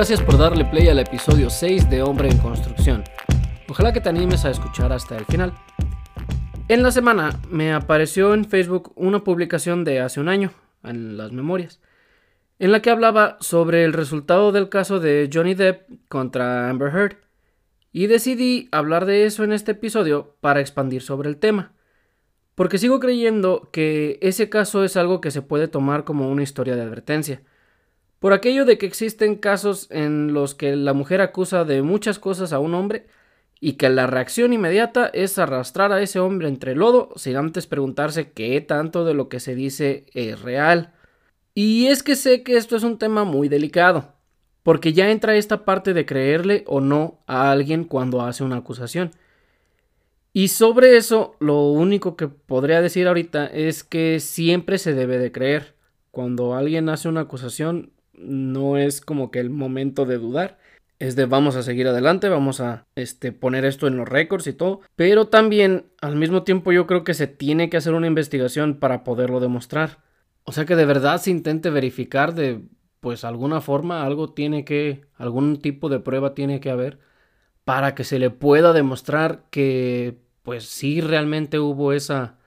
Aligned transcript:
Gracias 0.00 0.22
por 0.22 0.38
darle 0.38 0.64
play 0.64 0.88
al 0.88 0.98
episodio 0.98 1.50
6 1.50 1.90
de 1.90 2.00
Hombre 2.00 2.30
en 2.30 2.38
Construcción. 2.38 3.04
Ojalá 3.68 3.92
que 3.92 4.00
te 4.00 4.08
animes 4.08 4.46
a 4.46 4.50
escuchar 4.50 4.94
hasta 4.94 5.14
el 5.14 5.26
final. 5.26 5.52
En 6.68 6.82
la 6.82 6.90
semana 6.90 7.38
me 7.50 7.74
apareció 7.74 8.32
en 8.32 8.46
Facebook 8.46 8.94
una 8.96 9.22
publicación 9.22 9.84
de 9.84 10.00
hace 10.00 10.18
un 10.18 10.30
año, 10.30 10.52
en 10.82 11.18
las 11.18 11.32
memorias, 11.32 11.82
en 12.58 12.72
la 12.72 12.80
que 12.80 12.88
hablaba 12.88 13.36
sobre 13.40 13.84
el 13.84 13.92
resultado 13.92 14.52
del 14.52 14.70
caso 14.70 15.00
de 15.00 15.28
Johnny 15.30 15.52
Depp 15.52 15.90
contra 16.08 16.70
Amber 16.70 16.96
Heard. 16.96 17.16
Y 17.92 18.06
decidí 18.06 18.70
hablar 18.72 19.04
de 19.04 19.26
eso 19.26 19.44
en 19.44 19.52
este 19.52 19.72
episodio 19.72 20.34
para 20.40 20.60
expandir 20.60 21.02
sobre 21.02 21.28
el 21.28 21.36
tema. 21.36 21.74
Porque 22.54 22.78
sigo 22.78 23.00
creyendo 23.00 23.68
que 23.70 24.18
ese 24.22 24.48
caso 24.48 24.82
es 24.82 24.96
algo 24.96 25.20
que 25.20 25.30
se 25.30 25.42
puede 25.42 25.68
tomar 25.68 26.04
como 26.04 26.30
una 26.30 26.42
historia 26.42 26.74
de 26.74 26.80
advertencia. 26.84 27.42
Por 28.20 28.34
aquello 28.34 28.66
de 28.66 28.76
que 28.76 28.84
existen 28.84 29.34
casos 29.34 29.86
en 29.90 30.34
los 30.34 30.54
que 30.54 30.76
la 30.76 30.92
mujer 30.92 31.22
acusa 31.22 31.64
de 31.64 31.80
muchas 31.80 32.18
cosas 32.18 32.52
a 32.52 32.58
un 32.58 32.74
hombre 32.74 33.06
y 33.60 33.72
que 33.72 33.88
la 33.88 34.06
reacción 34.06 34.52
inmediata 34.52 35.06
es 35.06 35.38
arrastrar 35.38 35.90
a 35.90 36.02
ese 36.02 36.20
hombre 36.20 36.46
entre 36.46 36.76
lodo 36.76 37.14
sin 37.16 37.36
antes 37.36 37.66
preguntarse 37.66 38.30
qué 38.32 38.60
tanto 38.60 39.06
de 39.06 39.14
lo 39.14 39.30
que 39.30 39.40
se 39.40 39.54
dice 39.54 40.04
es 40.12 40.42
real. 40.42 40.92
Y 41.54 41.86
es 41.86 42.02
que 42.02 42.14
sé 42.14 42.42
que 42.42 42.58
esto 42.58 42.76
es 42.76 42.82
un 42.82 42.98
tema 42.98 43.24
muy 43.24 43.48
delicado, 43.48 44.12
porque 44.62 44.92
ya 44.92 45.10
entra 45.10 45.36
esta 45.36 45.64
parte 45.64 45.94
de 45.94 46.04
creerle 46.04 46.64
o 46.66 46.82
no 46.82 47.20
a 47.26 47.50
alguien 47.50 47.84
cuando 47.84 48.20
hace 48.20 48.44
una 48.44 48.58
acusación. 48.58 49.12
Y 50.34 50.48
sobre 50.48 50.98
eso, 50.98 51.36
lo 51.40 51.70
único 51.70 52.16
que 52.16 52.28
podría 52.28 52.82
decir 52.82 53.08
ahorita 53.08 53.46
es 53.46 53.82
que 53.82 54.20
siempre 54.20 54.76
se 54.76 54.92
debe 54.92 55.16
de 55.16 55.32
creer. 55.32 55.74
Cuando 56.10 56.54
alguien 56.54 56.90
hace 56.90 57.08
una 57.08 57.22
acusación, 57.22 57.92
no 58.20 58.76
es 58.76 59.00
como 59.00 59.30
que 59.30 59.40
el 59.40 59.50
momento 59.50 60.06
de 60.06 60.18
dudar. 60.18 60.58
Es 60.98 61.16
de 61.16 61.24
vamos 61.24 61.56
a 61.56 61.62
seguir 61.62 61.88
adelante, 61.88 62.28
vamos 62.28 62.60
a 62.60 62.86
este, 62.94 63.32
poner 63.32 63.64
esto 63.64 63.86
en 63.86 63.96
los 63.96 64.08
récords 64.08 64.46
y 64.46 64.52
todo. 64.52 64.82
Pero 64.96 65.28
también, 65.28 65.86
al 66.02 66.16
mismo 66.16 66.42
tiempo, 66.42 66.72
yo 66.72 66.86
creo 66.86 67.04
que 67.04 67.14
se 67.14 67.26
tiene 67.26 67.70
que 67.70 67.78
hacer 67.78 67.94
una 67.94 68.06
investigación 68.06 68.78
para 68.78 69.02
poderlo 69.02 69.40
demostrar. 69.40 69.98
O 70.44 70.52
sea 70.52 70.66
que 70.66 70.76
de 70.76 70.84
verdad 70.84 71.20
se 71.20 71.30
intente 71.30 71.70
verificar 71.70 72.34
de, 72.34 72.62
pues, 73.00 73.24
alguna 73.24 73.60
forma, 73.62 74.04
algo 74.04 74.32
tiene 74.32 74.64
que, 74.64 75.06
algún 75.16 75.60
tipo 75.62 75.88
de 75.88 76.00
prueba 76.00 76.34
tiene 76.34 76.60
que 76.60 76.70
haber 76.70 76.98
para 77.64 77.94
que 77.94 78.04
se 78.04 78.18
le 78.18 78.30
pueda 78.30 78.72
demostrar 78.72 79.44
que, 79.50 80.18
pues, 80.42 80.64
sí 80.64 81.00
realmente 81.00 81.58
hubo 81.58 81.92
esa, 81.92 82.38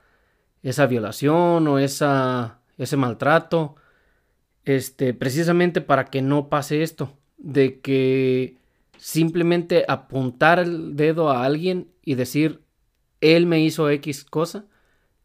esa 0.63 0.87
violación 0.87 1.67
o 1.67 1.79
esa, 1.79 2.61
ese 2.77 2.97
maltrato 2.97 3.75
este, 4.65 5.13
precisamente 5.13 5.81
para 5.81 6.05
que 6.05 6.21
no 6.21 6.49
pase 6.49 6.83
esto, 6.83 7.17
de 7.37 7.79
que 7.79 8.57
simplemente 8.97 9.85
apuntar 9.87 10.59
el 10.59 10.95
dedo 10.95 11.29
a 11.29 11.43
alguien 11.43 11.89
y 12.03 12.15
decir, 12.15 12.61
él 13.21 13.45
me 13.45 13.61
hizo 13.61 13.89
X 13.89 14.23
cosa, 14.23 14.65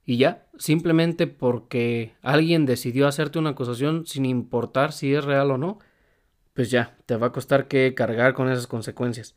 y 0.05 0.17
ya, 0.17 0.47
simplemente 0.57 1.27
porque 1.27 2.15
alguien 2.23 2.65
decidió 2.65 3.07
hacerte 3.07 3.39
una 3.39 3.51
acusación 3.51 4.07
sin 4.07 4.25
importar 4.25 4.93
si 4.93 5.15
es 5.15 5.25
real 5.25 5.51
o 5.51 5.59
no, 5.59 5.79
pues 6.55 6.71
ya, 6.71 6.97
te 7.07 7.17
va 7.17 7.29
a 7.29 7.33
costar 7.33 7.69
que 7.69 7.95
cargar 7.95 8.35
con 8.35 8.51
esas 8.51 8.67
consecuencias. 8.67 9.35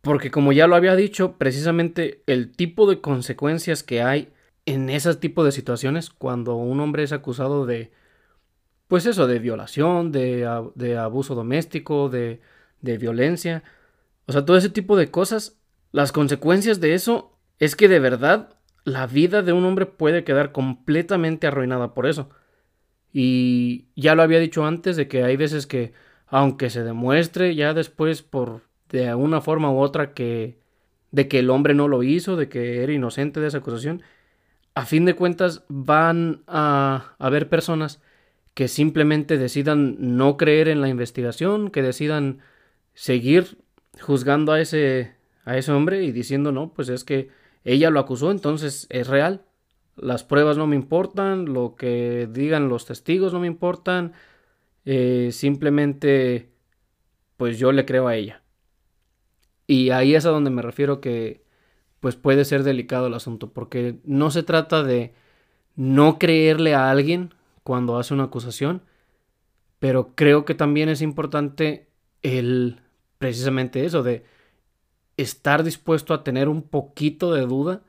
Porque 0.00 0.30
como 0.30 0.52
ya 0.52 0.66
lo 0.66 0.76
había 0.76 0.96
dicho, 0.96 1.36
precisamente 1.36 2.22
el 2.26 2.52
tipo 2.52 2.88
de 2.88 3.00
consecuencias 3.00 3.82
que 3.82 4.00
hay 4.00 4.32
en 4.64 4.88
ese 4.88 5.14
tipo 5.16 5.44
de 5.44 5.52
situaciones, 5.52 6.08
cuando 6.08 6.54
un 6.54 6.80
hombre 6.80 7.02
es 7.02 7.12
acusado 7.12 7.66
de 7.66 7.90
pues 8.90 9.06
eso, 9.06 9.28
de 9.28 9.38
violación, 9.38 10.10
de, 10.10 10.44
abuso 11.00 11.36
doméstico, 11.36 12.08
de, 12.08 12.40
de 12.80 12.98
violencia. 12.98 13.62
O 14.26 14.32
sea, 14.32 14.44
todo 14.44 14.56
ese 14.56 14.68
tipo 14.68 14.96
de 14.96 15.12
cosas. 15.12 15.60
Las 15.92 16.10
consecuencias 16.10 16.80
de 16.80 16.94
eso 16.94 17.38
es 17.60 17.76
que 17.76 17.86
de 17.86 18.00
verdad 18.00 18.56
la 18.84 19.06
vida 19.06 19.42
de 19.42 19.52
un 19.52 19.64
hombre 19.64 19.86
puede 19.86 20.24
quedar 20.24 20.50
completamente 20.50 21.46
arruinada 21.46 21.94
por 21.94 22.06
eso. 22.06 22.30
Y 23.12 23.86
ya 23.94 24.16
lo 24.16 24.22
había 24.22 24.40
dicho 24.40 24.66
antes 24.66 24.96
de 24.96 25.06
que 25.06 25.22
hay 25.22 25.36
veces 25.36 25.68
que, 25.68 25.92
aunque 26.26 26.68
se 26.68 26.82
demuestre 26.82 27.54
ya 27.54 27.74
después 27.74 28.22
por 28.22 28.62
de 28.88 29.14
una 29.14 29.40
forma 29.40 29.70
u 29.70 29.78
otra 29.78 30.14
que 30.14 30.58
de 31.12 31.28
que 31.28 31.38
el 31.38 31.50
hombre 31.50 31.74
no 31.74 31.86
lo 31.86 32.02
hizo, 32.02 32.34
de 32.34 32.48
que 32.48 32.82
era 32.82 32.92
inocente 32.92 33.38
de 33.38 33.46
esa 33.46 33.58
acusación, 33.58 34.02
a 34.74 34.84
fin 34.84 35.04
de 35.04 35.14
cuentas 35.14 35.62
van 35.68 36.42
a 36.48 37.14
haber 37.20 37.48
personas 37.48 38.00
que 38.54 38.68
simplemente 38.68 39.38
decidan 39.38 40.16
no 40.16 40.36
creer 40.36 40.68
en 40.68 40.80
la 40.80 40.88
investigación, 40.88 41.70
que 41.70 41.82
decidan 41.82 42.40
seguir 42.94 43.58
juzgando 44.00 44.52
a 44.52 44.60
ese, 44.60 45.14
a 45.44 45.56
ese 45.56 45.72
hombre 45.72 46.02
y 46.02 46.12
diciendo, 46.12 46.52
no, 46.52 46.72
pues 46.72 46.88
es 46.88 47.04
que 47.04 47.28
ella 47.64 47.90
lo 47.90 48.00
acusó, 48.00 48.30
entonces 48.30 48.86
es 48.90 49.06
real. 49.06 49.42
Las 49.96 50.24
pruebas 50.24 50.56
no 50.56 50.66
me 50.66 50.76
importan, 50.76 51.52
lo 51.52 51.76
que 51.76 52.28
digan 52.30 52.68
los 52.68 52.86
testigos 52.86 53.32
no 53.32 53.40
me 53.40 53.46
importan, 53.46 54.12
eh, 54.84 55.30
simplemente 55.32 56.50
pues 57.36 57.58
yo 57.58 57.72
le 57.72 57.84
creo 57.84 58.08
a 58.08 58.16
ella. 58.16 58.42
Y 59.66 59.90
ahí 59.90 60.14
es 60.14 60.26
a 60.26 60.30
donde 60.30 60.50
me 60.50 60.62
refiero 60.62 61.00
que 61.00 61.44
pues 62.00 62.16
puede 62.16 62.44
ser 62.44 62.62
delicado 62.62 63.06
el 63.06 63.14
asunto, 63.14 63.52
porque 63.52 64.00
no 64.04 64.30
se 64.30 64.42
trata 64.42 64.82
de 64.82 65.14
no 65.76 66.18
creerle 66.18 66.74
a 66.74 66.90
alguien 66.90 67.34
cuando 67.62 67.98
hace 67.98 68.14
una 68.14 68.24
acusación, 68.24 68.82
pero 69.78 70.14
creo 70.14 70.44
que 70.44 70.54
también 70.54 70.88
es 70.88 71.02
importante 71.02 71.88
el 72.22 72.80
precisamente 73.18 73.84
eso 73.84 74.02
de 74.02 74.24
estar 75.16 75.62
dispuesto 75.62 76.14
a 76.14 76.24
tener 76.24 76.48
un 76.48 76.62
poquito 76.62 77.32
de 77.34 77.42
duda 77.42 77.82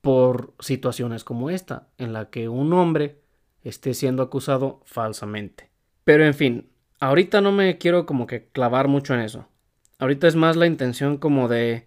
por 0.00 0.54
situaciones 0.60 1.24
como 1.24 1.50
esta, 1.50 1.88
en 1.98 2.12
la 2.12 2.30
que 2.30 2.48
un 2.48 2.72
hombre 2.72 3.20
esté 3.62 3.94
siendo 3.94 4.22
acusado 4.22 4.80
falsamente. 4.84 5.70
Pero 6.04 6.24
en 6.24 6.34
fin, 6.34 6.70
ahorita 7.00 7.40
no 7.40 7.50
me 7.50 7.78
quiero 7.78 8.06
como 8.06 8.28
que 8.28 8.46
clavar 8.48 8.86
mucho 8.86 9.14
en 9.14 9.20
eso. 9.20 9.48
Ahorita 9.98 10.28
es 10.28 10.36
más 10.36 10.54
la 10.54 10.66
intención 10.66 11.16
como 11.16 11.48
de 11.48 11.86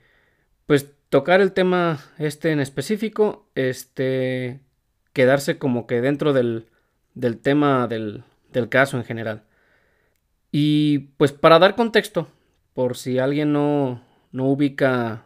pues 0.66 0.92
tocar 1.08 1.40
el 1.40 1.54
tema 1.54 2.00
este 2.18 2.52
en 2.52 2.60
específico, 2.60 3.48
este 3.56 4.60
quedarse 5.20 5.58
como 5.58 5.86
que 5.86 6.00
dentro 6.00 6.32
del, 6.32 6.68
del 7.14 7.40
tema 7.40 7.90
del, 7.90 8.24
del 8.54 8.70
caso 8.70 8.96
en 8.96 9.04
general. 9.04 9.44
Y 10.50 11.10
pues 11.18 11.34
para 11.34 11.60
dar 11.60 11.76
contexto, 11.76 12.30
por 12.74 12.96
si 12.96 13.20
alguien 13.20 13.52
no, 13.52 14.02
no 14.32 14.46
ubica 14.46 15.26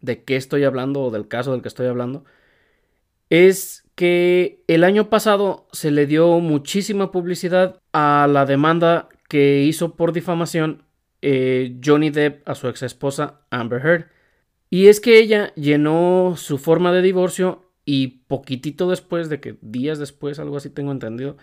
de 0.00 0.24
qué 0.24 0.36
estoy 0.36 0.64
hablando 0.64 1.02
o 1.02 1.10
del 1.10 1.28
caso 1.28 1.52
del 1.52 1.60
que 1.60 1.68
estoy 1.68 1.86
hablando, 1.86 2.24
es 3.28 3.86
que 3.94 4.64
el 4.68 4.84
año 4.84 5.10
pasado 5.10 5.68
se 5.70 5.90
le 5.90 6.06
dio 6.06 6.40
muchísima 6.40 7.12
publicidad 7.12 7.82
a 7.92 8.26
la 8.30 8.46
demanda 8.46 9.10
que 9.28 9.64
hizo 9.64 9.96
por 9.96 10.14
difamación 10.14 10.84
eh, 11.20 11.78
Johnny 11.84 12.08
Depp 12.08 12.48
a 12.48 12.54
su 12.54 12.68
ex 12.68 12.82
esposa 12.82 13.42
Amber 13.50 13.84
Heard. 13.84 14.06
Y 14.70 14.86
es 14.86 14.98
que 14.98 15.18
ella 15.18 15.52
llenó 15.56 16.36
su 16.38 16.56
forma 16.56 16.90
de 16.90 17.02
divorcio 17.02 17.65
y 17.86 18.08
poquitito 18.26 18.90
después 18.90 19.30
de 19.30 19.40
que 19.40 19.56
días 19.62 19.98
después, 19.98 20.38
algo 20.38 20.58
así 20.58 20.68
tengo 20.68 20.92
entendido, 20.92 21.38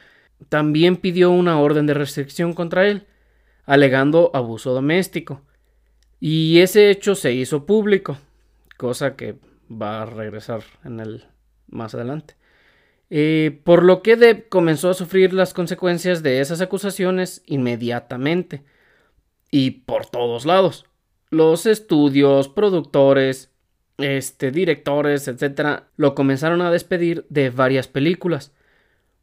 también 0.50 0.98
pidió 0.98 1.32
una 1.32 1.60
orden 1.60 1.88
de 1.88 1.94
restricción 1.96 2.54
contra 2.54 2.86
él, 2.86 3.08
alegando 3.66 4.30
abuso 4.34 4.74
doméstico. 4.74 5.42
Y 6.20 6.60
ese 6.60 6.92
hecho 6.92 7.16
se 7.16 7.32
hizo 7.34 7.66
público, 7.66 8.18
cosa 8.78 9.16
que 9.16 9.40
va 9.72 10.02
a 10.02 10.06
regresar 10.06 10.64
en 10.84 11.00
el 11.00 11.26
más 11.68 11.96
adelante. 11.96 12.36
Eh, 13.10 13.62
por 13.64 13.84
lo 13.84 14.02
que 14.02 14.18
Deb 14.18 14.50
comenzó 14.50 14.90
a 14.90 14.96
sufrir 14.96 15.34
las 15.34 15.54
consecuencias 15.54 16.24
de 16.24 16.42
esas 16.42 16.60
acusaciones 16.60 17.42
inmediatamente 17.46 18.64
y 19.50 19.72
por 19.72 20.08
todos 20.08 20.46
lados. 20.46 20.86
Los 21.30 21.66
estudios, 21.66 22.50
productores, 22.50 23.53
este, 24.04 24.52
directores, 24.52 25.30
etcétera, 25.30 25.88
lo 25.96 26.14
comenzaron 26.14 26.62
a 26.62 26.72
despedir 26.72 27.26
de 27.30 27.50
varias 27.50 27.88
películas. 27.88 28.52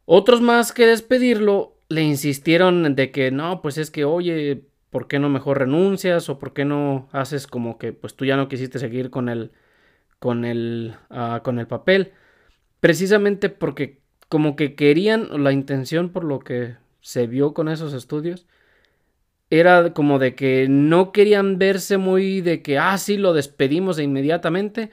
Otros 0.05 0.41
más 0.41 0.71
que 0.71 0.87
despedirlo 0.87 1.77
le 1.87 2.01
insistieron 2.01 2.95
de 2.95 3.11
que 3.11 3.29
no, 3.29 3.61
pues 3.61 3.77
es 3.77 3.91
que 3.91 4.05
oye, 4.05 4.63
¿por 4.89 5.07
qué 5.07 5.19
no 5.19 5.29
mejor 5.29 5.59
renuncias 5.59 6.29
o 6.29 6.39
por 6.39 6.53
qué 6.53 6.65
no 6.65 7.09
haces 7.11 7.45
como 7.45 7.77
que 7.77 7.93
pues 7.93 8.15
tú 8.15 8.25
ya 8.25 8.37
no 8.37 8.47
quisiste 8.47 8.79
seguir 8.79 9.11
con 9.11 9.29
el 9.29 9.51
con 10.17 10.45
el 10.45 10.95
ah, 11.11 11.41
con 11.43 11.59
el 11.59 11.67
papel? 11.67 12.13
Precisamente 12.79 13.49
porque 13.49 13.99
como 14.29 14.55
que 14.55 14.73
querían 14.73 15.43
la 15.43 15.51
intención 15.51 16.09
por 16.09 16.23
lo 16.23 16.39
que 16.39 16.75
se 17.01 17.27
vio 17.27 17.53
con 17.53 17.69
esos 17.69 17.93
estudios 17.93 18.47
era 19.51 19.93
como 19.93 20.17
de 20.17 20.33
que 20.33 20.67
no 20.69 21.11
querían 21.11 21.59
verse 21.59 21.97
muy 21.97 22.39
de 22.41 22.61
que, 22.63 22.79
ah, 22.79 22.97
sí, 22.97 23.17
lo 23.17 23.33
despedimos 23.33 23.97
de 23.97 24.03
inmediatamente, 24.03 24.89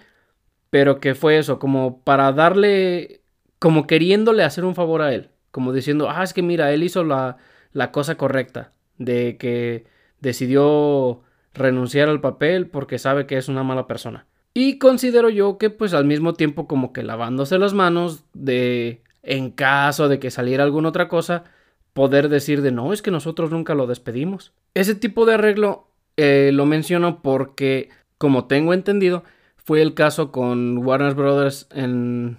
pero 0.68 1.00
que 1.00 1.14
fue 1.14 1.38
eso, 1.38 1.60
como 1.60 2.02
para 2.02 2.32
darle, 2.32 3.22
como 3.60 3.86
queriéndole 3.86 4.42
hacer 4.42 4.64
un 4.64 4.74
favor 4.74 5.00
a 5.00 5.14
él, 5.14 5.30
como 5.52 5.72
diciendo, 5.72 6.10
ah, 6.10 6.24
es 6.24 6.34
que 6.34 6.42
mira, 6.42 6.72
él 6.72 6.82
hizo 6.82 7.04
la, 7.04 7.38
la 7.72 7.92
cosa 7.92 8.16
correcta, 8.16 8.72
de 8.98 9.36
que 9.38 9.86
decidió 10.20 11.22
renunciar 11.54 12.08
al 12.08 12.20
papel 12.20 12.66
porque 12.66 12.98
sabe 12.98 13.26
que 13.26 13.38
es 13.38 13.48
una 13.48 13.62
mala 13.62 13.86
persona. 13.86 14.26
Y 14.54 14.78
considero 14.78 15.28
yo 15.28 15.56
que 15.56 15.70
pues 15.70 15.94
al 15.94 16.04
mismo 16.04 16.34
tiempo 16.34 16.66
como 16.66 16.92
que 16.92 17.04
lavándose 17.04 17.58
las 17.58 17.74
manos 17.74 18.24
de 18.34 19.02
en 19.22 19.50
caso 19.50 20.08
de 20.08 20.18
que 20.18 20.32
saliera 20.32 20.64
alguna 20.64 20.88
otra 20.88 21.06
cosa, 21.06 21.44
poder 21.92 22.28
decir 22.28 22.62
de 22.62 22.72
no, 22.72 22.92
es 22.92 23.02
que 23.02 23.10
nosotros 23.10 23.50
nunca 23.50 23.74
lo 23.74 23.86
despedimos. 23.86 24.52
Ese 24.74 24.94
tipo 24.94 25.26
de 25.26 25.34
arreglo 25.34 25.88
eh, 26.16 26.50
lo 26.52 26.66
menciono 26.66 27.22
porque, 27.22 27.90
como 28.18 28.46
tengo 28.46 28.74
entendido, 28.74 29.24
fue 29.56 29.82
el 29.82 29.94
caso 29.94 30.32
con 30.32 30.78
Warner 30.78 31.14
Brothers 31.14 31.68
en, 31.72 32.38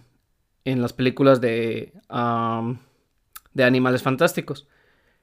en 0.65 0.81
las 0.81 0.93
películas 0.93 1.41
de, 1.41 1.93
de 3.53 3.63
Animales 3.63 4.01
Fantásticos. 4.01 4.67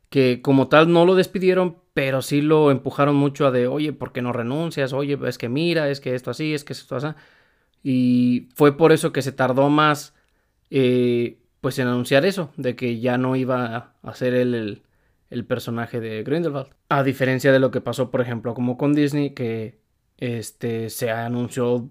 Que 0.09 0.41
como 0.41 0.69
tal 0.69 0.93
no 0.93 1.05
lo 1.05 1.17
despidieron, 1.17 1.79
pero 1.95 2.23
sí 2.23 2.41
lo 2.41 2.71
empujaron 2.71 3.17
mucho 3.17 3.47
a 3.47 3.51
de, 3.51 3.67
oye, 3.67 3.93
¿por 3.93 4.13
qué 4.13 4.23
no 4.23 4.33
renuncias? 4.33 4.93
Oye, 4.93 5.19
es 5.27 5.37
que 5.37 5.49
mira, 5.49 5.91
es 5.91 6.01
que 6.01 6.15
esto 6.15 6.31
así, 6.31 6.55
es 6.55 6.63
que 6.63 6.75
esto 6.75 6.95
así. 6.95 7.09
Y 7.83 8.49
fue 8.55 8.77
por 8.77 8.93
eso 8.93 9.13
que 9.13 9.23
se 9.23 9.33
tardó 9.33 9.69
más 9.69 10.15
eh, 10.71 11.39
pues 11.61 11.79
en 11.79 11.89
anunciar 11.89 12.25
eso, 12.25 12.53
de 12.57 12.77
que 12.77 13.01
ya 13.01 13.19
no 13.19 13.37
iba 13.37 13.95
a 14.03 14.15
ser 14.15 14.35
él 14.35 14.83
el, 15.31 15.45
personaje 15.45 16.01
de 16.01 16.23
Grindelwald. 16.23 16.69
A 16.89 17.03
diferencia 17.03 17.53
de 17.53 17.59
lo 17.59 17.71
que 17.71 17.81
pasó, 17.81 18.11
por 18.11 18.21
ejemplo, 18.21 18.55
como 18.55 18.77
con 18.77 18.95
Disney, 18.95 19.31
que 19.31 19.79
este, 20.19 20.91
se 20.91 21.11
anunció 21.11 21.91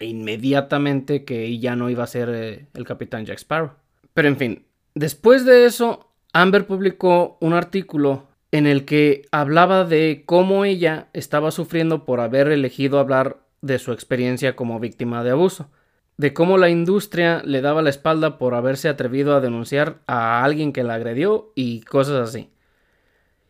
inmediatamente 0.00 1.24
que 1.24 1.58
ya 1.58 1.74
no 1.74 1.90
iba 1.90 2.04
a 2.04 2.08
ser 2.08 2.28
eh, 2.32 2.66
el 2.74 2.84
capitán 2.84 3.26
Jack 3.26 3.38
Sparrow. 3.38 3.72
Pero 4.14 4.28
en 4.28 4.36
fin, 4.36 4.66
después 4.94 5.44
de 5.44 5.66
eso, 5.66 6.12
Amber 6.32 6.66
publicó 6.66 7.36
un 7.40 7.52
artículo 7.52 8.28
en 8.52 8.66
el 8.66 8.84
que 8.84 9.22
hablaba 9.32 9.84
de 9.84 10.22
cómo 10.24 10.64
ella 10.64 11.08
estaba 11.12 11.50
sufriendo 11.50 12.04
por 12.04 12.20
haber 12.20 12.48
elegido 12.48 12.98
hablar 12.98 13.38
de 13.60 13.78
su 13.78 13.92
experiencia 13.92 14.56
como 14.56 14.80
víctima 14.80 15.24
de 15.24 15.30
abuso 15.30 15.70
de 16.18 16.34
cómo 16.34 16.58
la 16.58 16.68
industria 16.68 17.42
le 17.44 17.60
daba 17.62 17.80
la 17.80 17.90
espalda 17.90 18.38
por 18.38 18.54
haberse 18.54 18.88
atrevido 18.88 19.34
a 19.34 19.40
denunciar 19.40 20.00
a 20.06 20.44
alguien 20.44 20.72
que 20.72 20.82
la 20.82 20.94
agredió 20.94 21.52
y 21.54 21.80
cosas 21.82 22.28
así. 22.28 22.50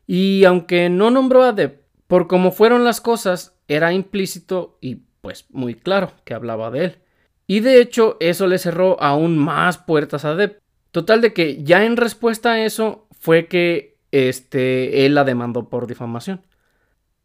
Y 0.07 0.45
aunque 0.45 0.91
no 0.91 1.11
nombró 1.11 1.43
a 1.43 1.53
Depp, 1.53 1.81
por 2.07 2.29
cómo 2.29 2.53
fueron 2.53 2.85
las 2.85 3.01
cosas, 3.01 3.57
era 3.69 3.93
implícito 3.93 4.79
y 4.81 5.03
pues 5.23 5.47
muy 5.51 5.75
claro 5.75 6.13
que 6.25 6.35
hablaba 6.35 6.71
de 6.71 6.85
él. 6.85 6.99
Y 7.47 7.61
de 7.61 7.81
hecho 7.81 8.19
eso 8.21 8.47
le 8.47 8.59
cerró 8.59 9.03
aún 9.03 9.39
más 9.39 9.79
puertas 9.79 10.27
a 10.27 10.35
Depp. 10.35 10.61
Total 10.91 11.23
de 11.23 11.33
que 11.33 11.63
ya 11.65 11.85
en 11.85 11.97
respuesta 11.97 12.53
a 12.53 12.65
eso 12.65 13.09
fue 13.19 13.47
que 13.47 13.97
este, 14.13 15.07
él 15.07 15.15
la 15.15 15.25
demandó 15.25 15.71
por 15.71 15.87
difamación. 15.87 16.43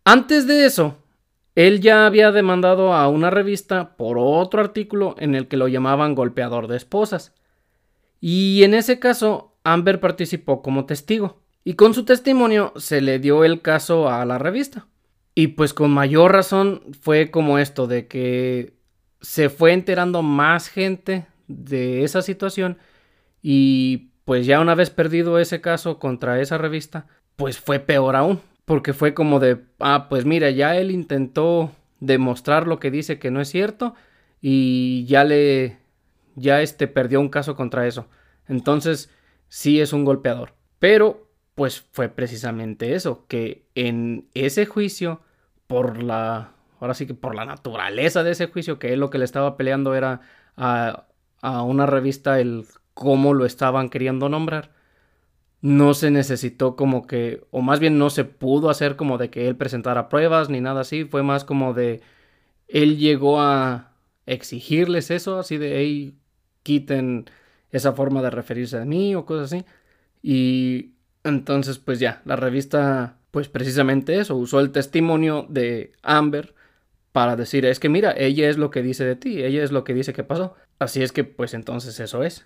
Antes 0.05 0.47
de 0.47 0.65
eso, 0.65 1.02
él 1.55 1.81
ya 1.81 2.05
había 2.05 2.31
demandado 2.31 2.93
a 2.93 3.07
una 3.07 3.29
revista 3.29 3.95
por 3.95 4.17
otro 4.17 4.61
artículo 4.61 5.15
en 5.19 5.35
el 5.35 5.47
que 5.47 5.57
lo 5.57 5.67
llamaban 5.67 6.15
golpeador 6.15 6.67
de 6.67 6.77
esposas. 6.77 7.33
Y 8.19 8.63
en 8.63 8.73
ese 8.73 8.99
caso, 8.99 9.55
Amber 9.63 9.99
participó 9.99 10.61
como 10.61 10.85
testigo. 10.85 11.41
Y 11.63 11.75
con 11.75 11.93
su 11.93 12.05
testimonio 12.05 12.73
se 12.75 13.01
le 13.01 13.19
dio 13.19 13.43
el 13.43 13.61
caso 13.61 14.09
a 14.09 14.25
la 14.25 14.37
revista. 14.39 14.87
Y 15.35 15.47
pues 15.47 15.73
con 15.73 15.91
mayor 15.91 16.31
razón 16.31 16.81
fue 16.99 17.31
como 17.31 17.59
esto 17.59 17.87
de 17.87 18.07
que 18.07 18.73
se 19.21 19.49
fue 19.49 19.73
enterando 19.73 20.21
más 20.21 20.69
gente 20.69 21.27
de 21.47 22.03
esa 22.03 22.21
situación 22.21 22.77
y 23.41 24.11
pues 24.25 24.45
ya 24.45 24.59
una 24.59 24.75
vez 24.75 24.89
perdido 24.89 25.39
ese 25.39 25.59
caso 25.59 25.99
contra 25.99 26.39
esa 26.39 26.57
revista, 26.57 27.07
pues 27.35 27.57
fue 27.59 27.79
peor 27.79 28.15
aún 28.15 28.41
porque 28.65 28.93
fue 28.93 29.13
como 29.13 29.39
de, 29.39 29.65
ah, 29.79 30.07
pues 30.09 30.25
mira, 30.25 30.49
ya 30.49 30.77
él 30.77 30.91
intentó 30.91 31.71
demostrar 31.99 32.67
lo 32.67 32.79
que 32.79 32.91
dice 32.91 33.19
que 33.19 33.31
no 33.31 33.41
es 33.41 33.49
cierto 33.49 33.95
y 34.41 35.05
ya 35.05 35.23
le, 35.23 35.77
ya 36.35 36.61
este 36.61 36.87
perdió 36.87 37.19
un 37.19 37.29
caso 37.29 37.55
contra 37.55 37.87
eso. 37.87 38.07
Entonces, 38.47 39.09
sí 39.47 39.79
es 39.79 39.93
un 39.93 40.05
golpeador. 40.05 40.53
Pero, 40.79 41.29
pues 41.55 41.81
fue 41.91 42.09
precisamente 42.09 42.95
eso, 42.95 43.25
que 43.27 43.67
en 43.75 44.27
ese 44.33 44.65
juicio, 44.65 45.21
por 45.67 46.01
la, 46.03 46.51
ahora 46.79 46.93
sí 46.93 47.05
que 47.07 47.13
por 47.13 47.35
la 47.35 47.45
naturaleza 47.45 48.23
de 48.23 48.31
ese 48.31 48.47
juicio, 48.47 48.79
que 48.79 48.93
él 48.93 48.99
lo 48.99 49.09
que 49.09 49.17
le 49.17 49.25
estaba 49.25 49.55
peleando 49.55 49.95
era 49.95 50.21
a, 50.57 51.05
a 51.41 51.63
una 51.63 51.85
revista 51.85 52.39
el 52.39 52.65
cómo 52.93 53.33
lo 53.33 53.45
estaban 53.45 53.89
queriendo 53.89 54.29
nombrar, 54.29 54.71
no 55.63 55.93
se 55.93 56.11
necesitó 56.11 56.75
como 56.75 57.07
que, 57.07 57.45
o 57.49 57.61
más 57.61 57.79
bien 57.79 57.97
no 57.97 58.09
se 58.09 58.25
pudo 58.25 58.69
hacer 58.69 58.97
como 58.97 59.17
de 59.17 59.29
que 59.29 59.47
él 59.47 59.55
presentara 59.55 60.09
pruebas 60.09 60.49
ni 60.49 60.59
nada 60.59 60.81
así, 60.81 61.05
fue 61.05 61.23
más 61.23 61.45
como 61.45 61.73
de, 61.73 62.01
él 62.67 62.97
llegó 62.97 63.39
a 63.41 63.93
exigirles 64.25 65.09
eso, 65.09 65.39
así 65.39 65.57
de, 65.57 65.79
hey, 65.79 66.17
quiten 66.63 67.29
esa 67.71 67.93
forma 67.93 68.21
de 68.21 68.29
referirse 68.29 68.77
a 68.77 68.85
mí 68.85 69.15
o 69.15 69.25
cosas 69.25 69.53
así. 69.53 69.65
Y 70.21 70.95
entonces, 71.23 71.79
pues 71.79 71.99
ya, 71.99 72.21
la 72.25 72.35
revista, 72.35 73.19
pues 73.31 73.47
precisamente 73.47 74.19
eso, 74.19 74.35
usó 74.35 74.59
el 74.59 74.71
testimonio 74.71 75.45
de 75.49 75.93
Amber 76.03 76.55
para 77.13 77.37
decir, 77.37 77.65
es 77.65 77.79
que 77.79 77.89
mira, 77.89 78.13
ella 78.17 78.49
es 78.49 78.57
lo 78.57 78.69
que 78.71 78.83
dice 78.83 79.05
de 79.05 79.15
ti, 79.15 79.43
ella 79.43 79.63
es 79.63 79.71
lo 79.71 79.85
que 79.85 79.93
dice 79.93 80.13
que 80.13 80.25
pasó. 80.25 80.55
Así 80.79 81.03
es 81.03 81.13
que, 81.13 81.23
pues 81.23 81.53
entonces 81.53 81.99
eso 82.01 82.23
es. 82.23 82.45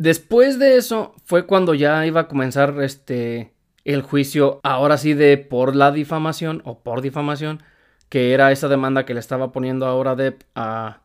Después 0.00 0.58
de 0.58 0.78
eso 0.78 1.14
fue 1.26 1.44
cuando 1.44 1.74
ya 1.74 2.06
iba 2.06 2.22
a 2.22 2.26
comenzar 2.26 2.74
este 2.80 3.52
el 3.84 4.00
juicio, 4.00 4.58
ahora 4.62 4.96
sí 4.96 5.12
de 5.12 5.36
por 5.36 5.76
la 5.76 5.92
difamación 5.92 6.62
o 6.64 6.78
por 6.78 7.02
difamación, 7.02 7.62
que 8.08 8.32
era 8.32 8.50
esa 8.50 8.68
demanda 8.68 9.04
que 9.04 9.12
le 9.12 9.20
estaba 9.20 9.52
poniendo 9.52 9.84
ahora 9.84 10.16
Depp 10.16 10.40
a, 10.54 11.02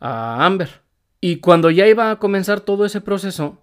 a 0.00 0.44
Amber. 0.44 0.80
Y 1.20 1.36
cuando 1.36 1.70
ya 1.70 1.86
iba 1.86 2.10
a 2.10 2.18
comenzar 2.18 2.58
todo 2.58 2.84
ese 2.84 3.00
proceso, 3.00 3.62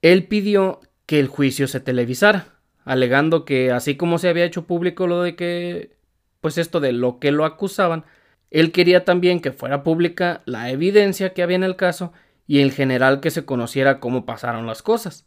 él 0.00 0.26
pidió 0.26 0.80
que 1.04 1.20
el 1.20 1.28
juicio 1.28 1.68
se 1.68 1.80
televisara, 1.80 2.46
alegando 2.86 3.44
que 3.44 3.72
así 3.72 3.98
como 3.98 4.16
se 4.16 4.30
había 4.30 4.46
hecho 4.46 4.66
público 4.66 5.06
lo 5.06 5.20
de 5.20 5.36
que, 5.36 5.98
pues 6.40 6.56
esto 6.56 6.80
de 6.80 6.92
lo 6.92 7.18
que 7.18 7.30
lo 7.30 7.44
acusaban, 7.44 8.06
él 8.50 8.72
quería 8.72 9.04
también 9.04 9.40
que 9.40 9.52
fuera 9.52 9.82
pública 9.82 10.40
la 10.46 10.70
evidencia 10.70 11.34
que 11.34 11.42
había 11.42 11.56
en 11.56 11.64
el 11.64 11.76
caso 11.76 12.14
y 12.46 12.60
en 12.60 12.70
general 12.70 13.20
que 13.20 13.30
se 13.30 13.44
conociera 13.44 14.00
cómo 14.00 14.26
pasaron 14.26 14.66
las 14.66 14.82
cosas. 14.82 15.26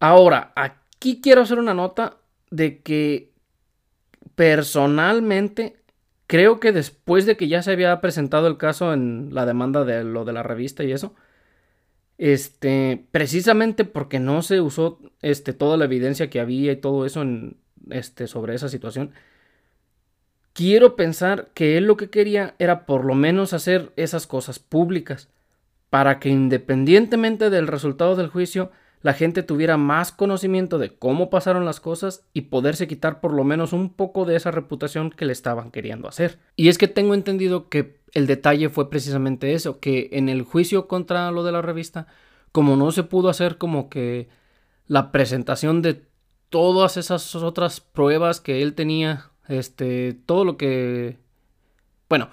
Ahora, 0.00 0.52
aquí 0.54 1.20
quiero 1.20 1.42
hacer 1.42 1.58
una 1.58 1.74
nota 1.74 2.18
de 2.50 2.80
que 2.82 3.32
personalmente 4.34 5.76
creo 6.26 6.60
que 6.60 6.72
después 6.72 7.26
de 7.26 7.36
que 7.36 7.48
ya 7.48 7.62
se 7.62 7.72
había 7.72 8.00
presentado 8.00 8.46
el 8.46 8.58
caso 8.58 8.92
en 8.92 9.30
la 9.32 9.46
demanda 9.46 9.84
de 9.84 10.04
lo 10.04 10.24
de 10.24 10.32
la 10.32 10.42
revista 10.42 10.84
y 10.84 10.92
eso, 10.92 11.14
este, 12.18 13.06
precisamente 13.10 13.84
porque 13.84 14.20
no 14.20 14.42
se 14.42 14.60
usó 14.60 15.00
este, 15.22 15.52
toda 15.52 15.76
la 15.76 15.86
evidencia 15.86 16.30
que 16.30 16.40
había 16.40 16.72
y 16.72 16.76
todo 16.76 17.06
eso 17.06 17.22
en, 17.22 17.56
este, 17.90 18.26
sobre 18.26 18.54
esa 18.54 18.68
situación, 18.68 19.12
quiero 20.52 20.96
pensar 20.96 21.50
que 21.54 21.76
él 21.76 21.84
lo 21.84 21.96
que 21.96 22.10
quería 22.10 22.54
era 22.58 22.86
por 22.86 23.04
lo 23.04 23.14
menos 23.14 23.52
hacer 23.52 23.92
esas 23.96 24.26
cosas 24.26 24.58
públicas 24.58 25.28
para 25.90 26.18
que 26.20 26.28
independientemente 26.28 27.50
del 27.50 27.66
resultado 27.66 28.16
del 28.16 28.28
juicio, 28.28 28.70
la 29.00 29.14
gente 29.14 29.42
tuviera 29.42 29.76
más 29.76 30.12
conocimiento 30.12 30.78
de 30.78 30.90
cómo 30.90 31.30
pasaron 31.30 31.64
las 31.64 31.80
cosas 31.80 32.26
y 32.32 32.42
poderse 32.42 32.88
quitar 32.88 33.20
por 33.20 33.32
lo 33.32 33.44
menos 33.44 33.72
un 33.72 33.90
poco 33.90 34.24
de 34.24 34.36
esa 34.36 34.50
reputación 34.50 35.10
que 35.10 35.24
le 35.24 35.32
estaban 35.32 35.70
queriendo 35.70 36.08
hacer. 36.08 36.38
Y 36.56 36.68
es 36.68 36.78
que 36.78 36.88
tengo 36.88 37.14
entendido 37.14 37.68
que 37.68 38.00
el 38.12 38.26
detalle 38.26 38.68
fue 38.68 38.90
precisamente 38.90 39.54
eso, 39.54 39.78
que 39.80 40.08
en 40.12 40.28
el 40.28 40.42
juicio 40.42 40.88
contra 40.88 41.30
lo 41.30 41.44
de 41.44 41.52
la 41.52 41.62
revista, 41.62 42.06
como 42.50 42.76
no 42.76 42.90
se 42.90 43.04
pudo 43.04 43.28
hacer 43.28 43.56
como 43.56 43.88
que 43.88 44.28
la 44.86 45.12
presentación 45.12 45.82
de 45.82 46.02
todas 46.48 46.96
esas 46.96 47.34
otras 47.36 47.80
pruebas 47.80 48.40
que 48.40 48.62
él 48.62 48.74
tenía, 48.74 49.30
este, 49.48 50.14
todo 50.26 50.44
lo 50.44 50.56
que... 50.56 51.18
Bueno, 52.08 52.30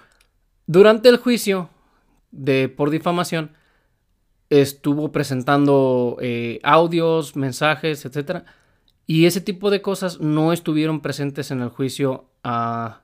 durante 0.66 1.10
el 1.10 1.18
juicio 1.18 1.70
de 2.36 2.70
por 2.70 2.90
difamación 2.90 3.52
estuvo 4.50 5.12
presentando 5.12 6.18
eh, 6.22 6.60
audios, 6.64 7.36
mensajes, 7.36 8.06
etc. 8.06 8.44
Y 9.08 9.26
ese 9.26 9.42
tipo 9.42 9.72
de 9.72 9.82
cosas 9.82 10.20
no 10.20 10.54
estuvieron 10.54 11.02
presentes 11.02 11.52
en 11.52 11.62
el 11.62 11.70
juicio 11.70 12.30
ah, 12.44 13.02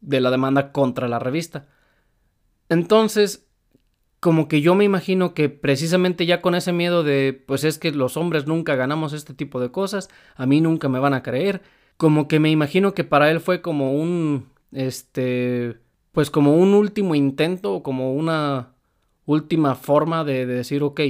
de 0.00 0.20
la 0.20 0.30
demanda 0.30 0.72
contra 0.72 1.08
la 1.08 1.18
revista. 1.18 1.66
Entonces, 2.68 3.46
como 4.20 4.48
que 4.48 4.60
yo 4.60 4.74
me 4.74 4.84
imagino 4.84 5.34
que 5.34 5.48
precisamente 5.50 6.26
ya 6.26 6.40
con 6.40 6.54
ese 6.54 6.72
miedo 6.72 7.02
de, 7.02 7.44
pues 7.46 7.64
es 7.64 7.78
que 7.78 7.92
los 7.92 8.16
hombres 8.16 8.46
nunca 8.46 8.74
ganamos 8.74 9.12
este 9.12 9.34
tipo 9.34 9.60
de 9.60 9.70
cosas, 9.70 10.08
a 10.34 10.46
mí 10.46 10.60
nunca 10.60 10.88
me 10.88 10.98
van 10.98 11.12
a 11.12 11.22
creer, 11.22 11.62
como 11.98 12.26
que 12.26 12.40
me 12.40 12.50
imagino 12.50 12.94
que 12.94 13.04
para 13.04 13.30
él 13.30 13.40
fue 13.40 13.60
como 13.60 13.92
un, 13.92 14.48
este, 14.72 15.76
pues 16.14 16.30
como 16.30 16.56
un 16.56 16.74
último 16.74 17.16
intento, 17.16 17.82
como 17.82 18.14
una 18.14 18.74
última 19.26 19.74
forma 19.74 20.22
de, 20.22 20.46
decir, 20.46 20.82
ok, 20.84 21.00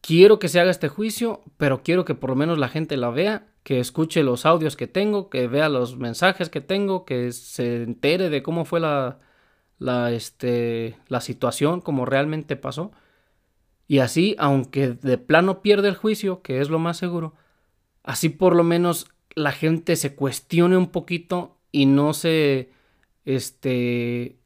quiero 0.00 0.38
que 0.38 0.48
se 0.48 0.60
haga 0.60 0.70
este 0.70 0.88
juicio, 0.88 1.42
pero 1.56 1.82
quiero 1.82 2.04
que 2.04 2.14
por 2.14 2.30
lo 2.30 2.36
menos 2.36 2.56
la 2.56 2.68
gente 2.68 2.96
la 2.96 3.10
vea, 3.10 3.48
que 3.64 3.80
escuche 3.80 4.22
los 4.22 4.46
audios 4.46 4.76
que 4.76 4.86
tengo, 4.86 5.28
que 5.28 5.48
vea 5.48 5.68
los 5.68 5.96
mensajes 5.98 6.50
que 6.50 6.60
tengo, 6.60 7.04
que 7.04 7.32
se 7.32 7.82
entere 7.82 8.30
de 8.30 8.44
cómo 8.44 8.64
fue 8.64 8.78
la, 8.78 9.18
la, 9.80 10.12
este, 10.12 10.96
la 11.08 11.20
situación, 11.20 11.80
cómo 11.80 12.06
realmente 12.06 12.54
pasó. 12.54 12.92
Y 13.88 13.98
así, 13.98 14.36
aunque 14.38 14.90
de 14.90 15.18
plano 15.18 15.62
pierde 15.62 15.88
el 15.88 15.96
juicio, 15.96 16.42
que 16.42 16.60
es 16.60 16.70
lo 16.70 16.78
más 16.78 16.96
seguro, 16.96 17.34
así 18.04 18.28
por 18.28 18.54
lo 18.54 18.62
menos 18.62 19.08
la 19.34 19.50
gente 19.50 19.96
se 19.96 20.14
cuestione 20.14 20.76
un 20.76 20.88
poquito 20.88 21.56
y 21.72 21.86
no 21.86 22.14
se, 22.14 22.70
este, 23.28 24.38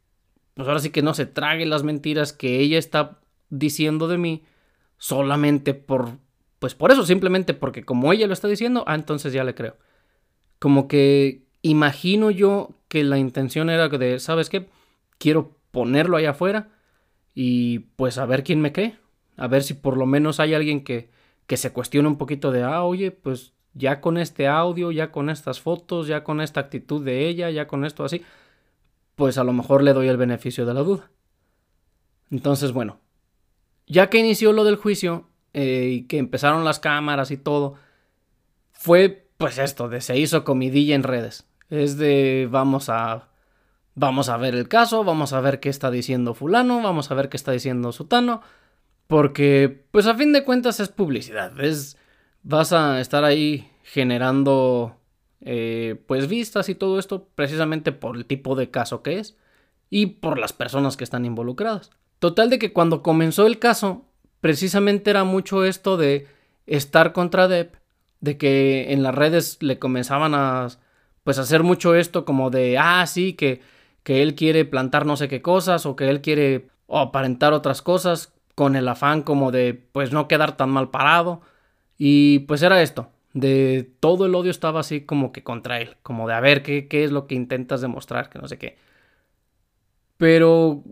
pues 0.54 0.66
ahora 0.66 0.80
sí 0.80 0.90
que 0.90 1.02
no 1.02 1.14
se 1.14 1.24
trague 1.24 1.66
las 1.66 1.84
mentiras 1.84 2.32
que 2.32 2.58
ella 2.58 2.78
está 2.78 3.20
diciendo 3.48 4.08
de 4.08 4.18
mí 4.18 4.42
solamente 4.98 5.72
por, 5.72 6.18
pues 6.58 6.74
por 6.74 6.90
eso, 6.90 7.06
simplemente 7.06 7.54
porque 7.54 7.84
como 7.84 8.12
ella 8.12 8.26
lo 8.26 8.32
está 8.32 8.48
diciendo, 8.48 8.82
ah, 8.88 8.96
entonces 8.96 9.32
ya 9.32 9.44
le 9.44 9.54
creo. 9.54 9.76
Como 10.58 10.88
que 10.88 11.44
imagino 11.62 12.32
yo 12.32 12.70
que 12.88 13.04
la 13.04 13.18
intención 13.18 13.70
era 13.70 13.88
de, 13.88 14.18
¿sabes 14.18 14.50
qué? 14.50 14.68
Quiero 15.16 15.56
ponerlo 15.70 16.16
allá 16.16 16.30
afuera 16.30 16.70
y 17.36 17.80
pues 17.94 18.18
a 18.18 18.26
ver 18.26 18.42
quién 18.42 18.60
me 18.60 18.72
cree. 18.72 18.98
A 19.36 19.46
ver 19.46 19.62
si 19.62 19.74
por 19.74 19.96
lo 19.96 20.06
menos 20.06 20.40
hay 20.40 20.54
alguien 20.54 20.82
que, 20.82 21.08
que 21.46 21.56
se 21.56 21.72
cuestione 21.72 22.08
un 22.08 22.18
poquito 22.18 22.50
de, 22.50 22.64
ah, 22.64 22.82
oye, 22.82 23.12
pues 23.12 23.52
ya 23.74 24.00
con 24.00 24.18
este 24.18 24.48
audio, 24.48 24.90
ya 24.90 25.12
con 25.12 25.30
estas 25.30 25.60
fotos, 25.60 26.08
ya 26.08 26.24
con 26.24 26.40
esta 26.40 26.58
actitud 26.58 27.04
de 27.04 27.28
ella, 27.28 27.48
ya 27.50 27.68
con 27.68 27.84
esto 27.84 28.04
así, 28.04 28.22
pues 29.14 29.38
a 29.38 29.44
lo 29.44 29.52
mejor 29.52 29.82
le 29.82 29.92
doy 29.92 30.08
el 30.08 30.16
beneficio 30.16 30.66
de 30.66 30.74
la 30.74 30.82
duda. 30.82 31.10
Entonces, 32.30 32.72
bueno, 32.72 33.00
ya 33.86 34.08
que 34.08 34.18
inició 34.18 34.52
lo 34.52 34.64
del 34.64 34.76
juicio, 34.76 35.28
eh, 35.54 35.88
y 35.92 36.02
que 36.04 36.18
empezaron 36.18 36.64
las 36.64 36.80
cámaras 36.80 37.30
y 37.30 37.36
todo, 37.36 37.74
fue 38.72 39.28
pues 39.36 39.58
esto, 39.58 39.88
de 39.88 40.00
se 40.00 40.18
hizo 40.18 40.44
comidilla 40.44 40.94
en 40.94 41.02
redes. 41.02 41.46
Es 41.68 41.98
de 41.98 42.48
vamos 42.50 42.88
a 42.88 43.28
vamos 43.94 44.28
a 44.28 44.36
ver 44.36 44.54
el 44.54 44.68
caso, 44.68 45.04
vamos 45.04 45.32
a 45.32 45.40
ver 45.40 45.60
qué 45.60 45.68
está 45.68 45.90
diciendo 45.90 46.34
fulano, 46.34 46.80
vamos 46.82 47.10
a 47.10 47.14
ver 47.14 47.28
qué 47.28 47.36
está 47.36 47.52
diciendo 47.52 47.92
sutano, 47.92 48.40
porque 49.06 49.84
pues 49.90 50.06
a 50.06 50.14
fin 50.14 50.32
de 50.32 50.44
cuentas 50.44 50.80
es 50.80 50.88
publicidad, 50.88 51.58
es 51.60 51.98
vas 52.42 52.72
a 52.72 53.00
estar 53.00 53.24
ahí 53.24 53.70
generando 53.82 54.96
eh, 55.44 56.00
pues 56.06 56.28
vistas 56.28 56.68
y 56.68 56.74
todo 56.74 56.98
esto 56.98 57.28
precisamente 57.34 57.92
por 57.92 58.16
el 58.16 58.26
tipo 58.26 58.54
de 58.54 58.70
caso 58.70 59.02
que 59.02 59.18
es 59.18 59.36
y 59.90 60.06
por 60.06 60.38
las 60.38 60.52
personas 60.52 60.96
que 60.96 61.04
están 61.04 61.24
involucradas. 61.24 61.90
Total 62.18 62.48
de 62.48 62.58
que 62.58 62.72
cuando 62.72 63.02
comenzó 63.02 63.46
el 63.46 63.58
caso 63.58 64.04
precisamente 64.40 65.10
era 65.10 65.24
mucho 65.24 65.64
esto 65.64 65.96
de 65.96 66.26
estar 66.66 67.12
contra 67.12 67.48
Depp, 67.48 67.74
de 68.20 68.38
que 68.38 68.92
en 68.92 69.02
las 69.02 69.14
redes 69.14 69.58
le 69.60 69.78
comenzaban 69.78 70.34
a 70.34 70.68
pues 71.24 71.38
hacer 71.38 71.62
mucho 71.62 71.94
esto 71.94 72.24
como 72.24 72.50
de 72.50 72.78
ah 72.78 73.06
sí 73.06 73.34
que 73.34 73.60
que 74.02 74.22
él 74.22 74.34
quiere 74.34 74.64
plantar 74.64 75.06
no 75.06 75.16
sé 75.16 75.28
qué 75.28 75.42
cosas 75.42 75.86
o 75.86 75.96
que 75.96 76.08
él 76.08 76.20
quiere 76.20 76.68
aparentar 76.88 77.52
otras 77.52 77.82
cosas 77.82 78.32
con 78.54 78.76
el 78.76 78.88
afán 78.88 79.22
como 79.22 79.50
de 79.52 79.74
pues 79.92 80.12
no 80.12 80.28
quedar 80.28 80.56
tan 80.56 80.70
mal 80.70 80.90
parado 80.90 81.40
y 81.98 82.40
pues 82.40 82.62
era 82.62 82.82
esto 82.82 83.10
de 83.34 83.90
todo 84.00 84.26
el 84.26 84.34
odio 84.34 84.50
estaba 84.50 84.80
así 84.80 85.02
como 85.02 85.32
que 85.32 85.42
contra 85.42 85.80
él 85.80 85.96
como 86.02 86.28
de 86.28 86.34
a 86.34 86.40
ver 86.40 86.62
qué, 86.62 86.88
qué 86.88 87.04
es 87.04 87.12
lo 87.12 87.26
que 87.26 87.34
intentas 87.34 87.80
demostrar 87.80 88.28
que 88.28 88.38
no 88.38 88.48
sé 88.48 88.58
qué. 88.58 88.76
Pero 90.16 90.84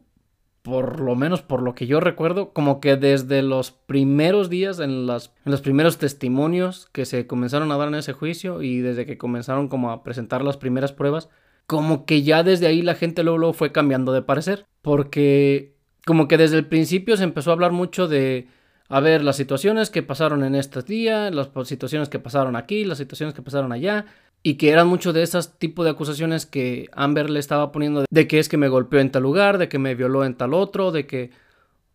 por 0.63 1.01
lo 1.01 1.15
menos 1.15 1.43
por 1.43 1.63
lo 1.63 1.75
que 1.75 1.87
yo 1.87 2.01
recuerdo, 2.01 2.53
como 2.53 2.81
que 2.81 2.97
desde 2.97 3.43
los 3.43 3.71
primeros 3.71 4.51
días, 4.51 4.79
en, 4.79 5.07
las, 5.07 5.33
en 5.45 5.53
los 5.53 5.63
primeros 5.63 5.99
testimonios 5.99 6.89
que 6.93 7.07
se 7.07 7.27
comenzaron 7.27 7.73
a 7.73 7.77
dar 7.77 7.89
en 7.89 7.95
ese 7.95 8.13
juicio 8.13 8.63
y 8.63 8.81
desde 8.81 9.07
que 9.07 9.19
comenzaron 9.19 9.69
como 9.69 9.91
a 9.91 10.03
presentar 10.03 10.43
las 10.43 10.57
primeras 10.57 10.93
pruebas, 10.93 11.31
como 11.67 12.05
que 12.05 12.23
ya 12.23 12.43
desde 12.43 12.67
ahí 12.67 12.83
la 12.83 12.95
gente 12.95 13.23
luego, 13.23 13.39
luego 13.39 13.53
fue 13.55 13.73
cambiando 13.73 14.13
de 14.13 14.23
parecer, 14.23 14.67
porque 14.83 15.77
como 16.05 16.29
que 16.29 16.37
desde 16.37 16.59
el 16.59 16.67
principio 16.67 17.17
se 17.17 17.25
empezó 17.25 17.51
a 17.51 17.55
hablar 17.55 17.73
mucho 17.73 18.07
de, 18.07 18.49
a 18.91 18.99
ver, 18.99 19.23
las 19.23 19.37
situaciones 19.37 19.89
que 19.89 20.03
pasaron 20.03 20.43
en 20.43 20.57
este 20.57 20.83
día, 20.83 21.31
las 21.31 21.49
situaciones 21.65 22.09
que 22.09 22.19
pasaron 22.19 22.57
aquí, 22.57 22.85
las 22.85 22.99
situaciones 22.99 23.37
que 23.37 23.41
pasaron 23.41 23.71
allá, 23.71 24.07
y 24.43 24.55
que 24.55 24.71
eran 24.71 24.89
muchos 24.89 25.15
de 25.15 25.23
esos 25.23 25.59
tipos 25.59 25.85
de 25.85 25.93
acusaciones 25.93 26.45
que 26.45 26.89
Amber 26.93 27.31
le 27.31 27.39
estaba 27.39 27.71
poniendo 27.71 28.05
de 28.11 28.27
que 28.27 28.41
es 28.41 28.49
que 28.49 28.57
me 28.57 28.69
golpeó 28.69 28.99
en 28.99 29.13
tal 29.13 29.23
lugar, 29.23 29.59
de 29.59 29.69
que 29.69 29.79
me 29.79 29.95
violó 29.95 30.25
en 30.25 30.35
tal 30.35 30.55
otro, 30.55 30.91
de 30.91 31.07
que... 31.07 31.31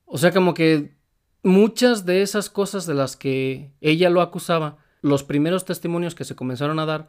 O 0.06 0.18
sea, 0.18 0.32
como 0.32 0.54
que 0.54 0.96
muchas 1.44 2.06
de 2.06 2.22
esas 2.22 2.50
cosas 2.50 2.86
de 2.86 2.94
las 2.94 3.18
que 3.18 3.74
ella 3.82 4.10
lo 4.10 4.22
acusaba, 4.22 4.78
los 5.02 5.24
primeros 5.24 5.66
testimonios 5.66 6.16
que 6.16 6.24
se 6.24 6.36
comenzaron 6.38 6.80
a 6.80 6.86
dar 6.86 7.08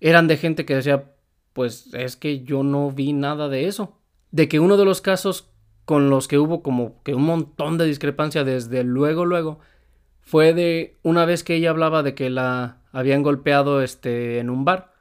eran 0.00 0.26
de 0.26 0.36
gente 0.36 0.64
que 0.64 0.74
decía, 0.74 1.12
pues 1.52 1.94
es 1.94 2.16
que 2.16 2.42
yo 2.42 2.64
no 2.64 2.90
vi 2.90 3.12
nada 3.12 3.48
de 3.48 3.68
eso. 3.68 4.00
De 4.32 4.48
que 4.48 4.58
uno 4.58 4.76
de 4.76 4.84
los 4.84 5.00
casos 5.00 5.51
con 5.84 6.10
los 6.10 6.28
que 6.28 6.38
hubo 6.38 6.62
como 6.62 7.02
que 7.02 7.14
un 7.14 7.24
montón 7.24 7.78
de 7.78 7.86
discrepancia 7.86 8.44
desde 8.44 8.84
luego, 8.84 9.24
luego, 9.24 9.58
fue 10.20 10.54
de 10.54 10.96
una 11.02 11.24
vez 11.24 11.44
que 11.44 11.56
ella 11.56 11.70
hablaba 11.70 12.02
de 12.02 12.14
que 12.14 12.30
la 12.30 12.78
habían 12.92 13.22
golpeado 13.22 13.82
este, 13.82 14.38
en 14.38 14.50
un 14.50 14.64
bar, 14.64 14.94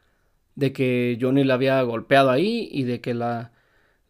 de 0.56 0.74
que 0.74 1.18
Johnny 1.22 1.44
la 1.44 1.54
había 1.56 1.82
golpeado 1.84 2.30
ahí 2.30 2.68
y 2.72 2.84
de 2.84 3.02
que 3.02 3.14
la, 3.14 3.52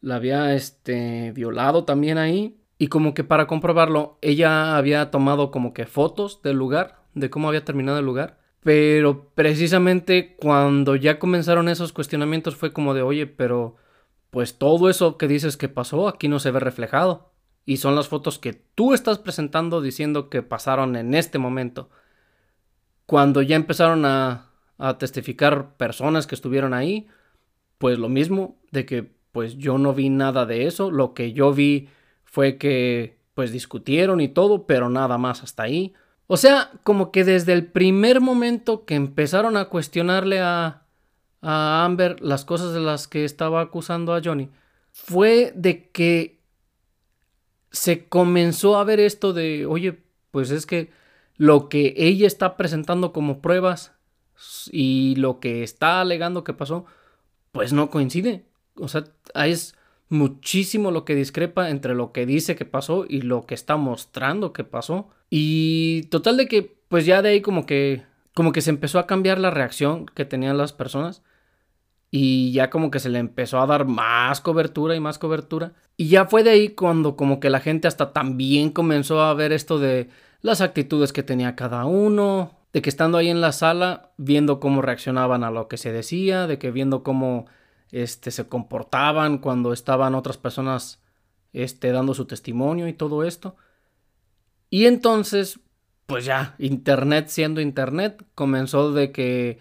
la 0.01 0.15
había 0.15 0.55
este, 0.55 1.31
violado 1.33 1.83
también 1.83 2.17
ahí. 2.17 2.57
Y 2.77 2.87
como 2.87 3.13
que 3.13 3.23
para 3.23 3.45
comprobarlo, 3.45 4.17
ella 4.21 4.75
había 4.75 5.11
tomado 5.11 5.51
como 5.51 5.73
que 5.73 5.85
fotos 5.85 6.41
del 6.41 6.57
lugar, 6.57 7.03
de 7.13 7.29
cómo 7.29 7.47
había 7.47 7.63
terminado 7.65 7.99
el 7.99 8.05
lugar. 8.05 8.39
Pero 8.63 9.29
precisamente 9.35 10.35
cuando 10.39 10.95
ya 10.95 11.19
comenzaron 11.19 11.69
esos 11.69 11.93
cuestionamientos 11.93 12.55
fue 12.55 12.73
como 12.73 12.93
de, 12.93 13.01
oye, 13.01 13.27
pero 13.27 13.75
pues 14.31 14.57
todo 14.57 14.89
eso 14.89 15.17
que 15.17 15.27
dices 15.27 15.57
que 15.57 15.69
pasó 15.69 16.07
aquí 16.07 16.27
no 16.27 16.39
se 16.39 16.51
ve 16.51 16.59
reflejado. 16.59 17.31
Y 17.63 17.77
son 17.77 17.95
las 17.95 18.07
fotos 18.07 18.39
que 18.39 18.53
tú 18.53 18.95
estás 18.95 19.19
presentando 19.19 19.81
diciendo 19.81 20.29
que 20.29 20.41
pasaron 20.41 20.95
en 20.95 21.13
este 21.13 21.37
momento 21.37 21.91
cuando 23.11 23.41
ya 23.41 23.57
empezaron 23.57 24.05
a, 24.05 24.47
testificar 24.97 25.75
personas 25.75 26.25
que 26.25 26.33
estuvieron 26.33 26.73
ahí, 26.73 27.07
pues 27.77 27.99
lo 27.99 28.07
mismo, 28.07 28.57
de 28.71 28.85
que 28.85 29.11
pues 29.33 29.57
yo 29.57 29.77
no 29.77 29.93
vi 29.93 30.09
nada 30.09 30.45
de 30.45 30.65
eso, 30.65 30.89
lo 30.89 31.13
que 31.13 31.33
yo 31.33 31.53
vi 31.53 31.89
fue 32.23 32.57
que 32.57 33.19
pues 33.35 33.51
discutieron 33.51 34.21
y 34.21 34.29
todo, 34.29 34.65
pero 34.65 34.89
nada 34.89 35.17
más 35.17 35.43
hasta 35.43 35.63
ahí. 35.63 35.93
O 36.25 36.37
sea, 36.37 36.71
como 36.83 37.11
que 37.11 37.25
desde 37.25 37.51
el 37.51 37.65
primer 37.67 38.21
momento 38.21 38.85
que 38.85 38.95
empezaron 38.95 39.57
a 39.57 39.65
cuestionarle 39.65 40.39
a, 40.39 40.85
a 41.41 41.85
Amber 41.85 42.21
las 42.21 42.45
cosas 42.45 42.73
de 42.73 42.79
las 42.79 43.07
que 43.07 43.25
estaba 43.25 43.61
acusando 43.61 44.13
a 44.13 44.21
Johnny, 44.23 44.49
fue 44.91 45.53
de 45.55 45.89
que 45.89 46.39
se 47.71 48.07
comenzó 48.07 48.77
a 48.77 48.83
ver 48.83 48.99
esto 48.99 49.33
de, 49.33 49.65
oye, 49.65 50.03
pues 50.31 50.51
es 50.51 50.65
que 50.65 50.91
lo 51.37 51.69
que 51.69 51.93
ella 51.97 52.27
está 52.27 52.57
presentando 52.57 53.13
como 53.13 53.41
pruebas 53.41 53.93
y 54.71 55.15
lo 55.15 55.39
que 55.39 55.63
está 55.63 56.01
alegando 56.01 56.43
que 56.43 56.53
pasó, 56.53 56.85
pues 57.51 57.73
no 57.73 57.89
coincide. 57.89 58.45
O 58.75 58.87
sea, 58.87 59.05
es 59.33 59.75
muchísimo 60.09 60.91
lo 60.91 61.05
que 61.05 61.15
discrepa 61.15 61.69
entre 61.69 61.95
lo 61.95 62.11
que 62.11 62.25
dice 62.25 62.55
que 62.55 62.65
pasó 62.65 63.05
y 63.07 63.21
lo 63.21 63.45
que 63.45 63.55
está 63.55 63.77
mostrando 63.77 64.53
que 64.53 64.63
pasó. 64.63 65.09
Y 65.29 66.03
total 66.11 66.37
de 66.37 66.47
que, 66.47 66.75
pues 66.89 67.05
ya 67.05 67.21
de 67.21 67.29
ahí 67.29 67.41
como 67.41 67.65
que, 67.65 68.03
como 68.33 68.51
que 68.51 68.61
se 68.61 68.69
empezó 68.69 68.99
a 68.99 69.07
cambiar 69.07 69.39
la 69.39 69.51
reacción 69.51 70.05
que 70.07 70.25
tenían 70.25 70.57
las 70.57 70.73
personas. 70.73 71.23
Y 72.11 72.51
ya 72.51 72.69
como 72.69 72.91
que 72.91 72.99
se 72.99 73.09
le 73.09 73.19
empezó 73.19 73.61
a 73.61 73.65
dar 73.65 73.85
más 73.85 74.41
cobertura 74.41 74.95
y 74.95 74.99
más 74.99 75.17
cobertura. 75.17 75.73
Y 75.95 76.09
ya 76.09 76.25
fue 76.25 76.43
de 76.43 76.49
ahí 76.51 76.69
cuando 76.69 77.15
como 77.15 77.39
que 77.39 77.49
la 77.49 77.61
gente 77.61 77.87
hasta 77.87 78.11
también 78.11 78.69
comenzó 78.69 79.21
a 79.21 79.33
ver 79.33 79.53
esto 79.53 79.79
de 79.79 80.09
las 80.41 80.59
actitudes 80.61 81.13
que 81.13 81.23
tenía 81.23 81.55
cada 81.55 81.85
uno, 81.85 82.51
de 82.73 82.81
que 82.81 82.89
estando 82.89 83.17
ahí 83.17 83.29
en 83.29 83.41
la 83.41 83.53
sala, 83.53 84.11
viendo 84.17 84.59
cómo 84.59 84.81
reaccionaban 84.81 85.43
a 85.43 85.51
lo 85.51 85.67
que 85.67 85.77
se 85.77 85.91
decía, 85.91 86.47
de 86.47 86.57
que 86.57 86.71
viendo 86.71 87.03
cómo 87.03 87.45
este, 87.91 88.31
se 88.31 88.47
comportaban 88.47 89.37
cuando 89.37 89.73
estaban 89.73 90.15
otras 90.15 90.37
personas 90.37 91.01
este, 91.53 91.91
dando 91.91 92.13
su 92.13 92.25
testimonio 92.25 92.87
y 92.87 92.93
todo 92.93 93.23
esto. 93.23 93.55
Y 94.69 94.85
entonces, 94.85 95.59
pues 96.05 96.25
ya, 96.25 96.55
Internet 96.57 97.27
siendo 97.27 97.61
Internet, 97.61 98.25
comenzó 98.35 98.91
de 98.93 99.11
que 99.11 99.59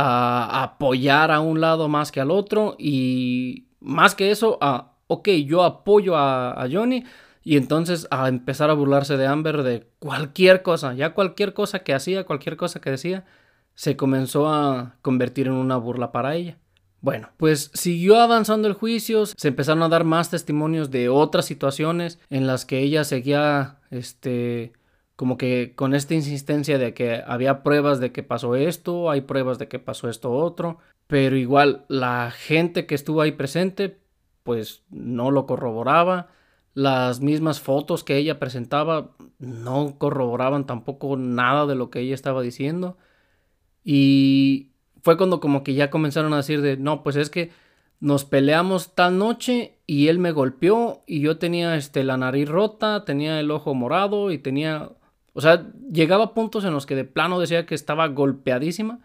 a 0.00 0.62
apoyar 0.62 1.32
a 1.32 1.40
un 1.40 1.60
lado 1.60 1.88
más 1.88 2.12
que 2.12 2.20
al 2.20 2.30
otro 2.30 2.76
y 2.78 3.66
más 3.80 4.14
que 4.14 4.30
eso, 4.30 4.56
a, 4.60 4.92
ok, 5.08 5.28
yo 5.44 5.64
apoyo 5.64 6.16
a, 6.16 6.68
Johnny, 6.70 7.02
y 7.42 7.56
entonces 7.56 8.06
a 8.12 8.28
empezar 8.28 8.70
a 8.70 8.74
burlarse 8.74 9.16
de 9.16 9.26
Amber 9.26 9.64
de 9.64 9.88
cualquier 9.98 10.62
cosa, 10.62 10.94
ya 10.94 11.14
cualquier 11.14 11.52
cosa 11.52 11.80
que 11.80 11.94
hacía, 11.94 12.24
cualquier 12.24 12.56
cosa 12.56 12.80
que 12.80 12.90
decía, 12.90 13.24
se 13.74 13.96
comenzó 13.96 14.48
a 14.48 14.94
convertir 15.02 15.48
en 15.48 15.54
una 15.54 15.76
burla 15.76 16.12
para 16.12 16.36
ella. 16.36 16.58
Bueno, 17.00 17.30
pues 17.36 17.72
siguió 17.74 18.20
avanzando 18.20 18.68
el 18.68 18.74
juicio, 18.74 19.26
se 19.26 19.48
empezaron 19.48 19.82
a 19.82 19.88
dar 19.88 20.04
más 20.04 20.30
testimonios 20.30 20.92
de 20.92 21.08
otras 21.08 21.44
situaciones 21.44 22.20
en 22.30 22.46
las 22.46 22.64
que 22.64 22.78
ella 22.78 23.02
seguía, 23.02 23.78
este, 23.90 24.72
como 25.18 25.36
que 25.36 25.72
con 25.74 25.96
esta 25.96 26.14
insistencia 26.14 26.78
de 26.78 26.94
que 26.94 27.24
había 27.26 27.64
pruebas 27.64 27.98
de 27.98 28.12
que 28.12 28.22
pasó 28.22 28.54
esto, 28.54 29.10
hay 29.10 29.22
pruebas 29.22 29.58
de 29.58 29.66
que 29.66 29.80
pasó 29.80 30.08
esto 30.08 30.30
otro, 30.30 30.78
pero 31.08 31.36
igual 31.36 31.84
la 31.88 32.30
gente 32.30 32.86
que 32.86 32.94
estuvo 32.94 33.20
ahí 33.20 33.32
presente 33.32 33.98
pues 34.44 34.84
no 34.90 35.32
lo 35.32 35.44
corroboraba, 35.44 36.28
las 36.72 37.20
mismas 37.20 37.58
fotos 37.58 38.04
que 38.04 38.16
ella 38.16 38.38
presentaba 38.38 39.10
no 39.40 39.98
corroboraban 39.98 40.66
tampoco 40.66 41.16
nada 41.16 41.66
de 41.66 41.74
lo 41.74 41.90
que 41.90 41.98
ella 41.98 42.14
estaba 42.14 42.40
diciendo. 42.40 42.96
Y 43.82 44.70
fue 45.02 45.16
cuando 45.16 45.40
como 45.40 45.64
que 45.64 45.74
ya 45.74 45.90
comenzaron 45.90 46.32
a 46.32 46.36
decir 46.36 46.62
de 46.62 46.76
no, 46.76 47.02
pues 47.02 47.16
es 47.16 47.28
que 47.28 47.50
nos 47.98 48.24
peleamos 48.24 48.94
tal 48.94 49.18
noche 49.18 49.78
y 49.84 50.06
él 50.06 50.20
me 50.20 50.30
golpeó 50.30 51.02
y 51.08 51.18
yo 51.22 51.38
tenía 51.38 51.74
este 51.74 52.04
la 52.04 52.16
nariz 52.16 52.48
rota, 52.48 53.04
tenía 53.04 53.40
el 53.40 53.50
ojo 53.50 53.74
morado 53.74 54.30
y 54.30 54.38
tenía 54.38 54.92
o 55.38 55.40
sea, 55.40 55.70
llegaba 55.88 56.24
a 56.24 56.34
puntos 56.34 56.64
en 56.64 56.72
los 56.72 56.84
que 56.84 56.96
de 56.96 57.04
plano 57.04 57.38
decía 57.38 57.64
que 57.64 57.76
estaba 57.76 58.08
golpeadísima 58.08 58.98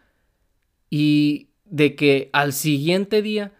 y 0.89 1.49
de 1.65 1.95
que 1.95 2.31
al 2.33 2.53
siguiente 2.53 3.21
día 3.21 3.53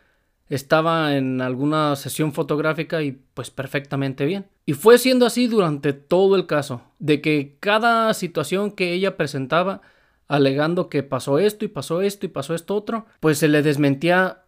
estaba 0.50 1.15
en 1.15 1.39
alguna 1.42 1.96
sesión 1.96 2.34
fotográfica 2.34 3.03
y 3.03 3.12
pues 3.36 3.51
perfectamente 3.51 4.25
bien. 4.25 4.48
Y 4.65 4.74
fue 4.74 4.98
siendo 4.98 5.27
así 5.27 5.46
durante 5.46 5.94
todo 5.94 6.36
el 6.36 6.48
caso, 6.48 6.82
de 6.98 7.22
que 7.22 7.58
cada 7.60 8.12
situación 8.15 8.72
que 8.72 8.94
ella 8.94 9.18
presentaba, 9.18 9.82
alegando 10.27 10.89
que 10.89 11.03
pasó 11.03 11.38
esto 11.38 11.65
y 11.65 11.68
pasó 11.68 12.01
esto 12.01 12.25
y 12.25 12.30
pasó 12.30 12.56
esto 12.56 12.74
otro, 12.75 13.06
pues 13.20 13.38
se 13.38 13.50
le 13.50 13.62
desmentía 13.62 14.46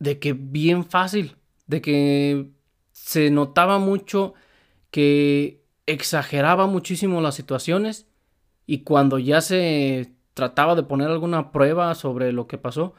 de 0.00 0.18
que 0.18 0.32
bien 0.32 0.84
fácil, 0.84 1.36
de 1.68 1.80
que 1.80 2.50
se 2.90 3.30
notaba 3.30 3.78
mucho 3.78 4.34
que 4.90 5.62
exageraba 5.88 6.66
muchísimo 6.66 7.20
las 7.20 7.34
situaciones 7.34 8.06
y 8.66 8.82
cuando 8.82 9.18
ya 9.18 9.40
se 9.40 10.12
trataba 10.34 10.74
de 10.74 10.82
poner 10.82 11.08
alguna 11.08 11.50
prueba 11.50 11.94
sobre 11.94 12.32
lo 12.32 12.46
que 12.46 12.58
pasó, 12.58 12.94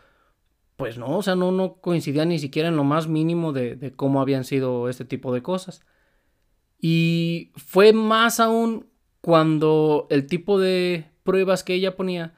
pues 0.75 0.97
no, 0.97 1.17
o 1.17 1.21
sea, 1.21 1.35
no, 1.35 1.51
no 1.51 1.75
coincidía 1.75 2.25
ni 2.25 2.39
siquiera 2.39 2.69
en 2.69 2.75
lo 2.75 2.83
más 2.83 3.07
mínimo 3.07 3.53
de, 3.53 3.93
cómo 3.95 4.21
habían 4.21 4.43
sido 4.43 4.89
este 4.89 5.05
tipo 5.05 5.31
de 5.33 5.43
cosas. 5.43 5.81
Y 6.81 7.51
fue 7.55 7.93
más 7.93 8.39
aún 8.39 8.87
cuando 9.21 10.07
el 10.09 10.25
tipo 10.25 10.59
de 10.59 11.05
pruebas 11.23 11.63
que 11.63 11.75
ella 11.75 11.95
ponía 11.95 12.33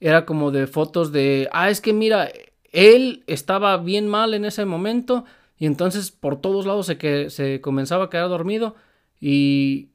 era 0.00 0.24
como 0.24 0.50
de 0.50 0.66
fotos 0.66 1.12
de, 1.12 1.48
ah, 1.52 1.68
es 1.68 1.80
que 1.82 1.92
mira, 1.92 2.30
él 2.72 3.24
estaba 3.26 3.76
bien 3.76 4.08
mal 4.08 4.32
en 4.32 4.46
ese 4.46 4.64
momento 4.64 5.24
y 5.58 5.66
entonces 5.66 6.10
por 6.10 6.40
todos 6.40 6.64
lados 6.64 6.86
se, 6.86 6.96
que, 6.96 7.28
se 7.28 7.60
comenzaba 7.60 8.04
a 8.04 8.10
quedar 8.10 8.28
dormido 8.28 8.76
y 9.26 9.88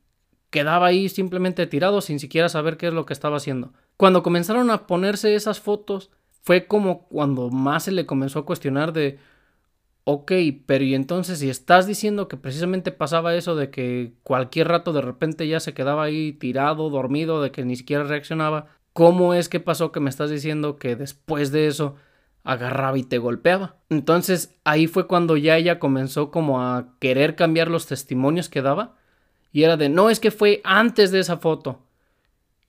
quedaba 0.50 0.88
ahí 0.88 1.08
simplemente 1.08 1.68
tirado 1.68 2.02
sin 2.02 2.20
siquiera 2.20 2.50
saber 2.50 2.78
qué 2.78 2.88
es 2.88 2.94
lo 2.96 3.06
que 3.06 3.14
estaba 3.14 3.38
haciendo. 3.38 3.74
Cuando 3.96 4.24
comenzaron 4.24 4.72
a 4.72 4.88
ponerse 4.88 5.36
esas 5.36 5.60
fotos, 5.60 6.10
fue 6.42 6.66
como 6.66 7.08
cuando 7.10 7.52
más 7.52 7.84
se 7.84 7.92
le 7.92 8.08
comenzó 8.08 8.40
a 8.40 8.46
cuestionar 8.48 8.92
de, 8.92 9.20
ok, 10.04 10.32
pero 10.66 10.84
y 10.84 10.96
entonces 10.96 11.38
si 11.38 11.48
estás 11.48 11.86
diciendo 11.86 12.28
que 12.28 12.38
precisamente 12.38 12.92
pasaba 12.92 13.36
eso 13.36 13.56
de 13.56 13.70
que 13.70 14.14
cualquier 14.24 14.68
rato 14.68 14.94
de 14.94 15.02
repente 15.02 15.48
ya 15.48 15.60
se 15.60 15.76
quedaba 15.76 16.06
ahí 16.06 16.34
tirado, 16.34 16.90
dormido, 16.90 17.40
de 17.40 17.52
que 17.52 17.64
ni 17.64 17.76
siquiera 17.76 18.06
reaccionaba, 18.06 18.66
¿cómo 18.94 19.36
es 19.36 19.48
que 19.48 19.60
pasó 19.60 19.92
que 19.92 20.00
me 20.00 20.10
estás 20.10 20.32
diciendo 20.32 20.78
que 20.78 20.96
después 20.96 21.52
de 21.52 21.68
eso 21.68 21.98
agarraba 22.44 22.98
y 22.98 23.04
te 23.04 23.20
golpeaba? 23.20 23.76
Entonces 23.90 24.60
ahí 24.64 24.88
fue 24.88 25.06
cuando 25.06 25.38
ya 25.38 25.56
ella 25.56 25.78
comenzó 25.78 26.32
como 26.32 26.64
a 26.64 26.96
querer 26.98 27.36
cambiar 27.36 27.68
los 27.68 27.86
testimonios 27.86 28.50
que 28.50 28.64
daba 28.64 28.98
y 29.52 29.64
era 29.64 29.78
de, 29.78 29.90
no, 29.90 30.10
es 30.10 30.20
que 30.20 30.32
fue 30.32 30.62
antes 30.64 31.12
de 31.12 31.20
esa 31.20 31.38
foto. 31.38 31.80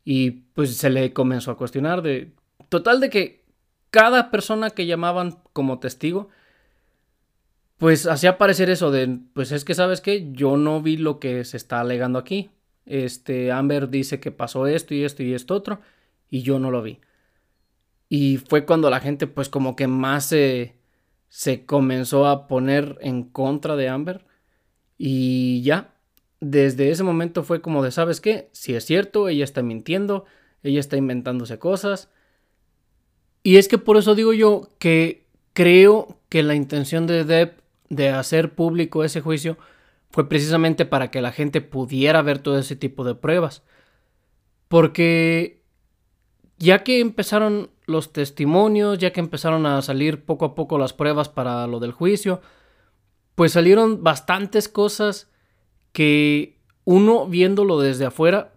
Y 0.04 0.30
pues 0.54 0.76
se 0.76 0.90
le 0.90 1.12
comenzó 1.12 1.50
a 1.50 1.56
cuestionar 1.56 2.02
de... 2.02 2.32
Total 2.68 3.00
de 3.00 3.10
que 3.10 3.44
cada 3.90 4.30
persona 4.30 4.70
que 4.70 4.86
llamaban 4.86 5.38
como 5.52 5.78
testigo, 5.78 6.28
pues 7.76 8.06
hacía 8.06 8.38
parecer 8.38 8.70
eso 8.70 8.90
de, 8.90 9.18
pues 9.34 9.52
es 9.52 9.64
que 9.64 9.74
sabes 9.74 10.00
que 10.00 10.32
yo 10.32 10.56
no 10.56 10.80
vi 10.80 10.96
lo 10.96 11.18
que 11.18 11.44
se 11.44 11.56
está 11.56 11.80
alegando 11.80 12.18
aquí. 12.18 12.50
Este, 12.86 13.52
Amber 13.52 13.88
dice 13.88 14.20
que 14.20 14.30
pasó 14.30 14.66
esto 14.66 14.94
y 14.94 15.04
esto 15.04 15.22
y 15.22 15.34
esto 15.34 15.54
otro, 15.54 15.80
y 16.28 16.42
yo 16.42 16.58
no 16.58 16.70
lo 16.70 16.82
vi. 16.82 17.00
Y 18.08 18.38
fue 18.38 18.64
cuando 18.64 18.90
la 18.90 19.00
gente 19.00 19.26
pues 19.26 19.48
como 19.48 19.76
que 19.76 19.86
más 19.86 20.26
se, 20.26 20.76
se 21.28 21.64
comenzó 21.64 22.26
a 22.26 22.48
poner 22.48 22.98
en 23.00 23.24
contra 23.24 23.76
de 23.76 23.88
Amber. 23.88 24.26
Y 24.98 25.62
ya, 25.62 25.94
desde 26.40 26.90
ese 26.90 27.02
momento 27.02 27.44
fue 27.44 27.60
como 27.60 27.82
de, 27.82 27.90
¿sabes 27.90 28.20
qué? 28.20 28.48
Si 28.52 28.74
es 28.74 28.84
cierto, 28.84 29.28
ella 29.28 29.44
está 29.44 29.62
mintiendo, 29.62 30.24
ella 30.62 30.80
está 30.80 30.96
inventándose 30.96 31.58
cosas. 31.58 32.10
Y 33.42 33.56
es 33.56 33.68
que 33.68 33.78
por 33.78 33.96
eso 33.96 34.14
digo 34.14 34.32
yo 34.32 34.68
que 34.78 35.26
creo 35.52 36.18
que 36.28 36.42
la 36.42 36.54
intención 36.54 37.06
de 37.06 37.24
Depp 37.24 37.60
de 37.88 38.08
hacer 38.08 38.54
público 38.54 39.04
ese 39.04 39.20
juicio 39.20 39.58
fue 40.10 40.28
precisamente 40.28 40.84
para 40.86 41.10
que 41.10 41.20
la 41.20 41.32
gente 41.32 41.60
pudiera 41.60 42.22
ver 42.22 42.38
todo 42.38 42.58
ese 42.58 42.76
tipo 42.76 43.04
de 43.04 43.14
pruebas. 43.14 43.62
Porque 44.68 45.62
ya 46.58 46.84
que 46.84 47.00
empezaron 47.00 47.70
los 47.86 48.12
testimonios, 48.12 48.98
ya 48.98 49.12
que 49.12 49.20
empezaron 49.20 49.66
a 49.66 49.82
salir 49.82 50.24
poco 50.24 50.44
a 50.44 50.54
poco 50.54 50.78
las 50.78 50.92
pruebas 50.92 51.28
para 51.28 51.66
lo 51.66 51.80
del 51.80 51.92
juicio, 51.92 52.40
pues 53.34 53.52
salieron 53.52 54.02
bastantes 54.02 54.68
cosas 54.68 55.29
que 55.92 56.58
uno 56.84 57.26
viéndolo 57.26 57.80
desde 57.80 58.06
afuera, 58.06 58.52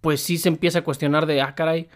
pues 0.00 0.20
sí 0.20 0.38
se 0.38 0.48
empieza 0.48 0.80
a 0.80 0.84
cuestionar 0.84 1.26
de, 1.26 1.40
ah, 1.40 1.54
caray, 1.54 1.88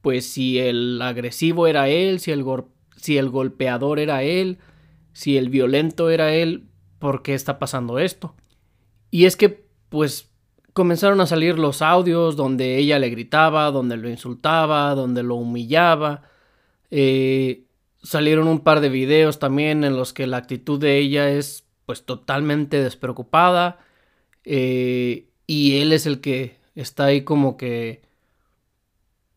pues 0.00 0.30
si 0.30 0.58
el 0.58 1.00
agresivo 1.02 1.66
era 1.66 1.88
él, 1.88 2.20
si 2.20 2.30
el, 2.32 3.30
golpeador 3.30 3.98
era 3.98 4.22
él, 4.22 4.58
si 5.12 5.36
el 5.36 5.48
violento 5.48 6.10
era 6.10 6.32
él, 6.32 6.68
¿por 6.98 7.22
qué 7.22 7.34
está 7.34 7.58
pasando 7.58 7.98
esto? 7.98 8.34
Y 9.10 9.26
es 9.26 9.36
que, 9.36 9.66
pues, 9.88 10.30
comenzaron 10.72 11.20
a 11.20 11.26
salir 11.26 11.58
los 11.58 11.82
audios 11.82 12.36
donde 12.36 12.76
ella 12.78 12.98
le 12.98 13.10
gritaba, 13.10 13.70
donde 13.70 13.96
lo 13.96 14.08
insultaba, 14.08 14.94
donde 14.94 15.22
lo 15.22 15.34
humillaba. 15.34 16.22
Eh, 16.90 17.64
salieron 18.02 18.46
un 18.48 18.60
par 18.60 18.80
de 18.80 18.88
videos 18.88 19.38
también 19.38 19.84
en 19.84 19.96
los 19.96 20.12
que 20.12 20.26
la 20.26 20.36
actitud 20.36 20.78
de 20.78 20.98
ella 20.98 21.30
es 21.30 21.66
pues 21.84 22.04
totalmente 22.04 22.82
despreocupada. 22.82 23.78
Eh, 24.50 25.28
y 25.46 25.78
él 25.80 25.92
es 25.92 26.06
el 26.06 26.20
que 26.22 26.56
está 26.74 27.06
ahí 27.06 27.22
como 27.22 27.58
que, 27.58 28.02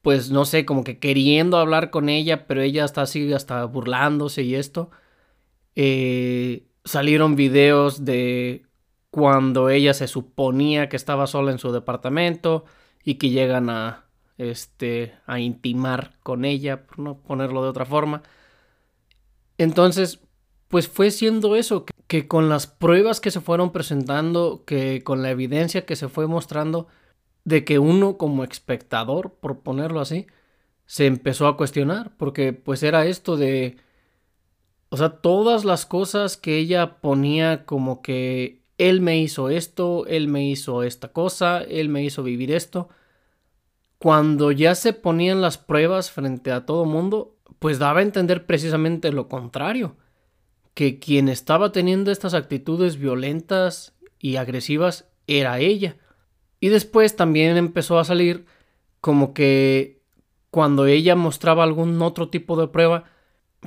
pues 0.02 0.32
no 0.32 0.46
sé, 0.46 0.66
como 0.66 0.84
que 0.84 1.00
queriendo 1.00 1.58
hablar 1.58 1.92
con 1.92 2.10
ella, 2.10 2.48
pero 2.48 2.62
ella 2.62 2.86
está 2.86 3.02
así 3.04 3.34
hasta 3.34 3.66
burlándose 3.66 4.44
y 4.44 4.56
esto. 4.56 4.90
Eh, 5.76 6.66
salieron 6.86 7.36
videos 7.36 8.06
de 8.06 8.66
cuando 9.12 9.70
ella 9.70 9.94
se 9.94 10.08
suponía 10.08 10.90
que 10.90 10.96
estaba 10.98 11.28
sola 11.28 11.52
en 11.52 11.60
su 11.60 11.72
departamento 11.74 12.66
y 13.04 13.16
que 13.16 13.30
llegan 13.30 13.70
a 13.70 14.06
este 14.38 15.14
a 15.28 15.40
intimar 15.40 16.18
con 16.24 16.46
ella, 16.46 16.88
por 16.88 17.00
no 17.00 17.18
ponerlo 17.18 17.64
de 17.64 17.70
otra 17.70 17.86
forma. 17.86 18.24
Entonces, 19.58 20.20
pues 20.70 20.88
fue 20.88 21.12
siendo 21.12 21.56
eso, 21.56 21.86
que, 21.86 21.94
con 22.28 22.50
las 22.50 22.68
pruebas 22.68 23.22
que 23.22 23.32
se 23.32 23.42
fueron 23.42 23.72
presentando, 23.72 24.64
que 24.66 25.04
con 25.04 25.22
la 25.22 25.32
evidencia 25.32 25.86
que 25.86 25.96
se 25.96 26.10
fue 26.10 26.28
mostrando, 26.28 26.88
de 27.46 27.64
que 27.66 27.80
uno 27.80 28.18
como 28.18 28.44
espectador, 28.44 29.36
por 29.40 29.62
ponerlo 29.62 30.02
así, 30.02 30.28
se 30.86 31.06
empezó 31.08 31.48
a 31.48 31.58
cuestionar, 31.58 32.16
porque 32.18 32.54
pues 32.54 32.84
era 32.84 33.06
esto 33.06 33.38
de, 33.38 33.78
o 34.90 34.98
sea, 34.98 35.10
todas 35.22 35.64
las 35.66 35.86
cosas 35.86 36.38
que 36.38 36.58
ella 36.58 37.00
ponía 37.02 37.66
como 37.66 38.02
que 38.02 38.62
él 38.78 39.02
me 39.02 39.20
hizo 39.20 39.50
esto, 39.50 40.06
él 40.08 40.28
me 40.28 40.46
hizo 40.50 40.84
esta 40.84 41.14
cosa, 41.14 41.62
él 41.64 41.90
me 41.90 42.04
hizo 42.04 42.24
vivir 42.24 42.52
esto, 42.52 42.90
cuando 44.00 44.52
ya 44.52 44.76
se 44.76 44.94
ponían 44.94 45.42
las 45.42 45.58
pruebas 45.58 46.12
frente 46.12 46.52
a 46.52 46.66
todo 46.66 46.86
mundo, 46.86 47.38
pues 47.60 47.80
daba 47.80 48.00
a 48.00 48.04
entender 48.04 48.46
precisamente 48.46 49.12
lo 49.12 49.30
contrario 49.30 49.96
que 50.74 51.00
quien 51.00 51.30
estaba 51.30 51.72
teniendo 51.72 52.12
estas 52.12 52.34
actitudes 52.34 52.98
violentas 52.98 53.94
y 54.20 54.38
agresivas 54.38 55.10
era 55.28 55.60
ella. 55.60 55.98
Y 56.60 56.70
después 56.70 57.16
también 57.16 57.58
empezó 57.58 58.00
a 58.00 58.06
salir 58.06 58.46
como 59.02 59.34
que 59.34 60.02
cuando 60.52 60.86
ella 60.86 61.16
mostraba 61.16 61.64
algún 61.64 62.02
otro 62.02 62.30
tipo 62.30 62.60
de 62.60 62.68
prueba, 62.68 63.06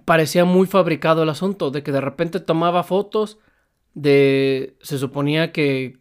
parecía 0.04 0.44
muy 0.44 0.66
fabricado 0.66 1.22
el 1.22 1.28
asunto, 1.28 1.70
de 1.70 1.82
que 1.82 1.92
de 1.92 2.00
repente 2.00 2.40
tomaba 2.40 2.84
fotos 2.84 3.38
de... 3.94 4.76
se 4.80 4.98
suponía 4.98 5.52
que 5.52 5.98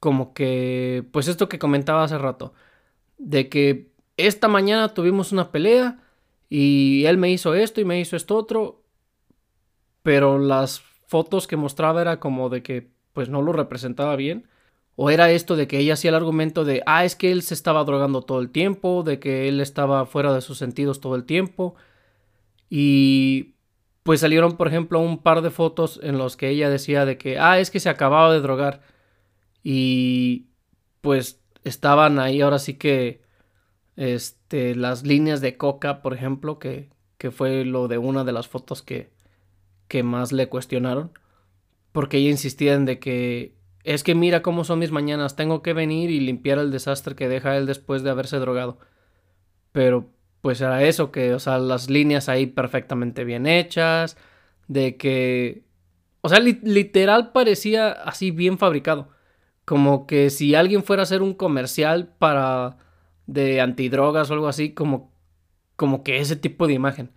como 0.00 0.34
que... 0.34 1.04
pues 1.12 1.28
esto 1.28 1.48
que 1.48 1.58
comentaba 1.58 2.04
hace 2.04 2.18
rato, 2.18 2.52
de 3.18 3.48
que 3.48 3.90
esta 4.16 4.48
mañana 4.48 4.92
tuvimos 4.94 5.32
una 5.32 5.50
pelea 5.50 6.02
y 6.50 7.04
él 7.06 7.16
me 7.16 7.30
hizo 7.30 7.54
esto 7.54 7.80
y 7.80 7.84
me 7.84 8.00
hizo 8.00 8.16
esto 8.16 8.36
otro 8.36 8.83
pero 10.04 10.38
las 10.38 10.82
fotos 11.08 11.48
que 11.48 11.56
mostraba 11.56 12.02
era 12.02 12.20
como 12.20 12.50
de 12.50 12.62
que 12.62 12.90
pues 13.14 13.30
no 13.30 13.42
lo 13.42 13.52
representaba 13.54 14.16
bien 14.16 14.48
O 14.96 15.10
era 15.10 15.30
esto 15.32 15.56
de 15.56 15.68
que 15.68 15.78
ella 15.80 15.94
hacía 15.94 16.10
el 16.10 16.16
argumento 16.16 16.64
de, 16.64 16.82
ah, 16.86 17.04
es 17.06 17.16
que 17.16 17.32
él 17.32 17.42
se 17.42 17.54
estaba 17.54 17.84
drogando 17.84 18.22
todo 18.22 18.40
el 18.40 18.50
tiempo, 18.50 19.04
de 19.04 19.20
que 19.20 19.48
él 19.48 19.60
estaba 19.60 20.06
fuera 20.06 20.34
de 20.34 20.42
sus 20.42 20.58
sentidos 20.58 21.00
todo 21.00 21.16
el 21.16 21.24
tiempo. 21.26 21.76
Y 22.70 23.54
pues 24.02 24.20
salieron, 24.20 24.56
por 24.56 24.68
ejemplo, 24.68 25.00
un 25.00 25.18
par 25.22 25.42
de 25.42 25.50
fotos 25.50 26.00
en 26.02 26.18
los 26.18 26.36
que 26.36 26.48
ella 26.50 26.68
decía 26.70 27.04
de 27.06 27.18
que, 27.18 27.38
ah, 27.38 27.58
es 27.58 27.70
que 27.70 27.80
se 27.80 27.88
acababa 27.90 28.32
de 28.32 28.40
drogar. 28.40 28.82
Y 29.62 30.48
pues 31.00 31.42
estaban 31.64 32.18
ahí 32.18 32.40
ahora 32.42 32.58
sí 32.58 32.74
que, 32.74 33.22
este, 33.96 34.74
las 34.76 35.04
líneas 35.04 35.40
de 35.40 35.56
coca, 35.56 36.02
por 36.02 36.14
ejemplo, 36.14 36.58
que, 36.58 36.90
que 37.18 37.30
fue 37.30 37.64
lo 37.64 37.88
de 37.88 37.98
una 37.98 38.24
de 38.24 38.32
las 38.32 38.48
fotos 38.48 38.82
que, 38.82 39.13
que 39.94 40.02
más 40.02 40.32
le 40.32 40.48
cuestionaron. 40.48 41.12
Porque 41.92 42.16
ella 42.16 42.30
insistía 42.30 42.74
en 42.74 42.84
de 42.84 42.98
que 42.98 43.54
es 43.84 44.02
que 44.02 44.16
mira 44.16 44.42
cómo 44.42 44.64
son 44.64 44.80
mis 44.80 44.90
mañanas, 44.90 45.36
tengo 45.36 45.62
que 45.62 45.72
venir 45.72 46.10
y 46.10 46.18
limpiar 46.18 46.58
el 46.58 46.72
desastre 46.72 47.14
que 47.14 47.28
deja 47.28 47.56
él 47.56 47.66
después 47.66 48.02
de 48.02 48.10
haberse 48.10 48.38
drogado. 48.38 48.78
Pero 49.70 50.10
pues 50.40 50.60
era 50.60 50.82
eso, 50.82 51.12
que, 51.12 51.32
o 51.32 51.38
sea, 51.38 51.58
las 51.58 51.88
líneas 51.90 52.28
ahí 52.28 52.46
perfectamente 52.46 53.22
bien 53.22 53.46
hechas, 53.46 54.16
de 54.66 54.96
que, 54.96 55.62
o 56.22 56.28
sea, 56.28 56.40
literal 56.40 57.30
parecía 57.30 57.92
así 57.92 58.32
bien 58.32 58.58
fabricado. 58.58 59.10
Como 59.64 60.08
que 60.08 60.28
si 60.30 60.56
alguien 60.56 60.82
fuera 60.82 61.02
a 61.02 61.04
hacer 61.04 61.22
un 61.22 61.34
comercial 61.34 62.08
para 62.18 62.78
de 63.26 63.60
antidrogas 63.60 64.28
o 64.30 64.34
algo 64.34 64.48
así, 64.48 64.74
como, 64.74 65.12
como 65.76 66.02
que 66.02 66.18
ese 66.18 66.34
tipo 66.34 66.66
de 66.66 66.74
imagen. 66.74 67.12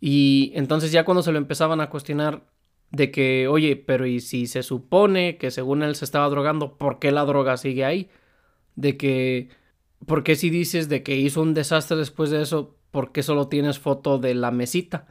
Y 0.00 0.52
entonces 0.54 0.92
ya 0.92 1.04
cuando 1.04 1.22
se 1.22 1.32
lo 1.32 1.38
empezaban 1.38 1.80
a 1.80 1.90
cuestionar 1.90 2.44
de 2.90 3.10
que, 3.10 3.48
oye, 3.48 3.76
pero 3.76 4.06
¿y 4.06 4.20
si 4.20 4.46
se 4.46 4.62
supone 4.62 5.36
que 5.38 5.50
según 5.50 5.82
él 5.82 5.94
se 5.96 6.04
estaba 6.04 6.28
drogando, 6.28 6.76
¿por 6.78 6.98
qué 6.98 7.12
la 7.12 7.24
droga 7.24 7.56
sigue 7.56 7.84
ahí? 7.84 8.10
De 8.76 8.96
que, 8.96 9.50
¿por 10.06 10.24
qué 10.24 10.36
si 10.36 10.50
dices 10.50 10.88
de 10.88 11.02
que 11.02 11.16
hizo 11.16 11.42
un 11.42 11.54
desastre 11.54 11.96
después 11.96 12.30
de 12.30 12.42
eso, 12.42 12.76
¿por 12.90 13.12
qué 13.12 13.22
solo 13.22 13.48
tienes 13.48 13.78
foto 13.78 14.18
de 14.18 14.34
la 14.34 14.50
mesita? 14.50 15.06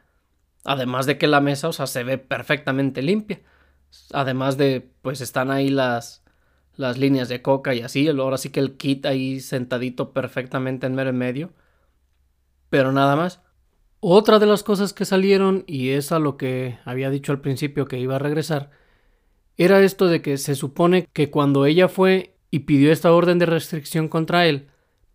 Además 0.66 1.06
de 1.06 1.18
que 1.18 1.28
la 1.28 1.42
mesa, 1.42 1.70
o 1.70 1.74
sea, 1.74 1.88
se 1.88 2.04
ve 2.04 2.18
perfectamente 2.18 3.02
limpia. 3.02 3.42
Además 4.14 4.58
de, 4.58 4.90
pues 5.02 5.22
están 5.22 5.52
ahí 5.52 5.70
las, 5.70 6.24
las 6.76 6.98
líneas 6.98 7.30
de 7.30 7.42
coca 7.42 7.74
y 7.74 7.82
así, 7.82 8.08
ahora 8.10 8.38
sí 8.38 8.50
que 8.50 8.60
el 8.60 8.78
kit 8.78 9.06
ahí 9.06 9.40
sentadito 9.40 10.14
perfectamente 10.14 10.88
en 10.88 10.96
mero 10.96 11.10
en 11.12 11.18
medio. 11.18 11.54
Pero 12.70 12.92
nada 12.92 13.16
más. 13.16 13.42
Otra 14.02 14.40
de 14.40 14.46
las 14.46 14.64
cosas 14.64 14.94
que 14.94 15.04
salieron, 15.04 15.66
y 15.68 15.90
es 15.90 16.12
a 16.12 16.20
lo 16.20 16.38
que 16.38 16.78
había 16.86 17.10
dicho 17.10 17.34
al 17.34 17.42
principio 17.42 17.86
que 17.86 18.00
iba 18.00 18.16
a 18.16 18.20
regresar, 18.20 18.72
era 19.58 19.82
esto 19.82 20.08
de 20.08 20.22
que 20.22 20.38
se 20.38 20.56
supone 20.56 21.08
que 21.12 21.30
cuando 21.30 21.66
ella 21.66 21.90
fue 21.90 22.34
y 22.50 22.60
pidió 22.60 22.92
esta 22.94 23.12
orden 23.12 23.40
de 23.40 23.46
restricción 23.46 24.08
contra 24.08 24.48
él, 24.48 24.68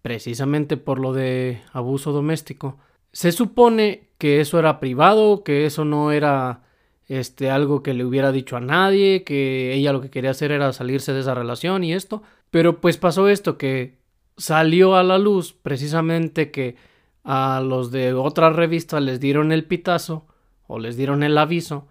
precisamente 0.02 0.76
por 0.76 0.98
lo 0.98 1.14
de 1.14 1.62
abuso 1.72 2.12
doméstico, 2.12 2.78
se 3.10 3.32
supone 3.32 4.08
que 4.18 4.40
eso 4.40 4.58
era 4.58 4.80
privado, 4.80 5.44
que 5.44 5.64
eso 5.64 5.86
no 5.86 6.12
era 6.12 6.62
este 7.08 7.50
algo 7.50 7.82
que 7.82 7.94
le 7.94 8.04
hubiera 8.04 8.32
dicho 8.32 8.56
a 8.56 8.60
nadie, 8.60 9.24
que 9.24 9.72
ella 9.72 9.94
lo 9.94 10.02
que 10.02 10.10
quería 10.10 10.30
hacer 10.30 10.52
era 10.52 10.72
salirse 10.74 11.14
de 11.14 11.20
esa 11.20 11.34
relación 11.34 11.84
y 11.84 11.94
esto, 11.94 12.22
pero 12.50 12.82
pues 12.82 12.98
pasó 12.98 13.28
esto 13.28 13.56
que 13.56 13.96
salió 14.36 14.96
a 14.96 15.02
la 15.02 15.16
luz 15.16 15.54
precisamente 15.54 16.50
que 16.50 16.76
a 17.24 17.62
los 17.64 17.90
de 17.90 18.12
otra 18.12 18.50
revista 18.50 19.00
les 19.00 19.18
dieron 19.18 19.50
el 19.50 19.64
pitazo 19.64 20.26
o 20.66 20.78
les 20.78 20.96
dieron 20.96 21.22
el 21.22 21.36
aviso 21.38 21.88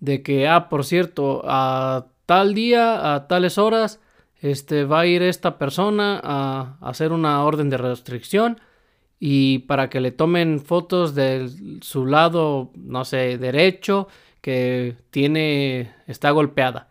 de 0.00 0.22
que, 0.22 0.48
ah, 0.48 0.68
por 0.68 0.84
cierto, 0.84 1.42
a 1.44 2.08
tal 2.26 2.54
día, 2.54 3.14
a 3.14 3.26
tales 3.28 3.56
horas, 3.58 4.00
este, 4.40 4.84
va 4.84 5.00
a 5.00 5.06
ir 5.06 5.22
esta 5.22 5.56
persona 5.58 6.20
a, 6.22 6.76
hacer 6.82 7.12
una 7.12 7.42
orden 7.44 7.70
de 7.70 7.78
restricción 7.78 8.60
y 9.18 9.60
para 9.60 9.88
que 9.88 10.00
le 10.00 10.10
tomen 10.10 10.60
fotos 10.60 11.14
de 11.14 11.48
su 11.80 12.04
lado, 12.06 12.70
no 12.74 13.04
sé, 13.04 13.38
derecho, 13.38 14.08
que 14.42 14.96
tiene, 15.10 15.94
está 16.06 16.30
golpeada. 16.30 16.90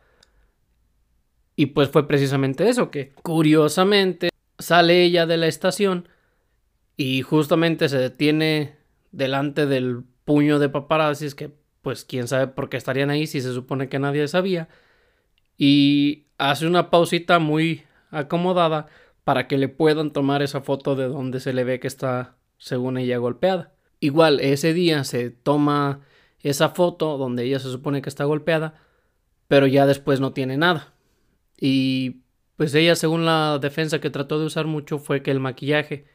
Y 1.55 1.67
pues 1.67 1.89
fue 1.89 2.07
precisamente 2.07 2.67
eso, 2.67 2.89
que 2.89 3.13
curiosamente 3.21 4.29
sale 4.57 5.03
ella 5.03 5.27
de 5.27 5.37
la 5.37 5.45
estación 5.47 6.07
y 6.97 7.21
justamente 7.21 7.89
se 7.89 7.97
detiene 7.97 8.75
delante 9.11 9.65
del 9.65 10.03
puño 10.25 10.59
de 10.59 10.69
paparazzis 10.69 11.35
que 11.35 11.51
pues 11.81 12.05
quién 12.05 12.27
sabe 12.27 12.47
por 12.47 12.69
qué 12.69 12.77
estarían 12.77 13.09
ahí 13.09 13.27
si 13.27 13.41
se 13.41 13.53
supone 13.53 13.89
que 13.89 13.99
nadie 13.99 14.27
sabía 14.27 14.69
y 15.57 16.27
hace 16.37 16.67
una 16.67 16.89
pausita 16.89 17.39
muy 17.39 17.83
acomodada 18.09 18.87
para 19.23 19.47
que 19.47 19.57
le 19.57 19.69
puedan 19.69 20.11
tomar 20.11 20.41
esa 20.41 20.61
foto 20.61 20.95
de 20.95 21.07
donde 21.07 21.39
se 21.39 21.53
le 21.53 21.63
ve 21.63 21.79
que 21.79 21.87
está 21.87 22.35
según 22.57 22.97
ella 22.97 23.17
golpeada. 23.17 23.73
Igual 23.99 24.39
ese 24.41 24.73
día 24.73 25.03
se 25.03 25.29
toma 25.29 26.01
esa 26.41 26.69
foto 26.69 27.17
donde 27.17 27.43
ella 27.43 27.59
se 27.59 27.71
supone 27.71 28.01
que 28.01 28.09
está 28.09 28.25
golpeada, 28.25 28.75
pero 29.47 29.65
ya 29.67 29.85
después 29.85 30.19
no 30.19 30.33
tiene 30.33 30.57
nada. 30.57 30.93
Y 31.59 32.23
pues 32.57 32.75
ella 32.75 32.95
según 32.95 33.25
la 33.25 33.59
defensa 33.59 34.01
que 34.01 34.09
trató 34.09 34.39
de 34.39 34.45
usar 34.45 34.67
mucho 34.67 34.99
fue 34.99 35.23
que 35.23 35.31
el 35.31 35.39
maquillaje 35.39 36.05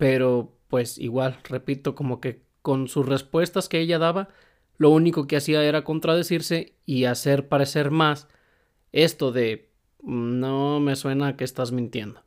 pero 0.00 0.56
pues 0.68 0.96
igual, 0.96 1.36
repito, 1.44 1.94
como 1.94 2.22
que 2.22 2.40
con 2.62 2.88
sus 2.88 3.04
respuestas 3.04 3.68
que 3.68 3.80
ella 3.80 3.98
daba, 3.98 4.30
lo 4.78 4.88
único 4.88 5.26
que 5.26 5.36
hacía 5.36 5.62
era 5.62 5.84
contradecirse 5.84 6.74
y 6.86 7.04
hacer 7.04 7.48
parecer 7.48 7.90
más 7.90 8.26
esto 8.92 9.30
de 9.30 9.68
no 10.02 10.80
me 10.80 10.96
suena 10.96 11.36
que 11.36 11.44
estás 11.44 11.70
mintiendo. 11.70 12.22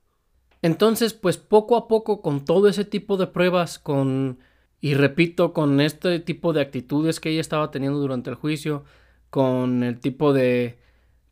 Entonces, 0.62 1.16
pues 1.16 1.38
poco 1.40 1.76
a 1.76 1.88
poco 1.88 2.22
con 2.22 2.46
todo 2.46 2.68
ese 2.68 2.86
tipo 2.86 3.18
de 3.18 3.26
pruebas, 3.26 3.80
con 3.80 4.38
y 4.80 4.94
repito, 4.94 5.52
con 5.52 5.82
este 5.82 6.20
tipo 6.20 6.54
de 6.54 6.62
actitudes 6.62 7.20
que 7.20 7.32
ella 7.32 7.42
estaba 7.42 7.72
teniendo 7.72 7.98
durante 7.98 8.30
el 8.30 8.36
juicio, 8.36 8.84
con 9.32 9.82
el 9.82 10.00
tipo 10.00 10.32
de 10.32 10.78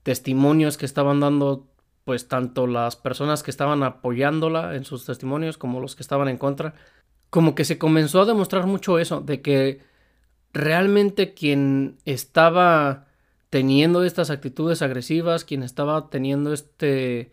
testimonios 0.01 0.79
que 0.79 0.87
estaban 0.87 1.19
dando 1.19 1.70
pues 2.11 2.27
tanto 2.27 2.67
las 2.67 2.97
personas 2.97 3.41
que 3.41 3.51
estaban 3.51 3.83
apoyándola 3.83 4.75
en 4.75 4.83
sus 4.83 5.05
testimonios 5.05 5.57
como 5.57 5.79
los 5.79 5.95
que 5.95 6.03
estaban 6.03 6.27
en 6.27 6.37
contra, 6.37 6.73
como 7.29 7.55
que 7.55 7.63
se 7.63 7.77
comenzó 7.77 8.19
a 8.19 8.25
demostrar 8.25 8.67
mucho 8.67 8.99
eso, 8.99 9.21
de 9.21 9.41
que 9.41 9.79
realmente 10.51 11.33
quien 11.33 11.99
estaba 12.03 13.07
teniendo 13.49 14.03
estas 14.03 14.29
actitudes 14.29 14.81
agresivas, 14.81 15.45
quien 15.45 15.63
estaba 15.63 16.09
teniendo 16.09 16.51
este 16.51 17.31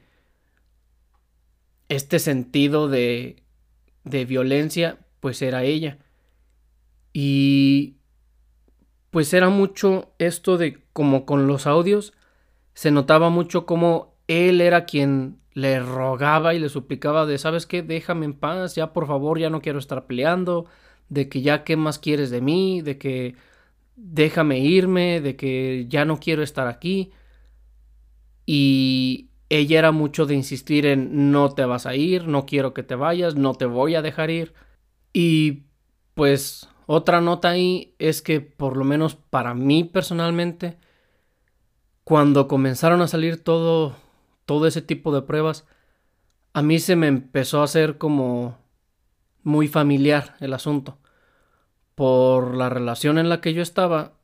este 1.88 2.20
sentido 2.20 2.86
de 2.86 3.42
de 4.04 4.24
violencia, 4.26 4.98
pues 5.18 5.42
era 5.42 5.64
ella. 5.64 5.98
Y 7.12 7.96
pues 9.10 9.34
era 9.34 9.48
mucho 9.48 10.14
esto 10.20 10.56
de 10.56 10.84
como 10.92 11.26
con 11.26 11.48
los 11.48 11.66
audios 11.66 12.12
se 12.74 12.92
notaba 12.92 13.28
mucho 13.28 13.66
como 13.66 14.17
él 14.28 14.60
era 14.60 14.84
quien 14.84 15.40
le 15.54 15.80
rogaba 15.80 16.54
y 16.54 16.60
le 16.60 16.68
suplicaba 16.68 17.26
de, 17.26 17.38
¿sabes 17.38 17.66
qué? 17.66 17.82
Déjame 17.82 18.26
en 18.26 18.34
paz, 18.34 18.76
ya 18.76 18.92
por 18.92 19.08
favor, 19.08 19.40
ya 19.40 19.50
no 19.50 19.60
quiero 19.60 19.80
estar 19.80 20.06
peleando, 20.06 20.66
de 21.08 21.28
que 21.28 21.42
ya 21.42 21.64
qué 21.64 21.76
más 21.76 21.98
quieres 21.98 22.30
de 22.30 22.40
mí, 22.40 22.80
de 22.82 22.98
que 22.98 23.34
déjame 23.96 24.60
irme, 24.60 25.20
de 25.20 25.34
que 25.34 25.86
ya 25.88 26.04
no 26.04 26.20
quiero 26.20 26.42
estar 26.42 26.68
aquí. 26.68 27.12
Y 28.46 29.30
ella 29.48 29.78
era 29.78 29.92
mucho 29.92 30.26
de 30.26 30.34
insistir 30.34 30.86
en 30.86 31.32
no 31.32 31.54
te 31.54 31.64
vas 31.64 31.86
a 31.86 31.96
ir, 31.96 32.28
no 32.28 32.46
quiero 32.46 32.74
que 32.74 32.82
te 32.82 32.94
vayas, 32.94 33.34
no 33.34 33.54
te 33.54 33.64
voy 33.64 33.94
a 33.94 34.02
dejar 34.02 34.30
ir. 34.30 34.54
Y 35.12 35.64
pues 36.14 36.68
otra 36.86 37.20
nota 37.20 37.50
ahí 37.50 37.94
es 37.98 38.22
que 38.22 38.40
por 38.40 38.76
lo 38.76 38.84
menos 38.84 39.16
para 39.16 39.54
mí 39.54 39.84
personalmente, 39.84 40.78
cuando 42.04 42.48
comenzaron 42.48 43.02
a 43.02 43.08
salir 43.08 43.42
todo 43.42 43.96
todo 44.48 44.66
ese 44.66 44.80
tipo 44.80 45.14
de 45.14 45.20
pruebas, 45.20 45.66
a 46.54 46.62
mí 46.62 46.78
se 46.78 46.96
me 46.96 47.06
empezó 47.06 47.60
a 47.60 47.64
hacer 47.64 47.98
como 47.98 48.56
muy 49.42 49.68
familiar 49.68 50.36
el 50.40 50.54
asunto 50.54 50.96
por 51.94 52.56
la 52.56 52.70
relación 52.70 53.18
en 53.18 53.28
la 53.28 53.42
que 53.42 53.52
yo 53.52 53.60
estaba 53.60 54.14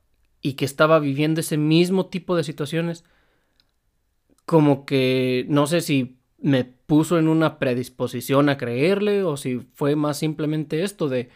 y 0.41 0.53
que 0.53 0.65
estaba 0.65 0.97
viviendo 0.97 1.41
ese 1.41 1.57
mismo 1.57 2.07
tipo 2.07 2.35
de 2.35 2.43
situaciones 2.43 3.03
como 4.47 4.87
que 4.87 5.45
no 5.47 5.67
sé 5.67 5.81
si 5.81 6.17
me 6.39 6.63
puso 6.63 7.19
en 7.19 7.27
una 7.27 7.59
predisposición 7.59 8.49
a 8.49 8.57
creerle 8.57 9.21
o 9.21 9.37
si 9.37 9.59
fue 9.75 9.95
más 9.95 10.17
simplemente 10.17 10.81
esto 10.81 11.07
de 11.07 11.29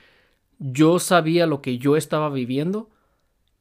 yo 0.58 0.98
sabía 0.98 1.46
lo 1.46 1.62
que 1.62 1.78
yo 1.78 1.96
estaba 1.96 2.32
viviendo 2.32 2.90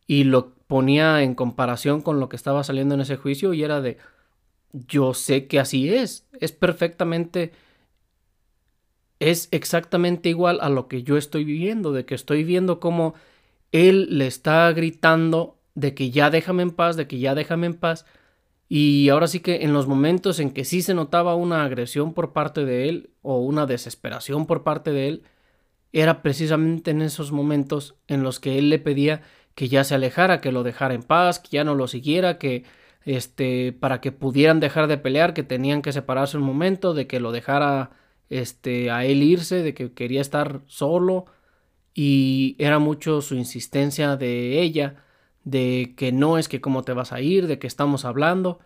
y 0.06 0.24
lo 0.24 0.54
ponía 0.54 1.22
en 1.22 1.34
comparación 1.34 2.00
con 2.00 2.18
lo 2.18 2.30
que 2.30 2.36
estaba 2.36 2.64
saliendo 2.64 2.94
en 2.94 3.02
ese 3.02 3.18
juicio 3.18 3.52
y 3.52 3.62
era 3.62 3.82
de 3.82 3.98
yo 4.72 5.14
sé 5.14 5.46
que 5.46 5.58
así 5.60 5.92
es. 5.92 6.26
Es 6.40 6.52
perfectamente, 6.52 7.52
es 9.20 9.48
exactamente 9.50 10.28
igual 10.28 10.58
a 10.60 10.68
lo 10.68 10.88
que 10.88 11.02
yo 11.02 11.16
estoy 11.16 11.44
viviendo, 11.44 11.92
de 11.92 12.04
que 12.04 12.14
estoy 12.14 12.44
viendo 12.44 12.80
cómo 12.80 13.14
él 13.72 14.18
le 14.18 14.26
está 14.26 14.70
gritando 14.72 15.58
de 15.74 15.94
que 15.94 16.10
ya 16.10 16.30
déjame 16.30 16.62
en 16.62 16.70
paz, 16.72 16.96
de 16.96 17.06
que 17.06 17.18
ya 17.18 17.34
déjame 17.34 17.66
en 17.66 17.74
paz. 17.74 18.04
Y 18.68 19.08
ahora 19.08 19.28
sí 19.28 19.40
que 19.40 19.62
en 19.64 19.72
los 19.72 19.86
momentos 19.86 20.40
en 20.40 20.50
que 20.50 20.64
sí 20.64 20.82
se 20.82 20.94
notaba 20.94 21.34
una 21.34 21.64
agresión 21.64 22.12
por 22.14 22.32
parte 22.32 22.64
de 22.64 22.88
él 22.88 23.10
o 23.22 23.38
una 23.38 23.66
desesperación 23.66 24.46
por 24.46 24.62
parte 24.62 24.92
de 24.92 25.08
él, 25.08 25.22
era 25.92 26.22
precisamente 26.22 26.90
en 26.90 27.02
esos 27.02 27.32
momentos 27.32 27.96
en 28.08 28.22
los 28.22 28.40
que 28.40 28.58
él 28.58 28.68
le 28.68 28.78
pedía 28.78 29.22
que 29.54 29.68
ya 29.68 29.84
se 29.84 29.94
alejara, 29.94 30.40
que 30.40 30.52
lo 30.52 30.62
dejara 30.62 30.94
en 30.94 31.02
paz, 31.02 31.38
que 31.38 31.48
ya 31.50 31.64
no 31.64 31.74
lo 31.74 31.88
siguiera, 31.88 32.38
que 32.38 32.64
este 33.08 33.72
para 33.72 34.00
que 34.00 34.12
pudieran 34.12 34.60
dejar 34.60 34.86
de 34.86 34.98
pelear, 34.98 35.34
que 35.34 35.42
tenían 35.42 35.82
que 35.82 35.92
separarse 35.92 36.36
un 36.36 36.44
momento, 36.44 36.94
de 36.94 37.06
que 37.06 37.20
lo 37.20 37.32
dejara 37.32 37.90
este 38.30 38.90
a 38.90 39.04
él 39.04 39.22
irse, 39.22 39.62
de 39.62 39.74
que 39.74 39.92
quería 39.92 40.20
estar 40.20 40.60
solo 40.66 41.26
y 41.94 42.56
era 42.58 42.78
mucho 42.78 43.22
su 43.22 43.34
insistencia 43.34 44.16
de 44.16 44.60
ella 44.60 45.04
de 45.44 45.94
que 45.96 46.12
no 46.12 46.36
es 46.38 46.48
que 46.48 46.60
cómo 46.60 46.82
te 46.84 46.92
vas 46.92 47.12
a 47.12 47.20
ir, 47.22 47.46
de 47.46 47.58
que 47.58 47.66
estamos 47.66 48.04
hablando 48.04 48.58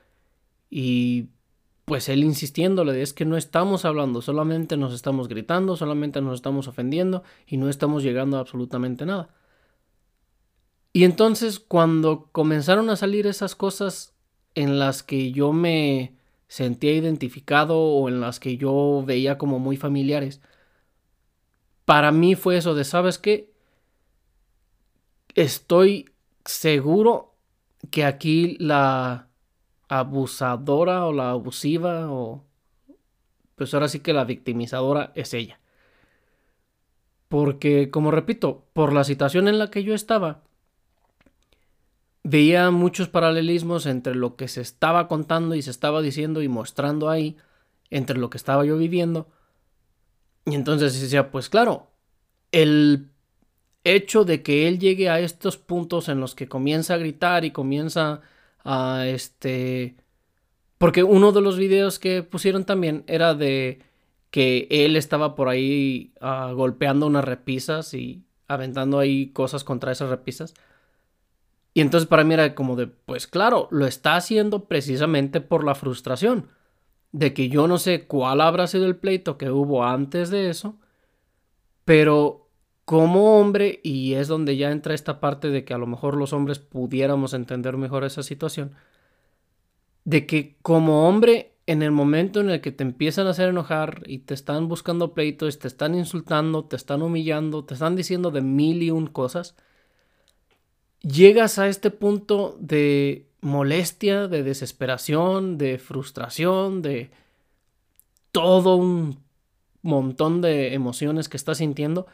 y 0.69 1.29
pues 1.85 2.09
él 2.09 2.25
insistiéndole 2.25 3.01
es 3.03 3.13
que 3.13 3.25
no 3.25 3.37
estamos 3.37 3.85
hablando, 3.85 4.23
solamente 4.23 4.77
nos 4.77 4.93
estamos 4.93 5.29
gritando, 5.29 5.77
solamente 5.77 6.21
nos 6.21 6.35
estamos 6.35 6.67
ofendiendo 6.67 7.23
y 7.47 7.59
no 7.59 7.69
estamos 7.69 8.03
llegando 8.03 8.37
a 8.37 8.41
absolutamente 8.41 9.07
nada. 9.07 9.29
Y 10.93 11.05
entonces 11.05 11.61
cuando 11.61 12.29
comenzaron 12.33 12.91
a 12.91 12.97
salir 12.97 13.27
esas 13.27 13.55
cosas 13.55 14.12
en 14.55 14.79
las 14.79 15.03
que 15.03 15.33
yo 15.33 15.53
me 15.53 16.15
sentía 16.49 16.93
identificado 16.93 17.79
o 17.79 18.09
en 18.09 18.21
las 18.21 18.41
que 18.41 18.57
yo 18.57 19.03
veía 19.07 19.39
como 19.39 19.59
muy 19.59 19.77
familiares, 19.77 20.41
para 21.85 22.13
mí 22.13 22.35
fue 22.35 22.57
eso 22.57 22.75
de, 22.75 22.85
¿sabes 22.85 23.19
qué? 23.19 23.53
Estoy 25.35 26.11
seguro 26.45 27.35
que 27.91 28.05
aquí 28.05 28.57
la 28.59 29.29
abusadora 29.89 31.07
o 31.07 31.13
la 31.13 31.31
abusiva 31.31 32.11
o 32.11 32.45
pues 33.57 33.75
ahora 33.75 33.89
sí 33.89 34.01
que 34.01 34.13
la 34.13 34.25
victimizadora 34.25 35.13
es 35.15 35.35
ella. 35.35 35.61
Porque, 37.29 37.91
como 37.91 38.11
repito, 38.11 38.67
por 38.73 38.93
la 38.93 39.05
situación 39.05 39.49
en 39.49 39.59
la 39.59 39.71
que 39.71 39.85
yo 39.85 39.95
estaba, 39.95 40.43
veía 42.25 42.71
muchos 42.71 43.09
paralelismos 43.09 43.87
entre 43.87 44.15
lo 44.15 44.37
que 44.37 44.49
se 44.49 44.61
estaba 44.61 45.09
contando 45.09 45.55
y 45.55 45.63
se 45.63 45.71
estaba 45.71 46.03
diciendo 46.03 46.43
y 46.43 46.49
mostrando 46.49 47.11
ahí, 47.11 47.37
entre 47.91 48.19
lo 48.19 48.31
que 48.31 48.39
estaba 48.39 48.65
yo 48.65 48.79
viviendo. 48.79 49.29
Y 50.45 50.55
entonces 50.55 51.01
decía, 51.01 51.31
pues 51.31 51.49
claro, 51.49 51.89
el 52.53 53.11
hecho 53.85 54.25
de 54.25 54.43
que 54.43 54.69
él 54.69 54.79
llegue 54.79 55.11
a 55.11 55.21
estos 55.21 55.57
puntos 55.57 56.09
en 56.09 56.21
los 56.21 56.35
que 56.35 56.49
comienza 56.49 56.95
a 56.95 56.99
gritar 56.99 57.45
y 57.45 57.51
comienza 57.51 58.21
a 58.65 59.07
este 59.07 59.97
porque 60.79 61.05
uno 61.05 61.31
de 61.31 61.41
los 61.41 61.59
videos 61.59 62.01
que 62.01 62.25
pusieron 62.25 62.65
también 62.65 63.05
era 63.07 63.35
de 63.35 63.83
que 64.33 64.67
él 64.69 64.97
estaba 64.97 65.37
por 65.37 65.49
ahí 65.49 66.13
uh, 66.21 66.53
golpeando 66.55 67.07
unas 67.07 67.25
repisas 67.25 67.95
y 67.95 68.25
aventando 68.49 68.99
ahí 68.99 69.29
cosas 69.29 69.63
contra 69.63 69.93
esas 69.93 70.11
repisas. 70.11 70.55
Y 71.75 71.81
entonces 71.81 72.09
para 72.09 72.25
mí 72.25 72.35
era 72.35 72.55
como 72.55 72.77
de, 72.77 72.87
pues 72.87 73.27
claro, 73.27 73.69
lo 73.71 73.87
está 73.87 74.17
haciendo 74.17 74.65
precisamente 74.65 75.41
por 75.41 75.65
la 75.65 75.75
frustración 75.75 76.49
de 77.13 77.35
que 77.35 77.49
yo 77.49 77.69
no 77.69 77.79
sé 77.79 78.07
cuál 78.07 78.41
habrá 78.41 78.67
sido 78.67 78.87
el 78.87 78.97
pleito 78.97 79.39
que 79.39 79.51
hubo 79.51 79.85
antes 79.85 80.31
de 80.31 80.49
eso, 80.49 80.77
pero 81.85 82.49
como 82.85 83.39
hombre, 83.39 83.81
y 83.83 84.15
es 84.15 84.29
donde 84.29 84.57
ya 84.57 84.71
entra 84.71 84.95
esta 84.95 85.21
parte 85.21 85.51
de 85.51 85.65
que 85.65 85.75
a 85.75 85.79
lo 85.79 85.87
mejor 85.87 86.17
los 86.17 86.33
hombres 86.33 86.59
pudiéramos 86.59 87.35
entender 87.35 87.77
mejor 87.77 88.05
esa 88.05 88.23
situación, 88.23 88.73
de 90.05 90.27
que 90.27 90.57
como 90.63 91.09
hombre, 91.09 91.55
en 91.67 91.83
el 91.83 91.93
momento 91.93 92.41
en 92.41 92.51
el 92.51 92.61
que 92.61 92.73
te 92.73 92.83
empiezan 92.83 93.27
a 93.27 93.31
hacer 93.31 93.51
enojar 93.51 94.03
y 94.07 94.21
te 94.21 94.35
están 94.35 94.69
buscando 94.69 95.15
pleitos, 95.15 95.59
te 95.59 95.69
están 95.69 95.95
insultando, 95.95 96.65
te 96.65 96.77
están 96.77 97.03
humillando, 97.03 97.65
te 97.65 97.75
están 97.75 97.95
diciendo 97.95 98.31
de 98.31 98.41
mil 98.41 98.83
y 98.83 98.91
un 98.91 99.07
cosas, 99.07 99.55
llegas 101.03 101.59
a 101.59 101.69
este 101.69 101.91
punto 101.91 102.57
de 102.61 103.29
molestia, 103.41 104.29
de 104.29 104.43
desesperación, 104.43 105.59
de 105.59 105.79
frustración, 105.79 106.83
de 106.83 107.11
todo 108.31 108.77
un 108.77 109.21
montón 109.83 110.41
de 110.41 110.75
emociones 110.75 111.29
que 111.29 111.37
estás 111.37 111.59
sintiendo 111.59 112.07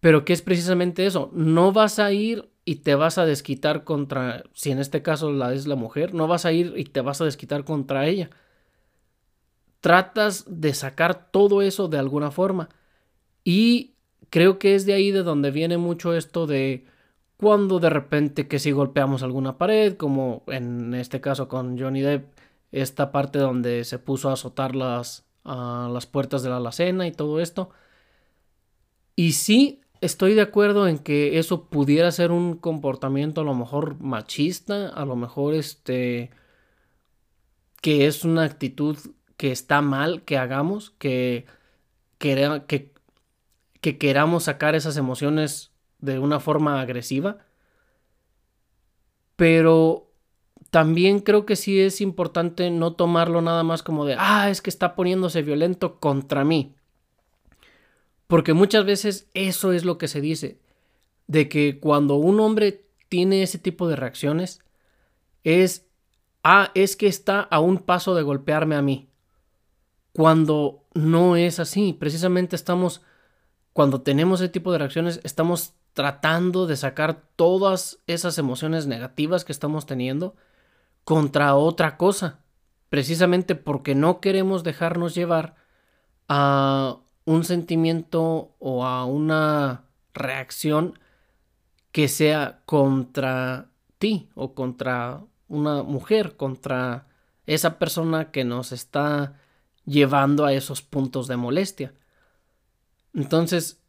pero 0.00 0.24
¿qué 0.24 0.32
es 0.32 0.42
precisamente 0.42 1.06
eso? 1.06 1.30
No 1.32 1.72
vas 1.72 1.98
a 1.98 2.12
ir 2.12 2.48
y 2.64 2.76
te 2.76 2.94
vas 2.94 3.18
a 3.18 3.26
desquitar 3.26 3.84
contra, 3.84 4.44
si 4.52 4.70
en 4.70 4.78
este 4.78 5.02
caso 5.02 5.32
la 5.32 5.52
es 5.54 5.66
la 5.66 5.74
mujer, 5.74 6.14
no 6.14 6.26
vas 6.28 6.44
a 6.44 6.52
ir 6.52 6.74
y 6.76 6.84
te 6.84 7.00
vas 7.00 7.20
a 7.20 7.24
desquitar 7.24 7.64
contra 7.64 8.06
ella. 8.06 8.30
Tratas 9.80 10.44
de 10.48 10.74
sacar 10.74 11.30
todo 11.30 11.62
eso 11.62 11.88
de 11.88 11.98
alguna 11.98 12.30
forma. 12.30 12.68
Y 13.44 13.94
creo 14.30 14.58
que 14.58 14.74
es 14.74 14.86
de 14.86 14.94
ahí 14.94 15.10
de 15.10 15.22
donde 15.22 15.50
viene 15.50 15.78
mucho 15.78 16.14
esto 16.14 16.46
de 16.46 16.84
cuando 17.38 17.78
de 17.78 17.88
repente 17.88 18.48
que 18.48 18.58
si 18.58 18.72
golpeamos 18.72 19.22
alguna 19.22 19.58
pared, 19.58 19.96
como 19.96 20.42
en 20.48 20.92
este 20.94 21.20
caso 21.20 21.48
con 21.48 21.78
Johnny 21.78 22.00
Depp, 22.00 22.28
esta 22.72 23.12
parte 23.12 23.38
donde 23.38 23.84
se 23.84 24.00
puso 24.00 24.28
a 24.28 24.32
azotar 24.34 24.74
las, 24.74 25.24
las 25.44 26.06
puertas 26.06 26.42
de 26.42 26.50
la 26.50 26.56
alacena 26.56 27.06
y 27.06 27.12
todo 27.12 27.40
esto. 27.40 27.70
Y 29.14 29.32
sí, 29.32 29.80
estoy 30.00 30.34
de 30.34 30.42
acuerdo 30.42 30.88
en 30.88 30.98
que 30.98 31.38
eso 31.38 31.68
pudiera 31.68 32.10
ser 32.10 32.32
un 32.32 32.56
comportamiento 32.56 33.42
a 33.42 33.44
lo 33.44 33.54
mejor 33.54 34.00
machista, 34.00 34.88
a 34.88 35.04
lo 35.04 35.16
mejor 35.16 35.54
este 35.54 36.30
que 37.80 38.06
es 38.08 38.24
una 38.24 38.42
actitud 38.42 38.98
que 39.36 39.52
está 39.52 39.80
mal 39.80 40.22
que 40.24 40.38
hagamos, 40.38 40.90
que 40.98 41.46
queramos 43.80 44.44
sacar 44.44 44.74
esas 44.74 44.96
emociones 44.96 45.70
de 45.98 46.18
una 46.18 46.40
forma 46.40 46.80
agresiva. 46.80 47.38
Pero 49.36 50.08
también 50.70 51.20
creo 51.20 51.46
que 51.46 51.56
sí 51.56 51.80
es 51.80 52.00
importante 52.00 52.70
no 52.70 52.92
tomarlo 52.94 53.40
nada 53.40 53.62
más 53.62 53.82
como 53.82 54.04
de, 54.04 54.16
ah, 54.18 54.50
es 54.50 54.60
que 54.60 54.70
está 54.70 54.94
poniéndose 54.94 55.42
violento 55.42 55.98
contra 55.98 56.44
mí. 56.44 56.74
Porque 58.26 58.52
muchas 58.52 58.84
veces 58.84 59.30
eso 59.32 59.72
es 59.72 59.84
lo 59.84 59.96
que 59.96 60.08
se 60.08 60.20
dice, 60.20 60.60
de 61.26 61.48
que 61.48 61.80
cuando 61.80 62.16
un 62.16 62.40
hombre 62.40 62.84
tiene 63.08 63.42
ese 63.42 63.58
tipo 63.58 63.88
de 63.88 63.96
reacciones, 63.96 64.60
es, 65.44 65.86
ah, 66.44 66.70
es 66.74 66.96
que 66.96 67.06
está 67.06 67.40
a 67.40 67.60
un 67.60 67.78
paso 67.78 68.14
de 68.14 68.22
golpearme 68.22 68.76
a 68.76 68.82
mí. 68.82 69.08
Cuando 70.12 70.84
no 70.92 71.36
es 71.36 71.58
así, 71.58 71.94
precisamente 71.94 72.54
estamos, 72.54 73.00
cuando 73.72 74.02
tenemos 74.02 74.40
ese 74.40 74.50
tipo 74.50 74.72
de 74.72 74.78
reacciones, 74.78 75.20
estamos 75.24 75.77
tratando 75.98 76.68
de 76.68 76.76
sacar 76.76 77.24
todas 77.34 77.98
esas 78.06 78.38
emociones 78.38 78.86
negativas 78.86 79.44
que 79.44 79.50
estamos 79.50 79.84
teniendo 79.84 80.36
contra 81.02 81.56
otra 81.56 81.96
cosa, 81.96 82.38
precisamente 82.88 83.56
porque 83.56 83.96
no 83.96 84.20
queremos 84.20 84.62
dejarnos 84.62 85.16
llevar 85.16 85.56
a 86.28 86.98
un 87.24 87.42
sentimiento 87.42 88.54
o 88.60 88.84
a 88.84 89.06
una 89.06 89.86
reacción 90.14 90.96
que 91.90 92.06
sea 92.06 92.60
contra 92.64 93.66
ti 93.98 94.28
o 94.36 94.54
contra 94.54 95.22
una 95.48 95.82
mujer, 95.82 96.36
contra 96.36 97.08
esa 97.44 97.80
persona 97.80 98.30
que 98.30 98.44
nos 98.44 98.70
está 98.70 99.34
llevando 99.84 100.44
a 100.44 100.52
esos 100.52 100.80
puntos 100.80 101.26
de 101.26 101.36
molestia. 101.36 101.92
Entonces, 103.14 103.80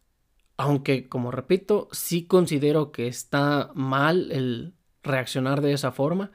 aunque, 0.60 1.08
como 1.08 1.32
repito, 1.32 1.88
sí 1.93 2.26
considero 2.26 2.91
que 2.91 3.08
está 3.08 3.72
mal 3.76 4.30
el 4.34 4.74
reaccionar 5.04 5.62
de 5.62 5.72
esa 5.72 5.93
forma, 5.93 6.32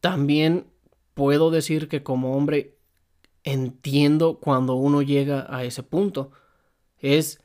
también 0.00 0.66
puedo 1.12 1.50
decir 1.50 1.88
que 1.88 2.02
como 2.02 2.34
hombre 2.34 2.78
entiendo 3.44 4.38
cuando 4.40 4.76
uno 4.76 5.02
llega 5.02 5.46
a 5.54 5.62
ese 5.64 5.82
punto. 5.82 6.32
Es 6.96 7.42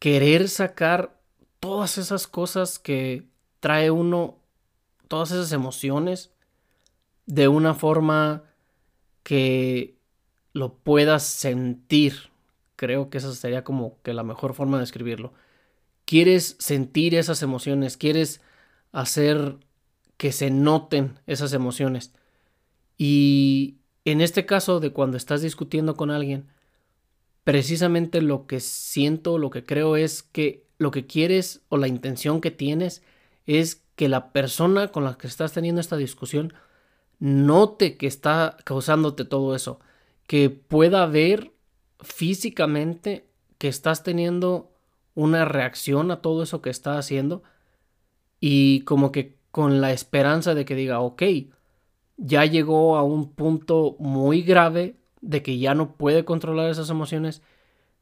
querer 0.00 0.48
sacar 0.48 1.16
todas 1.60 1.96
esas 1.96 2.26
cosas 2.26 2.80
que 2.80 3.28
trae 3.60 3.92
uno, 3.92 4.40
todas 5.06 5.30
esas 5.30 5.52
emociones, 5.52 6.32
de 7.26 7.46
una 7.46 7.74
forma 7.74 8.42
que 9.22 9.96
lo 10.52 10.74
puedas 10.74 11.22
sentir. 11.22 12.31
Creo 12.82 13.10
que 13.10 13.18
esa 13.18 13.32
sería 13.32 13.62
como 13.62 14.02
que 14.02 14.12
la 14.12 14.24
mejor 14.24 14.54
forma 14.54 14.78
de 14.78 14.82
escribirlo. 14.82 15.32
Quieres 16.04 16.56
sentir 16.58 17.14
esas 17.14 17.40
emociones, 17.40 17.96
quieres 17.96 18.40
hacer 18.90 19.58
que 20.16 20.32
se 20.32 20.50
noten 20.50 21.20
esas 21.28 21.52
emociones. 21.52 22.12
Y 22.98 23.76
en 24.04 24.20
este 24.20 24.46
caso 24.46 24.80
de 24.80 24.90
cuando 24.90 25.16
estás 25.16 25.42
discutiendo 25.42 25.94
con 25.94 26.10
alguien, 26.10 26.48
precisamente 27.44 28.20
lo 28.20 28.48
que 28.48 28.58
siento, 28.58 29.38
lo 29.38 29.50
que 29.50 29.64
creo 29.64 29.94
es 29.94 30.24
que 30.24 30.66
lo 30.76 30.90
que 30.90 31.06
quieres 31.06 31.60
o 31.68 31.76
la 31.76 31.86
intención 31.86 32.40
que 32.40 32.50
tienes 32.50 33.04
es 33.46 33.84
que 33.94 34.08
la 34.08 34.32
persona 34.32 34.88
con 34.88 35.04
la 35.04 35.16
que 35.18 35.28
estás 35.28 35.52
teniendo 35.52 35.80
esta 35.80 35.96
discusión 35.96 36.52
note 37.20 37.96
que 37.96 38.08
está 38.08 38.56
causándote 38.64 39.24
todo 39.24 39.54
eso, 39.54 39.78
que 40.26 40.50
pueda 40.50 41.06
ver 41.06 41.51
físicamente 42.02 43.26
que 43.58 43.68
estás 43.68 44.02
teniendo 44.02 44.72
una 45.14 45.44
reacción 45.44 46.10
a 46.10 46.20
todo 46.20 46.42
eso 46.42 46.62
que 46.62 46.70
está 46.70 46.98
haciendo 46.98 47.42
y 48.40 48.80
como 48.80 49.12
que 49.12 49.36
con 49.50 49.80
la 49.80 49.92
esperanza 49.92 50.54
de 50.54 50.64
que 50.64 50.74
diga, 50.74 51.00
ok, 51.00 51.22
ya 52.16 52.44
llegó 52.44 52.96
a 52.96 53.02
un 53.02 53.32
punto 53.32 53.96
muy 53.98 54.42
grave 54.42 54.96
de 55.20 55.42
que 55.42 55.58
ya 55.58 55.74
no 55.74 55.96
puede 55.96 56.24
controlar 56.24 56.70
esas 56.70 56.90
emociones, 56.90 57.42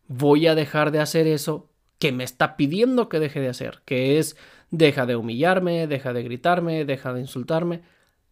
voy 0.08 0.46
a 0.46 0.54
dejar 0.54 0.92
de 0.92 1.00
hacer 1.00 1.26
eso 1.26 1.68
que 1.98 2.12
me 2.12 2.24
está 2.24 2.56
pidiendo 2.56 3.08
que 3.08 3.20
deje 3.20 3.40
de 3.40 3.48
hacer, 3.48 3.82
que 3.84 4.18
es 4.18 4.36
deja 4.70 5.04
de 5.06 5.16
humillarme, 5.16 5.86
deja 5.86 6.12
de 6.12 6.22
gritarme, 6.22 6.84
deja 6.84 7.12
de 7.12 7.20
insultarme, 7.20 7.82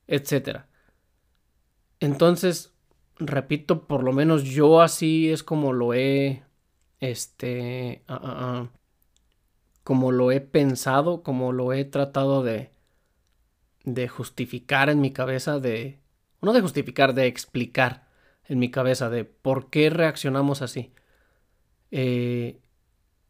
etc. 0.06 0.60
Entonces, 2.00 2.72
repito, 3.18 3.86
por 3.86 4.02
lo 4.02 4.12
menos 4.12 4.44
yo 4.44 4.80
así 4.80 5.30
es 5.30 5.42
como 5.42 5.72
lo 5.72 5.94
he, 5.94 6.42
este, 7.00 8.04
ah, 8.08 8.20
ah, 8.22 8.36
ah, 8.40 8.70
como 9.84 10.12
lo 10.12 10.32
he 10.32 10.40
pensado, 10.40 11.22
como 11.22 11.52
lo 11.52 11.72
he 11.72 11.84
tratado 11.84 12.42
de, 12.42 12.70
de 13.84 14.08
justificar 14.08 14.90
en 14.90 15.00
mi 15.00 15.12
cabeza, 15.12 15.60
de, 15.60 16.00
no 16.42 16.52
de 16.52 16.60
justificar, 16.60 17.14
de 17.14 17.26
explicar 17.26 18.08
en 18.44 18.58
mi 18.58 18.70
cabeza 18.70 19.10
de 19.10 19.24
por 19.24 19.70
qué 19.70 19.90
reaccionamos 19.90 20.62
así. 20.62 20.92
Eh, 21.90 22.60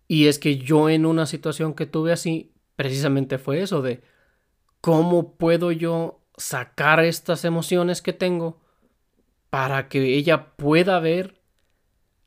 y 0.09 0.27
es 0.27 0.39
que 0.39 0.59
yo 0.59 0.89
en 0.89 1.07
una 1.07 1.27
situación 1.27 1.75
que 1.75 1.87
tuve 1.87 2.13
así, 2.13 2.53
precisamente 2.77 3.39
fue 3.39 3.61
eso 3.63 3.83
de 3.83 4.03
cómo 4.81 5.37
puedo 5.37 5.73
yo 5.73 6.21
sacar 6.37 7.01
estas 7.01 7.45
emociones 7.45 8.03
que 8.03 8.13
tengo 8.13 8.61
para 9.51 9.89
que 9.89 10.17
ella 10.17 10.55
pueda 10.57 11.01
ver 11.01 11.41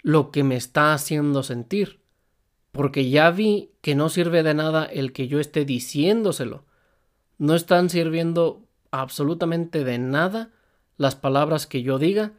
lo 0.01 0.31
que 0.31 0.43
me 0.43 0.55
está 0.55 0.93
haciendo 0.93 1.43
sentir. 1.43 2.01
Porque 2.71 3.09
ya 3.09 3.31
vi 3.31 3.71
que 3.81 3.95
no 3.95 4.09
sirve 4.09 4.43
de 4.43 4.53
nada 4.53 4.85
el 4.85 5.13
que 5.13 5.27
yo 5.27 5.39
esté 5.39 5.65
diciéndoselo 5.65 6.65
no 7.41 7.55
están 7.55 7.89
sirviendo 7.89 8.67
absolutamente 8.91 9.83
de 9.83 9.97
nada 9.97 10.51
las 10.95 11.15
palabras 11.15 11.65
que 11.65 11.81
yo 11.81 11.97
diga. 11.97 12.33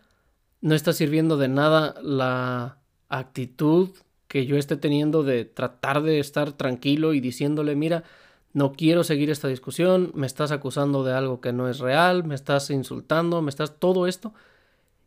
No 0.61 0.77
está 0.77 0.93
sirviendo 0.93 1.37
de 1.39 1.49
nada 1.49 1.97
la 2.01 2.79
actitud 3.09 3.91
que 4.29 4.47
yo 4.47 4.57
esté 4.57 4.77
teniendo 4.77 5.25
de 5.25 5.45
tratar 5.45 6.05
de 6.05 6.21
estar 6.21 6.53
tranquilo 6.53 7.15
y 7.15 7.21
diciéndole, 7.21 7.75
mira, 7.75 8.05
no 8.53 8.75
quiero 8.75 9.03
seguir 9.03 9.29
esta 9.29 9.49
discusión, 9.49 10.13
me 10.15 10.29
estás 10.29 10.53
acusando 10.53 11.03
de 11.03 11.15
algo 11.15 11.41
que 11.41 11.53
no 11.53 11.69
es 11.69 11.81
real, 11.81 12.23
me 12.23 12.37
estás 12.37 12.71
insultando, 12.71 13.43
me 13.43 13.51
estás 13.51 13.81
todo 13.81 14.07
esto. 14.07 14.33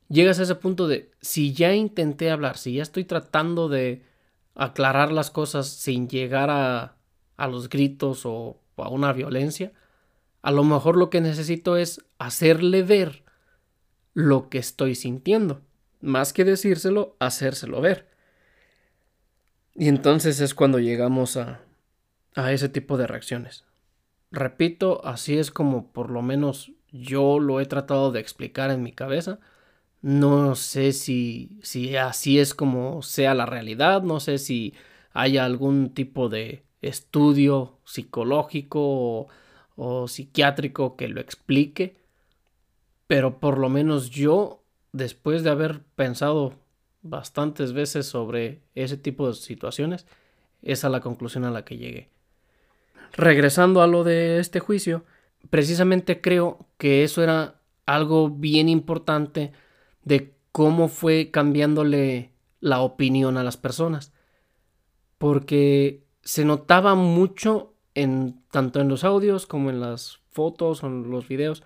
Llegas 0.09 0.39
a 0.39 0.43
ese 0.43 0.55
punto 0.55 0.87
de, 0.87 1.11
si 1.21 1.53
ya 1.53 1.73
intenté 1.73 2.29
hablar, 2.29 2.57
si 2.57 2.73
ya 2.73 2.83
estoy 2.83 3.05
tratando 3.05 3.69
de 3.69 4.03
aclarar 4.53 5.11
las 5.11 5.31
cosas 5.31 5.67
sin 5.67 6.07
llegar 6.07 6.49
a, 6.49 6.95
a 7.37 7.47
los 7.47 7.69
gritos 7.69 8.25
o 8.25 8.59
a 8.77 8.89
una 8.89 9.13
violencia, 9.13 9.73
a 10.41 10.51
lo 10.51 10.63
mejor 10.63 10.95
lo 10.95 11.09
que 11.09 11.21
necesito 11.21 11.75
es 11.75 12.05
hacerle 12.19 12.83
ver 12.83 13.23
lo 14.13 14.49
que 14.49 14.59
estoy 14.59 14.95
sintiendo. 14.95 15.61
Más 16.01 16.33
que 16.33 16.45
decírselo, 16.45 17.15
hacérselo 17.19 17.81
ver. 17.81 18.07
Y 19.73 19.87
entonces 19.87 20.39
es 20.39 20.53
cuando 20.53 20.79
llegamos 20.79 21.35
a, 21.35 21.61
a 22.35 22.51
ese 22.51 22.69
tipo 22.69 22.97
de 22.97 23.07
reacciones. 23.07 23.65
Repito, 24.31 25.05
así 25.05 25.37
es 25.37 25.51
como 25.51 25.91
por 25.91 26.11
lo 26.11 26.21
menos 26.21 26.71
yo 26.91 27.39
lo 27.39 27.59
he 27.59 27.65
tratado 27.65 28.11
de 28.11 28.19
explicar 28.19 28.71
en 28.71 28.83
mi 28.83 28.91
cabeza. 28.91 29.39
No 30.05 30.53
sé 30.53 30.91
si, 30.93 31.57
si 31.63 31.95
así 31.97 32.37
es 32.37 32.53
como 32.53 33.01
sea 33.01 33.33
la 33.33 33.47
realidad, 33.47 34.03
no 34.03 34.19
sé 34.19 34.37
si 34.37 34.75
haya 35.13 35.45
algún 35.45 35.95
tipo 35.95 36.29
de 36.29 36.63
estudio 36.81 37.79
psicológico 37.85 38.79
o 38.81 39.27
o 39.75 40.07
psiquiátrico 40.07 40.95
que 40.95 41.07
lo 41.07 41.21
explique, 41.21 41.95
pero 43.07 43.39
por 43.39 43.57
lo 43.57 43.69
menos 43.69 44.09
yo, 44.09 44.63
después 44.93 45.43
de 45.43 45.49
haber 45.49 45.81
pensado 45.95 46.53
bastantes 47.01 47.73
veces 47.73 48.05
sobre 48.07 48.61
ese 48.73 48.97
tipo 48.97 49.27
de 49.27 49.33
situaciones, 49.33 50.05
es 50.61 50.83
a 50.83 50.89
la 50.89 51.01
conclusión 51.01 51.43
a 51.45 51.51
la 51.51 51.65
que 51.65 51.77
llegué. 51.77 52.09
Regresando 53.13 53.81
a 53.81 53.87
lo 53.87 54.03
de 54.03 54.39
este 54.39 54.59
juicio, 54.59 55.03
precisamente 55.49 56.21
creo 56.21 56.65
que 56.77 57.03
eso 57.03 57.21
era 57.21 57.55
algo 57.85 58.29
bien 58.29 58.67
importante 58.67 59.51
de 60.05 60.33
cómo 60.51 60.87
fue 60.87 61.31
cambiándole 61.31 62.31
la 62.61 62.79
opinión 62.79 63.37
a 63.37 63.43
las 63.43 63.57
personas. 63.57 64.13
Porque 65.17 66.05
se 66.23 66.45
notaba 66.45 66.95
mucho 66.95 67.73
en, 67.93 68.41
tanto 68.51 68.79
en 68.79 68.87
los 68.87 69.03
audios 69.03 69.45
como 69.45 69.69
en 69.69 69.81
las 69.81 70.19
fotos 70.31 70.83
o 70.83 70.87
en 70.87 71.09
los 71.09 71.27
videos, 71.27 71.63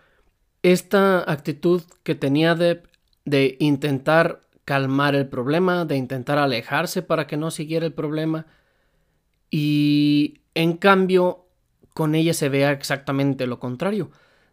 esta 0.61 1.29
actitud 1.31 1.81
que 2.03 2.15
tenía 2.15 2.55
de, 2.55 2.83
de 3.25 3.57
intentar 3.59 4.41
calmar 4.65 5.15
el 5.15 5.27
problema, 5.27 5.85
de 5.85 5.97
intentar 5.97 6.37
alejarse 6.37 7.01
para 7.01 7.27
que 7.27 7.37
no 7.37 7.49
siguiera 7.49 7.85
el 7.85 7.93
problema. 7.93 8.45
Y 9.49 10.41
en 10.53 10.77
cambio, 10.77 11.45
con 11.93 12.13
ella 12.13 12.33
se 12.33 12.49
vea 12.49 12.71
exactamente 12.71 13.47
lo 13.47 13.59
contrario, 13.59 14.11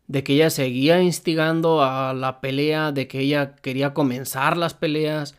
de 0.09 0.23
que 0.23 0.35
ella 0.35 0.51
seguía 0.51 1.03
instigando 1.03 1.83
a 1.83 2.15
la 2.15 2.41
pelea, 2.41 2.93
de 2.93 3.09
que 3.09 3.21
ella 3.21 3.57
quería 3.57 3.95
comenzar 3.95 4.57
las 4.57 4.75
peleas, 4.75 5.37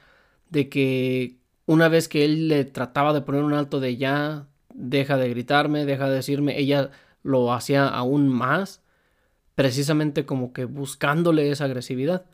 de 0.49 0.69
que 0.69 1.37
una 1.65 1.87
vez 1.89 2.07
que 2.07 2.25
él 2.25 2.47
le 2.47 2.65
trataba 2.65 3.13
de 3.13 3.21
poner 3.21 3.43
un 3.43 3.53
alto 3.53 3.79
de 3.79 3.97
ya, 3.97 4.47
deja 4.73 5.17
de 5.17 5.29
gritarme, 5.29 5.85
deja 5.85 6.09
de 6.09 6.15
decirme, 6.15 6.59
ella 6.59 6.91
lo 7.23 7.53
hacía 7.53 7.87
aún 7.87 8.29
más, 8.29 8.81
precisamente 9.55 10.25
como 10.25 10.53
que 10.53 10.65
buscándole 10.65 11.49
esa 11.51 11.65
agresividad. 11.65 12.25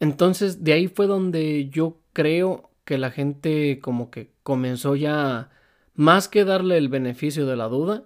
Entonces 0.00 0.64
de 0.64 0.72
ahí 0.74 0.88
fue 0.88 1.06
donde 1.06 1.68
yo 1.70 2.00
creo 2.12 2.70
que 2.84 2.98
la 2.98 3.10
gente 3.10 3.80
como 3.80 4.10
que 4.10 4.32
comenzó 4.42 4.96
ya, 4.96 5.50
más 5.94 6.28
que 6.28 6.44
darle 6.44 6.76
el 6.76 6.88
beneficio 6.88 7.46
de 7.46 7.56
la 7.56 7.68
duda, 7.68 8.04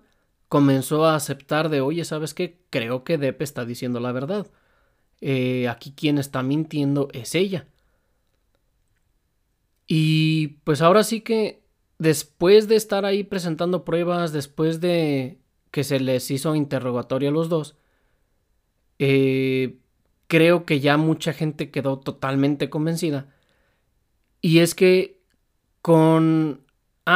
comenzó 0.51 1.07
a 1.07 1.15
aceptar 1.15 1.69
de, 1.69 1.81
oye, 1.81 2.05
¿sabes 2.05 2.35
qué? 2.35 2.59
Creo 2.71 3.05
que 3.05 3.19
Depe 3.19 3.45
está 3.45 3.65
diciendo 3.65 4.01
la 4.01 4.11
verdad. 4.11 4.49
Eh, 5.21 5.69
aquí 5.69 5.93
quien 5.93 6.19
está 6.19 6.43
mintiendo 6.43 7.09
es 7.13 7.37
ella. 7.37 7.69
Y 9.87 10.49
pues 10.65 10.83
ahora 10.83 11.05
sí 11.05 11.21
que 11.21 11.63
después 11.99 12.67
de 12.67 12.75
estar 12.75 13.05
ahí 13.05 13.23
presentando 13.23 13.85
pruebas, 13.85 14.33
después 14.33 14.81
de 14.81 15.39
que 15.71 15.85
se 15.85 16.01
les 16.01 16.29
hizo 16.33 16.57
interrogatorio 16.57 17.29
a 17.29 17.33
los 17.33 17.49
dos, 17.49 17.77
eh, 18.99 19.79
creo 20.27 20.67
que 20.67 20.81
ya 20.81 20.97
mucha 20.97 21.33
gente 21.33 21.71
quedó 21.71 22.01
totalmente 22.01 22.69
convencida. 22.71 23.33
Y 24.41 24.59
es 24.59 24.75
que 24.75 25.23
con 25.81 26.65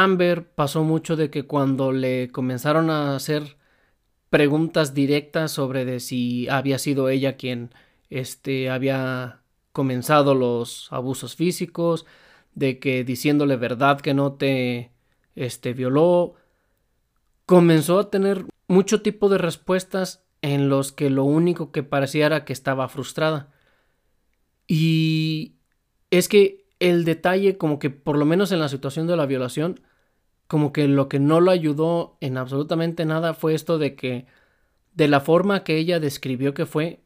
Amber 0.03 0.47
pasó 0.47 0.83
mucho 0.83 1.15
de 1.15 1.29
que 1.29 1.43
cuando 1.43 1.91
le 1.91 2.29
comenzaron 2.31 2.89
a 2.89 3.15
hacer 3.15 3.57
preguntas 4.29 4.93
directas 4.93 5.51
sobre 5.51 5.85
de 5.85 5.99
si 5.99 6.49
había 6.49 6.79
sido 6.79 7.09
ella 7.09 7.37
quien 7.37 7.71
este, 8.09 8.69
había 8.69 9.41
comenzado 9.71 10.35
los 10.35 10.91
abusos 10.91 11.35
físicos, 11.35 12.05
de 12.53 12.79
que 12.79 13.03
diciéndole 13.03 13.55
verdad 13.57 14.01
que 14.01 14.13
no 14.13 14.33
te 14.33 14.91
este, 15.35 15.73
violó, 15.73 16.35
comenzó 17.45 17.99
a 17.99 18.09
tener 18.09 18.45
mucho 18.67 19.01
tipo 19.01 19.29
de 19.29 19.37
respuestas 19.37 20.25
en 20.41 20.69
los 20.69 20.91
que 20.91 21.09
lo 21.09 21.23
único 21.23 21.71
que 21.71 21.83
parecía 21.83 22.25
era 22.25 22.45
que 22.45 22.53
estaba 22.53 22.87
frustrada. 22.89 23.51
Y 24.67 25.55
es 26.11 26.27
que 26.27 26.64
el 26.79 27.05
detalle, 27.05 27.57
como 27.57 27.79
que 27.79 27.89
por 27.89 28.17
lo 28.17 28.25
menos 28.25 28.51
en 28.51 28.59
la 28.59 28.69
situación 28.69 29.07
de 29.07 29.15
la 29.15 29.25
violación, 29.25 29.81
como 30.47 30.73
que 30.73 30.87
lo 30.87 31.09
que 31.09 31.19
no 31.19 31.41
lo 31.41 31.51
ayudó 31.51 32.17
en 32.21 32.37
absolutamente 32.37 33.05
nada 33.05 33.33
fue 33.33 33.55
esto 33.55 33.77
de 33.77 33.95
que 33.95 34.25
de 34.93 35.07
la 35.07 35.19
forma 35.19 35.63
que 35.63 35.77
ella 35.77 35.99
describió 35.99 36.53
que 36.53 36.65
fue, 36.65 37.01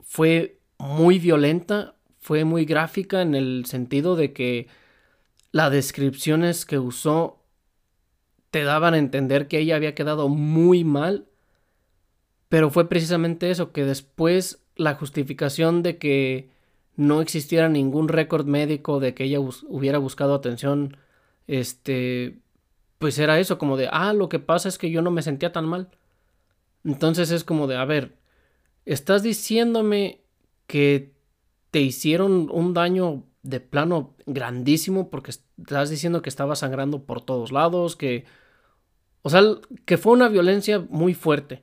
fue 0.00 0.58
muy 0.78 1.18
violenta, 1.18 1.96
fue 2.18 2.44
muy 2.44 2.64
gráfica 2.64 3.22
en 3.22 3.34
el 3.34 3.64
sentido 3.66 4.16
de 4.16 4.32
que 4.32 4.68
las 5.52 5.70
descripciones 5.70 6.66
que 6.66 6.78
usó 6.78 7.42
te 8.50 8.64
daban 8.64 8.94
a 8.94 8.98
entender 8.98 9.48
que 9.48 9.58
ella 9.58 9.76
había 9.76 9.94
quedado 9.94 10.28
muy 10.28 10.84
mal, 10.84 11.28
pero 12.48 12.70
fue 12.70 12.88
precisamente 12.88 13.50
eso, 13.50 13.72
que 13.72 13.84
después 13.84 14.64
la 14.76 14.94
justificación 14.94 15.82
de 15.82 15.98
que 15.98 16.50
no 16.96 17.20
existiera 17.20 17.68
ningún 17.68 18.08
récord 18.08 18.46
médico 18.46 19.00
de 19.00 19.14
que 19.14 19.24
ella 19.24 19.40
hubiera 19.40 19.98
buscado 19.98 20.34
atención, 20.34 20.96
este, 21.46 22.38
pues 22.98 23.18
era 23.18 23.38
eso, 23.40 23.58
como 23.58 23.76
de, 23.76 23.88
ah, 23.90 24.12
lo 24.12 24.28
que 24.28 24.38
pasa 24.38 24.68
es 24.68 24.78
que 24.78 24.90
yo 24.90 25.02
no 25.02 25.10
me 25.10 25.22
sentía 25.22 25.52
tan 25.52 25.66
mal. 25.66 25.88
Entonces 26.84 27.30
es 27.30 27.44
como 27.44 27.66
de, 27.66 27.76
a 27.76 27.84
ver, 27.84 28.16
estás 28.84 29.22
diciéndome 29.22 30.20
que 30.66 31.12
te 31.70 31.80
hicieron 31.80 32.48
un 32.50 32.74
daño 32.74 33.24
de 33.42 33.60
plano 33.60 34.14
grandísimo 34.26 35.10
porque 35.10 35.30
estás 35.30 35.90
diciendo 35.90 36.22
que 36.22 36.28
estaba 36.28 36.56
sangrando 36.56 37.04
por 37.04 37.22
todos 37.22 37.52
lados, 37.52 37.96
que... 37.96 38.24
O 39.22 39.28
sea, 39.28 39.42
que 39.84 39.98
fue 39.98 40.12
una 40.14 40.28
violencia 40.28 40.78
muy 40.88 41.14
fuerte. 41.14 41.62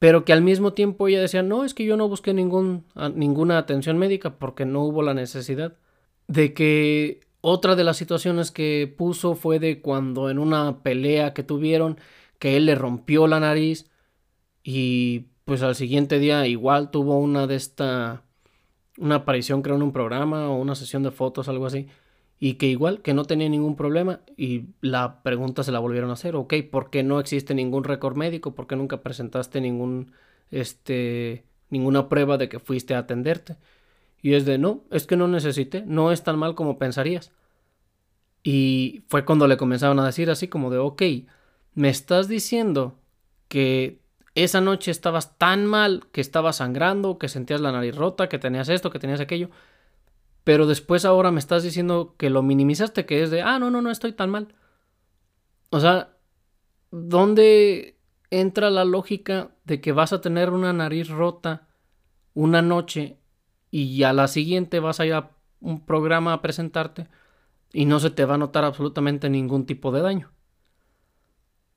Pero 0.00 0.24
que 0.24 0.32
al 0.32 0.42
mismo 0.42 0.72
tiempo 0.72 1.06
ella 1.06 1.20
decía, 1.20 1.42
no, 1.42 1.62
es 1.62 1.74
que 1.74 1.84
yo 1.84 1.96
no 1.96 2.08
busqué 2.08 2.34
ningún, 2.34 2.86
ninguna 3.14 3.58
atención 3.58 3.98
médica 3.98 4.38
porque 4.38 4.64
no 4.64 4.82
hubo 4.82 5.02
la 5.02 5.14
necesidad. 5.14 5.76
De 6.26 6.54
que 6.54 7.20
otra 7.42 7.76
de 7.76 7.84
las 7.84 7.98
situaciones 7.98 8.50
que 8.50 8.92
puso 8.96 9.34
fue 9.34 9.58
de 9.58 9.82
cuando 9.82 10.30
en 10.30 10.38
una 10.38 10.82
pelea 10.82 11.34
que 11.34 11.42
tuvieron, 11.42 11.98
que 12.38 12.56
él 12.56 12.64
le 12.66 12.74
rompió 12.74 13.26
la 13.26 13.40
nariz 13.40 13.90
y 14.62 15.26
pues 15.44 15.62
al 15.62 15.74
siguiente 15.74 16.18
día 16.18 16.46
igual 16.46 16.90
tuvo 16.90 17.18
una 17.18 17.46
de 17.46 17.56
esta 17.56 18.24
una 18.98 19.16
aparición 19.16 19.62
creo 19.62 19.76
en 19.76 19.82
un 19.82 19.92
programa 19.92 20.50
o 20.50 20.60
una 20.60 20.74
sesión 20.74 21.02
de 21.02 21.10
fotos 21.10 21.48
algo 21.48 21.66
así 21.66 21.88
y 22.40 22.54
que 22.54 22.66
igual 22.66 23.02
que 23.02 23.14
no 23.14 23.24
tenía 23.26 23.48
ningún 23.48 23.76
problema 23.76 24.20
y 24.36 24.64
la 24.80 25.22
pregunta 25.22 25.62
se 25.62 25.72
la 25.72 25.78
volvieron 25.78 26.10
a 26.10 26.14
hacer 26.14 26.34
ok 26.34 26.54
¿por 26.70 26.90
qué 26.90 27.02
no 27.02 27.20
existe 27.20 27.54
ningún 27.54 27.84
récord 27.84 28.16
médico? 28.16 28.54
¿por 28.54 28.66
qué 28.66 28.76
nunca 28.76 29.02
presentaste 29.02 29.60
ningún 29.60 30.12
este 30.50 31.44
ninguna 31.68 32.08
prueba 32.08 32.38
de 32.38 32.48
que 32.48 32.58
fuiste 32.58 32.94
a 32.94 33.00
atenderte? 33.00 33.56
y 34.22 34.34
es 34.34 34.44
de 34.46 34.58
no 34.58 34.82
es 34.90 35.06
que 35.06 35.16
no 35.16 35.28
necesité 35.28 35.84
no 35.86 36.12
es 36.12 36.22
tan 36.24 36.38
mal 36.38 36.54
como 36.54 36.78
pensarías 36.78 37.32
y 38.42 39.02
fue 39.08 39.24
cuando 39.24 39.46
le 39.46 39.58
comenzaron 39.58 40.00
a 40.00 40.06
decir 40.06 40.30
así 40.30 40.48
como 40.48 40.70
de 40.70 40.78
ok 40.78 41.02
me 41.74 41.90
estás 41.90 42.26
diciendo 42.28 42.98
que 43.48 44.00
esa 44.34 44.60
noche 44.60 44.90
estabas 44.90 45.36
tan 45.38 45.66
mal 45.66 46.06
que 46.12 46.20
estabas 46.20 46.56
sangrando, 46.56 47.18
que 47.18 47.28
sentías 47.28 47.60
la 47.60 47.72
nariz 47.72 47.96
rota, 47.96 48.28
que 48.28 48.38
tenías 48.38 48.68
esto, 48.68 48.90
que 48.90 48.98
tenías 48.98 49.20
aquello. 49.20 49.50
Pero 50.44 50.66
después 50.66 51.04
ahora 51.04 51.30
me 51.30 51.40
estás 51.40 51.62
diciendo 51.62 52.14
que 52.16 52.30
lo 52.30 52.42
minimizaste, 52.42 53.06
que 53.06 53.22
es 53.22 53.30
de, 53.30 53.42
ah, 53.42 53.58
no, 53.58 53.70
no, 53.70 53.82
no 53.82 53.90
estoy 53.90 54.12
tan 54.12 54.30
mal. 54.30 54.54
O 55.70 55.80
sea, 55.80 56.16
¿dónde 56.90 57.98
entra 58.30 58.70
la 58.70 58.84
lógica 58.84 59.50
de 59.64 59.80
que 59.80 59.92
vas 59.92 60.12
a 60.12 60.20
tener 60.20 60.50
una 60.50 60.72
nariz 60.72 61.08
rota 61.08 61.68
una 62.34 62.62
noche 62.62 63.18
y 63.70 64.02
a 64.02 64.12
la 64.12 64.28
siguiente 64.28 64.80
vas 64.80 65.00
a 65.00 65.06
ir 65.06 65.14
a 65.14 65.30
un 65.60 65.84
programa 65.84 66.32
a 66.32 66.42
presentarte 66.42 67.08
y 67.72 67.84
no 67.84 68.00
se 68.00 68.10
te 68.10 68.24
va 68.24 68.34
a 68.34 68.38
notar 68.38 68.64
absolutamente 68.64 69.28
ningún 69.28 69.66
tipo 69.66 69.92
de 69.92 70.00
daño? 70.00 70.30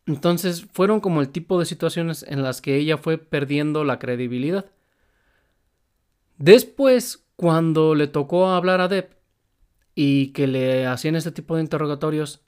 Entonces 0.05 0.65
fueron 0.73 0.99
como 0.99 1.21
el 1.21 1.29
tipo 1.29 1.59
de 1.59 1.65
situaciones 1.65 2.23
en 2.27 2.43
las 2.43 2.61
que 2.61 2.75
ella 2.75 2.97
fue 2.97 3.17
perdiendo 3.17 3.83
la 3.83 3.99
credibilidad. 3.99 4.65
Después, 6.37 7.22
cuando 7.35 7.95
le 7.95 8.07
tocó 8.07 8.47
hablar 8.47 8.81
a 8.81 8.87
Deb 8.87 9.17
y 9.95 10.27
que 10.27 10.47
le 10.47 10.87
hacían 10.87 11.15
este 11.15 11.31
tipo 11.31 11.55
de 11.55 11.61
interrogatorios, 11.61 12.41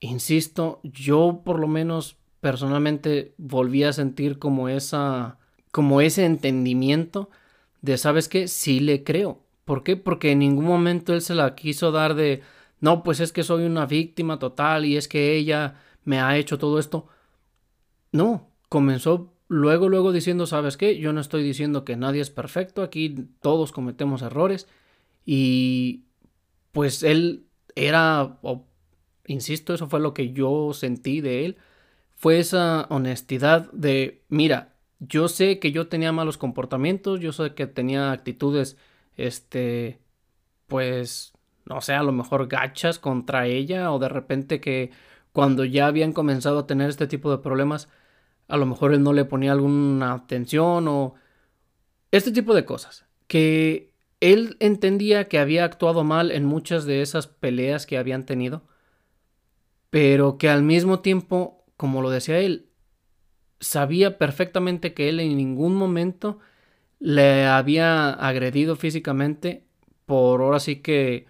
insisto, 0.00 0.80
yo 0.82 1.42
por 1.44 1.58
lo 1.58 1.68
menos 1.68 2.16
personalmente 2.40 3.34
volví 3.38 3.84
a 3.84 3.92
sentir 3.92 4.38
como 4.38 4.68
esa 4.68 5.38
como 5.70 6.00
ese 6.02 6.26
entendimiento 6.26 7.30
de 7.80 7.96
sabes 7.98 8.28
qué, 8.28 8.46
sí 8.46 8.80
le 8.80 9.04
creo. 9.04 9.40
¿Por 9.64 9.82
qué? 9.84 9.96
Porque 9.96 10.32
en 10.32 10.40
ningún 10.40 10.66
momento 10.66 11.14
él 11.14 11.22
se 11.22 11.34
la 11.34 11.54
quiso 11.54 11.92
dar 11.92 12.14
de 12.14 12.42
no, 12.80 13.02
pues 13.04 13.20
es 13.20 13.32
que 13.32 13.44
soy 13.44 13.64
una 13.64 13.86
víctima 13.86 14.38
total 14.38 14.84
y 14.84 14.96
es 14.96 15.08
que 15.08 15.36
ella 15.36 15.80
me 16.04 16.20
ha 16.20 16.36
hecho 16.36 16.58
todo 16.58 16.78
esto. 16.78 17.06
No, 18.12 18.50
comenzó 18.68 19.32
luego, 19.52 19.90
luego 19.90 20.12
diciendo, 20.12 20.46
¿sabes 20.46 20.78
qué? 20.78 20.98
Yo 20.98 21.12
no 21.12 21.20
estoy 21.20 21.42
diciendo 21.42 21.84
que 21.84 21.94
nadie 21.96 22.22
es 22.22 22.30
perfecto, 22.30 22.82
aquí 22.82 23.14
todos 23.42 23.70
cometemos 23.70 24.22
errores 24.22 24.66
y 25.26 26.04
pues 26.72 27.02
él 27.02 27.44
era, 27.74 28.38
insisto, 29.26 29.74
eso 29.74 29.88
fue 29.88 30.00
lo 30.00 30.14
que 30.14 30.32
yo 30.32 30.72
sentí 30.72 31.20
de 31.20 31.44
él, 31.44 31.58
fue 32.16 32.38
esa 32.38 32.86
honestidad 32.88 33.70
de, 33.72 34.22
mira, 34.30 34.74
yo 35.00 35.28
sé 35.28 35.58
que 35.58 35.70
yo 35.70 35.86
tenía 35.88 36.12
malos 36.12 36.38
comportamientos, 36.38 37.20
yo 37.20 37.32
sé 37.32 37.54
que 37.54 37.66
tenía 37.66 38.10
actitudes, 38.10 38.78
este, 39.16 40.00
pues, 40.66 41.34
no 41.66 41.82
sé, 41.82 41.92
a 41.92 42.02
lo 42.02 42.12
mejor 42.12 42.48
gachas 42.48 42.98
contra 42.98 43.46
ella 43.46 43.92
o 43.92 43.98
de 43.98 44.08
repente 44.08 44.62
que 44.62 44.92
cuando 45.32 45.66
ya 45.66 45.88
habían 45.88 46.14
comenzado 46.14 46.60
a 46.60 46.66
tener 46.66 46.88
este 46.88 47.06
tipo 47.06 47.30
de 47.30 47.38
problemas, 47.42 47.88
a 48.48 48.56
lo 48.56 48.66
mejor 48.66 48.92
él 48.92 49.02
no 49.02 49.12
le 49.12 49.24
ponía 49.24 49.52
alguna 49.52 50.12
atención 50.12 50.88
o 50.88 51.14
este 52.10 52.32
tipo 52.32 52.54
de 52.54 52.64
cosas. 52.64 53.06
Que 53.26 53.92
él 54.20 54.56
entendía 54.60 55.28
que 55.28 55.38
había 55.38 55.64
actuado 55.64 56.04
mal 56.04 56.30
en 56.30 56.44
muchas 56.44 56.84
de 56.84 57.02
esas 57.02 57.26
peleas 57.26 57.86
que 57.86 57.98
habían 57.98 58.24
tenido, 58.24 58.62
pero 59.90 60.38
que 60.38 60.48
al 60.48 60.62
mismo 60.62 61.00
tiempo, 61.00 61.64
como 61.76 62.02
lo 62.02 62.10
decía 62.10 62.38
él, 62.38 62.68
sabía 63.60 64.18
perfectamente 64.18 64.94
que 64.94 65.08
él 65.08 65.20
en 65.20 65.36
ningún 65.36 65.74
momento 65.74 66.38
le 66.98 67.46
había 67.46 68.10
agredido 68.10 68.76
físicamente 68.76 69.64
por 70.06 70.40
ahora 70.40 70.60
sí 70.60 70.76
que 70.76 71.26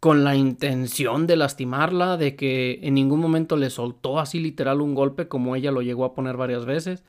con 0.00 0.24
la 0.24 0.36
intención 0.36 1.26
de 1.26 1.36
lastimarla, 1.36 2.16
de 2.16 2.36
que 2.36 2.80
en 2.82 2.94
ningún 2.94 3.20
momento 3.20 3.56
le 3.56 3.70
soltó 3.70 4.18
así 4.20 4.38
literal 4.40 4.80
un 4.80 4.94
golpe 4.94 5.28
como 5.28 5.56
ella 5.56 5.72
lo 5.72 5.82
llegó 5.82 6.04
a 6.04 6.14
poner 6.14 6.36
varias 6.36 6.64
veces, 6.66 7.04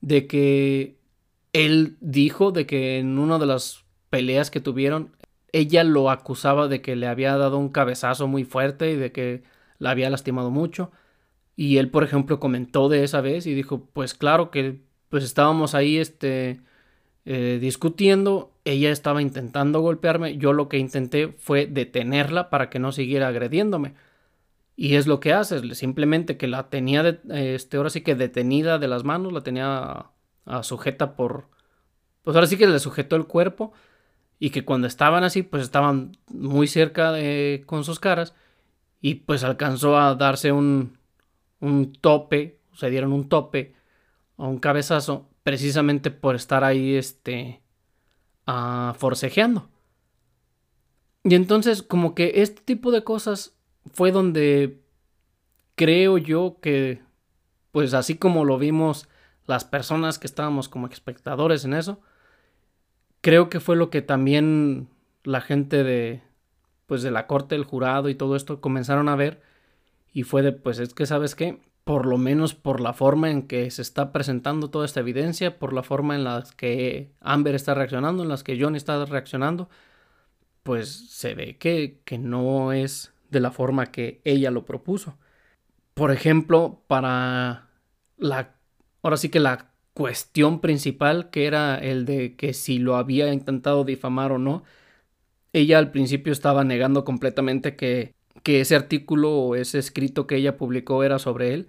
de 0.00 0.26
que 0.26 0.96
él 1.52 1.96
dijo 2.00 2.52
de 2.52 2.66
que 2.66 2.98
en 2.98 3.18
una 3.18 3.38
de 3.38 3.46
las 3.46 3.84
peleas 4.10 4.50
que 4.50 4.60
tuvieron, 4.60 5.16
ella 5.52 5.84
lo 5.84 6.10
acusaba 6.10 6.68
de 6.68 6.82
que 6.82 6.96
le 6.96 7.06
había 7.06 7.36
dado 7.36 7.58
un 7.58 7.70
cabezazo 7.70 8.28
muy 8.28 8.44
fuerte 8.44 8.92
y 8.92 8.96
de 8.96 9.12
que 9.12 9.42
la 9.78 9.90
había 9.90 10.10
lastimado 10.10 10.50
mucho. 10.50 10.90
Y 11.56 11.78
él, 11.78 11.90
por 11.90 12.04
ejemplo, 12.04 12.40
comentó 12.40 12.88
de 12.88 13.04
esa 13.04 13.20
vez 13.20 13.46
y 13.46 13.54
dijo, 13.54 13.88
pues 13.92 14.14
claro 14.14 14.50
que 14.50 14.80
pues 15.08 15.24
estábamos 15.24 15.74
ahí 15.74 15.98
este 15.98 16.60
eh, 17.24 17.58
discutiendo, 17.60 18.52
ella 18.66 18.90
estaba 18.90 19.22
intentando 19.22 19.80
golpearme, 19.80 20.38
yo 20.38 20.52
lo 20.52 20.68
que 20.68 20.78
intenté 20.78 21.28
fue 21.38 21.66
detenerla 21.66 22.50
para 22.50 22.68
que 22.68 22.78
no 22.78 22.92
siguiera 22.92 23.28
agrediéndome. 23.28 23.94
Y 24.76 24.96
es 24.96 25.06
lo 25.06 25.20
que 25.20 25.32
hace, 25.32 25.74
simplemente 25.74 26.36
que 26.36 26.48
la 26.48 26.68
tenía, 26.68 27.02
de, 27.02 27.54
este, 27.54 27.76
ahora 27.78 27.90
sí 27.90 28.02
que 28.02 28.14
detenida 28.14 28.78
de 28.78 28.88
las 28.88 29.04
manos, 29.04 29.32
la 29.32 29.42
tenía 29.42 30.06
sujeta 30.62 31.16
por... 31.16 31.48
Pues 32.22 32.34
ahora 32.36 32.46
sí 32.46 32.56
que 32.58 32.66
le 32.66 32.78
sujetó 32.80 33.16
el 33.16 33.26
cuerpo 33.26 33.72
y 34.38 34.50
que 34.50 34.64
cuando 34.64 34.86
estaban 34.86 35.24
así, 35.24 35.42
pues 35.42 35.62
estaban 35.62 36.18
muy 36.28 36.66
cerca 36.66 37.12
de, 37.12 37.62
con 37.66 37.84
sus 37.84 38.00
caras 38.00 38.34
y 39.00 39.14
pues 39.14 39.44
alcanzó 39.44 39.98
a 39.98 40.14
darse 40.16 40.52
un, 40.52 40.98
un 41.60 41.92
tope, 41.92 42.58
se 42.74 42.90
dieron 42.90 43.12
un 43.12 43.28
tope 43.28 43.74
o 44.36 44.48
un 44.48 44.58
cabezazo 44.58 45.28
precisamente 45.42 46.10
por 46.10 46.34
estar 46.34 46.64
ahí 46.64 46.96
este 46.96 47.62
forcejeando. 48.98 49.68
Y 51.24 51.34
entonces 51.34 51.82
como 51.82 52.14
que 52.14 52.42
este 52.42 52.62
tipo 52.62 52.92
de 52.92 53.02
cosas 53.02 53.56
fue 53.92 54.12
donde 54.12 54.80
creo 55.74 56.18
yo 56.18 56.58
que 56.60 57.02
pues 57.72 57.94
así 57.94 58.16
como 58.16 58.44
lo 58.44 58.58
vimos 58.58 59.08
las 59.46 59.64
personas 59.64 60.18
que 60.18 60.26
estábamos 60.26 60.68
como 60.68 60.86
espectadores 60.86 61.64
en 61.64 61.74
eso, 61.74 62.00
creo 63.20 63.48
que 63.48 63.60
fue 63.60 63.76
lo 63.76 63.90
que 63.90 64.02
también 64.02 64.88
la 65.24 65.40
gente 65.40 65.84
de 65.84 66.22
pues 66.86 67.02
de 67.02 67.10
la 67.10 67.26
corte, 67.26 67.56
el 67.56 67.64
jurado 67.64 68.08
y 68.08 68.14
todo 68.14 68.36
esto 68.36 68.60
comenzaron 68.60 69.08
a 69.08 69.16
ver 69.16 69.42
y 70.12 70.22
fue 70.22 70.42
de 70.42 70.52
pues 70.52 70.78
es 70.78 70.94
que 70.94 71.06
sabes 71.06 71.34
qué, 71.34 71.60
por 71.86 72.06
lo 72.06 72.18
menos 72.18 72.56
por 72.56 72.80
la 72.80 72.94
forma 72.94 73.30
en 73.30 73.46
que 73.46 73.70
se 73.70 73.80
está 73.80 74.10
presentando 74.12 74.70
toda 74.70 74.84
esta 74.84 74.98
evidencia, 74.98 75.60
por 75.60 75.72
la 75.72 75.84
forma 75.84 76.16
en 76.16 76.24
la 76.24 76.44
que 76.56 77.12
Amber 77.20 77.54
está 77.54 77.74
reaccionando, 77.74 78.24
en 78.24 78.28
las 78.28 78.42
que 78.42 78.58
John 78.60 78.74
está 78.74 79.04
reaccionando, 79.04 79.68
pues 80.64 81.10
se 81.10 81.34
ve 81.34 81.58
que, 81.58 82.00
que 82.04 82.18
no 82.18 82.72
es 82.72 83.14
de 83.30 83.38
la 83.38 83.52
forma 83.52 83.92
que 83.92 84.20
ella 84.24 84.50
lo 84.50 84.64
propuso. 84.64 85.16
Por 85.94 86.10
ejemplo, 86.10 86.82
para 86.88 87.68
la, 88.16 88.56
ahora 89.02 89.16
sí 89.16 89.28
que 89.28 89.38
la 89.38 89.70
cuestión 89.94 90.60
principal, 90.60 91.30
que 91.30 91.46
era 91.46 91.78
el 91.78 92.04
de 92.04 92.34
que 92.34 92.52
si 92.52 92.78
lo 92.80 92.96
había 92.96 93.32
intentado 93.32 93.84
difamar 93.84 94.32
o 94.32 94.38
no, 94.38 94.64
ella 95.52 95.78
al 95.78 95.92
principio 95.92 96.32
estaba 96.32 96.64
negando 96.64 97.04
completamente 97.04 97.76
que 97.76 98.15
que 98.42 98.60
ese 98.60 98.76
artículo 98.76 99.32
o 99.32 99.54
ese 99.56 99.78
escrito 99.78 100.26
que 100.26 100.36
ella 100.36 100.56
publicó 100.56 101.04
era 101.04 101.18
sobre 101.18 101.54
él. 101.54 101.68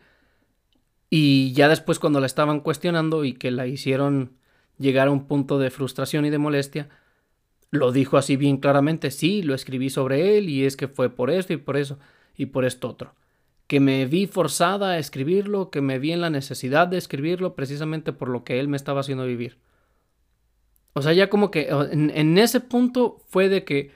Y 1.09 1.53
ya 1.53 1.69
después 1.69 1.99
cuando 1.99 2.19
la 2.19 2.25
estaban 2.25 2.59
cuestionando 2.59 3.23
y 3.23 3.33
que 3.33 3.51
la 3.51 3.67
hicieron 3.67 4.33
llegar 4.77 5.07
a 5.07 5.11
un 5.11 5.27
punto 5.27 5.59
de 5.59 5.71
frustración 5.71 6.25
y 6.25 6.29
de 6.29 6.37
molestia, 6.37 6.89
lo 7.71 7.91
dijo 7.91 8.17
así 8.17 8.35
bien 8.37 8.57
claramente, 8.57 9.11
sí, 9.11 9.41
lo 9.41 9.53
escribí 9.53 9.89
sobre 9.89 10.37
él 10.37 10.49
y 10.49 10.65
es 10.65 10.77
que 10.77 10.87
fue 10.87 11.09
por 11.09 11.29
esto 11.29 11.53
y 11.53 11.57
por 11.57 11.77
eso 11.77 11.99
y 12.35 12.47
por 12.47 12.65
esto 12.65 12.89
otro. 12.89 13.13
que 13.67 13.79
me 13.81 14.05
vi 14.05 14.27
forzada 14.27 14.91
a 14.91 14.97
escribirlo, 14.99 15.69
que 15.71 15.81
me 15.81 15.99
vi 15.99 16.13
en 16.13 16.21
la 16.21 16.29
necesidad 16.29 16.87
de 16.87 16.97
escribirlo 16.97 17.55
precisamente 17.55 18.13
por 18.13 18.29
lo 18.29 18.43
que 18.45 18.59
él 18.59 18.69
me 18.69 18.77
estaba 18.77 19.01
haciendo 19.01 19.25
vivir. 19.25 19.57
O 20.93 21.01
sea, 21.01 21.13
ya 21.13 21.29
como 21.29 21.51
que 21.51 21.67
en, 21.69 22.37
ese 22.37 22.59
punto 22.59 23.21
fue 23.27 23.49
de 23.49 23.63
que, 23.65 23.91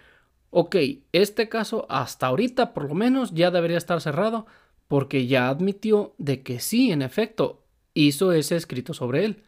ok, 0.52 0.76
este 1.12 1.50
caso 1.50 1.88
hasta 1.90 2.28
ahorita 2.28 2.74
por 2.74 2.88
lo 2.88 2.94
menos 2.94 3.32
ya 3.34 3.52
debería 3.52 3.78
estar 3.78 4.00
cerrado 4.02 4.46
porque 4.88 5.26
ya 5.26 5.50
admitió 5.50 6.14
de 6.18 6.44
que 6.44 6.60
sí, 6.60 6.92
en 6.92 7.02
efecto, 7.02 7.64
hizo 7.94 8.34
ese 8.34 8.58
escrito 8.58 8.94
sobre 8.94 9.26
él. 9.26 9.44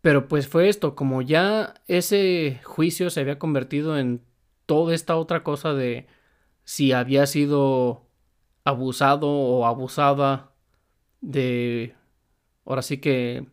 Pero 0.00 0.28
pues 0.28 0.48
fue 0.48 0.68
esto, 0.68 0.94
como 0.94 1.22
ya 1.22 1.74
ese 1.86 2.60
juicio 2.64 3.10
se 3.10 3.20
había 3.20 3.38
convertido 3.38 3.98
en 3.98 4.20
toda 4.66 4.94
esta 4.94 5.16
otra 5.16 5.42
cosa 5.42 5.72
de 5.72 6.06
si 6.64 6.92
había 6.92 7.26
sido 7.26 8.02
abusado 8.64 9.28
o 9.28 9.66
abusada 9.66 10.50
de, 11.20 11.94
ahora 12.64 12.82
sí 12.82 12.98
que 12.98 13.46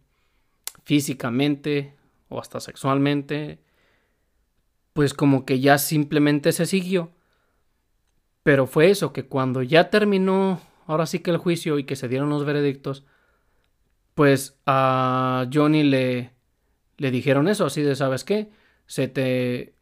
físicamente 0.84 1.96
o 2.30 2.40
hasta 2.40 2.60
sexualmente, 2.60 3.60
pues 4.96 5.14
como 5.14 5.46
que 5.46 5.60
ya 5.60 5.78
simplemente 5.78 6.54
se 6.54 6.66
siguió. 6.66 7.12
Pero 8.44 8.66
fue 8.66 8.90
eso, 8.90 9.12
que 9.12 9.26
cuando 9.26 9.62
ya 9.62 9.90
terminó, 9.90 10.62
ahora 10.88 11.06
sí 11.06 11.20
que 11.20 11.32
el 11.32 11.38
juicio 11.38 11.78
y 11.80 11.84
que 11.84 11.98
se 11.98 12.08
dieron 12.08 12.30
los 12.30 12.46
veredictos, 12.46 13.04
pues 14.14 14.58
a 14.66 15.50
Johnny 15.54 15.84
le, 15.84 16.32
le 16.98 17.12
dijeron 17.12 17.50
eso, 17.50 17.66
así 17.66 17.82
de, 17.82 17.98
¿sabes 17.98 18.24
qué? 18.24 18.52
Se 18.86 19.10
te, 19.10 19.76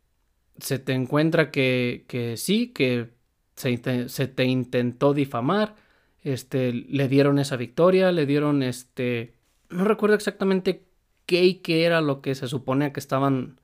se 0.57 0.79
te 0.79 0.93
encuentra 0.93 1.51
que, 1.51 2.05
que 2.07 2.35
sí, 2.35 2.69
que 2.69 3.11
se, 3.55 3.77
te 3.77 4.45
intentó 4.45 5.13
difamar, 5.13 5.75
este, 6.23 6.73
le 6.73 7.07
dieron 7.07 7.37
esa 7.37 7.55
victoria, 7.55 8.11
le 8.11 8.25
dieron 8.25 8.63
este, 8.63 9.35
no 9.69 9.83
recuerdo 9.83 10.15
exactamente 10.15 10.87
qué 11.27 11.43
y 11.43 11.55
qué 11.55 11.85
era 11.85 12.01
lo 12.01 12.23
que 12.23 12.33
se 12.33 12.47
suponía 12.47 12.93
que 12.93 12.99
estaban 12.99 13.59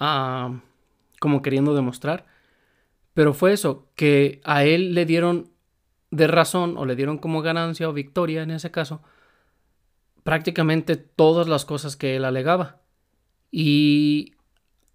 ah, 0.00 0.62
como 1.20 1.42
queriendo 1.42 1.74
demostrar, 1.74 2.26
pero 3.14 3.34
fue 3.34 3.52
eso, 3.52 3.88
que 3.94 4.40
a 4.44 4.64
él 4.64 4.94
le 4.94 5.04
dieron 5.06 5.50
de 6.10 6.26
razón 6.26 6.76
o 6.76 6.86
le 6.86 6.96
dieron 6.96 7.18
como 7.18 7.42
ganancia 7.42 7.88
o 7.88 7.92
victoria 7.92 8.42
en 8.42 8.50
ese 8.50 8.70
caso 8.70 9.02
prácticamente 10.28 10.96
todas 10.96 11.48
las 11.48 11.64
cosas 11.64 11.96
que 11.96 12.14
él 12.14 12.26
alegaba. 12.26 12.82
Y 13.50 14.34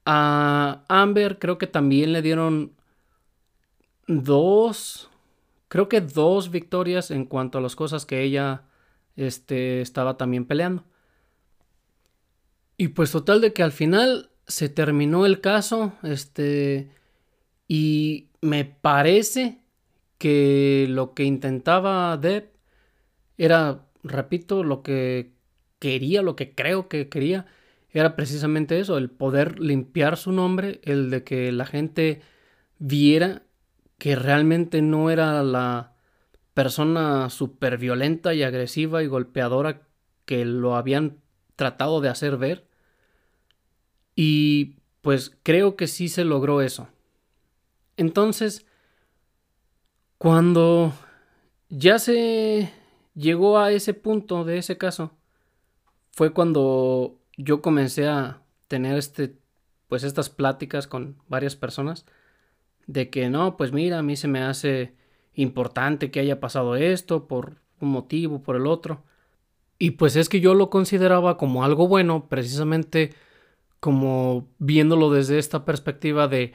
a 0.06 0.84
Amber 0.88 1.40
creo 1.40 1.58
que 1.58 1.66
también 1.66 2.14
le 2.14 2.22
dieron 2.22 2.74
dos, 4.06 5.10
creo 5.70 5.90
que 5.90 6.02
dos 6.02 6.52
victorias 6.52 7.10
en 7.10 7.26
cuanto 7.26 7.58
a 7.58 7.62
las 7.62 7.76
cosas 7.76 8.06
que 8.06 8.22
ella 8.22 8.66
este, 9.16 9.82
estaba 9.82 10.18
también 10.18 10.46
peleando. 10.46 10.84
Y 12.78 12.90
pues 12.90 13.12
total 13.12 13.42
de 13.42 13.54
que 13.54 13.64
al 13.64 13.72
final 13.72 14.30
se 14.48 14.70
terminó 14.70 15.26
el 15.26 15.42
caso, 15.42 15.94
este, 16.04 16.92
y 17.68 18.30
me 18.42 18.66
parece 18.66 19.62
que 20.18 20.88
lo 20.90 21.14
que 21.14 21.24
intentaba 21.24 22.18
Deb 22.18 22.52
era, 23.38 23.86
repito, 24.04 24.64
lo 24.64 24.84
que 24.84 25.34
quería, 25.80 26.22
lo 26.22 26.36
que 26.36 26.56
creo 26.56 26.88
que 26.90 27.10
quería, 27.10 27.46
era 27.92 28.16
precisamente 28.16 28.80
eso, 28.80 28.98
el 28.98 29.10
poder 29.10 29.60
limpiar 29.60 30.18
su 30.18 30.32
nombre, 30.32 30.82
el 30.84 31.10
de 31.10 31.24
que 31.24 31.52
la 31.52 31.66
gente 31.66 32.22
viera 32.80 33.44
que 33.98 34.16
realmente 34.16 34.82
no 34.82 35.10
era 35.12 35.44
la 35.44 35.94
persona 36.54 37.30
súper 37.30 37.78
violenta 37.78 38.34
y 38.34 38.44
agresiva 38.44 39.04
y 39.04 39.08
golpeadora 39.08 39.88
que 40.26 40.46
lo 40.46 40.76
habían 40.76 41.22
tratado 41.56 42.02
de 42.02 42.10
hacer 42.10 42.38
ver. 42.38 42.68
Y 44.16 44.76
pues 45.02 45.36
creo 45.44 45.76
que 45.76 45.88
sí 45.88 46.08
se 46.08 46.24
logró 46.24 46.62
eso. 46.62 46.88
Entonces, 47.98 48.66
cuando 50.18 50.94
ya 51.70 52.00
se 52.00 52.72
llegó 53.16 53.60
a 53.60 53.72
ese 53.72 53.94
punto 53.94 54.44
de 54.44 54.58
ese 54.58 54.78
caso, 54.78 55.12
fue 56.12 56.32
cuando 56.34 57.20
yo 57.38 57.62
comencé 57.62 58.08
a 58.08 58.42
tener 58.68 58.98
este 58.98 59.36
pues 59.88 60.04
estas 60.04 60.30
pláticas 60.30 60.88
con 60.88 61.18
varias 61.28 61.56
personas 61.56 62.06
de 62.88 63.12
que 63.12 63.30
no, 63.30 63.58
pues 63.58 63.72
mira, 63.72 64.00
a 64.00 64.04
mí 64.04 64.16
se 64.16 64.28
me 64.28 64.42
hace 64.42 64.96
importante 65.36 66.10
que 66.10 66.20
haya 66.20 66.40
pasado 66.40 66.76
esto 66.76 67.28
por 67.28 67.62
un 67.80 67.90
motivo, 67.90 68.42
por 68.42 68.56
el 68.56 68.66
otro. 68.66 69.04
Y 69.78 69.92
pues 69.92 70.16
es 70.16 70.30
que 70.30 70.40
yo 70.40 70.54
lo 70.54 70.70
consideraba 70.70 71.38
como 71.38 71.64
algo 71.64 71.88
bueno, 71.88 72.28
precisamente 72.28 73.14
como 73.84 74.48
viéndolo 74.60 75.12
desde 75.12 75.40
esta 75.40 75.66
perspectiva 75.66 76.30
de 76.30 76.54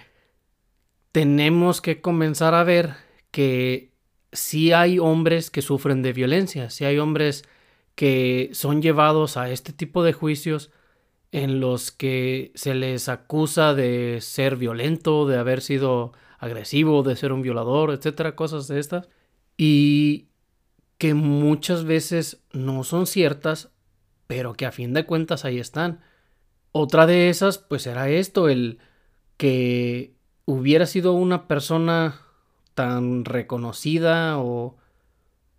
tenemos 1.12 1.82
que 1.82 2.00
comenzar 2.00 2.54
a 2.54 2.64
ver 2.64 2.94
que 3.30 3.92
si 4.32 4.72
hay 4.72 4.98
hombres 4.98 5.50
que 5.50 5.60
sufren 5.60 6.00
de 6.00 6.14
violencia, 6.14 6.70
si 6.70 6.86
hay 6.86 6.98
hombres 6.98 7.44
que 7.94 8.48
son 8.54 8.80
llevados 8.80 9.36
a 9.36 9.50
este 9.50 9.74
tipo 9.74 10.02
de 10.02 10.14
juicios 10.14 10.70
en 11.30 11.60
los 11.60 11.90
que 11.90 12.50
se 12.54 12.72
les 12.72 13.10
acusa 13.10 13.74
de 13.74 14.20
ser 14.22 14.56
violento, 14.56 15.26
de 15.26 15.36
haber 15.36 15.60
sido 15.60 16.14
agresivo, 16.38 17.02
de 17.02 17.14
ser 17.14 17.32
un 17.32 17.42
violador, 17.42 17.90
etcétera, 17.90 18.36
cosas 18.36 18.68
de 18.68 18.80
estas. 18.80 19.10
Y 19.58 20.28
que 20.96 21.12
muchas 21.12 21.84
veces 21.84 22.42
no 22.54 22.84
son 22.84 23.06
ciertas, 23.06 23.68
pero 24.26 24.54
que 24.54 24.64
a 24.64 24.72
fin 24.72 24.94
de 24.94 25.04
cuentas 25.04 25.44
ahí 25.44 25.58
están. 25.58 26.00
Otra 26.72 27.06
de 27.06 27.28
esas, 27.28 27.58
pues 27.58 27.86
era 27.86 28.08
esto, 28.08 28.48
el 28.48 28.78
que 29.36 30.14
hubiera 30.44 30.86
sido 30.86 31.14
una 31.14 31.48
persona 31.48 32.20
tan 32.74 33.24
reconocida 33.24 34.38
o... 34.38 34.76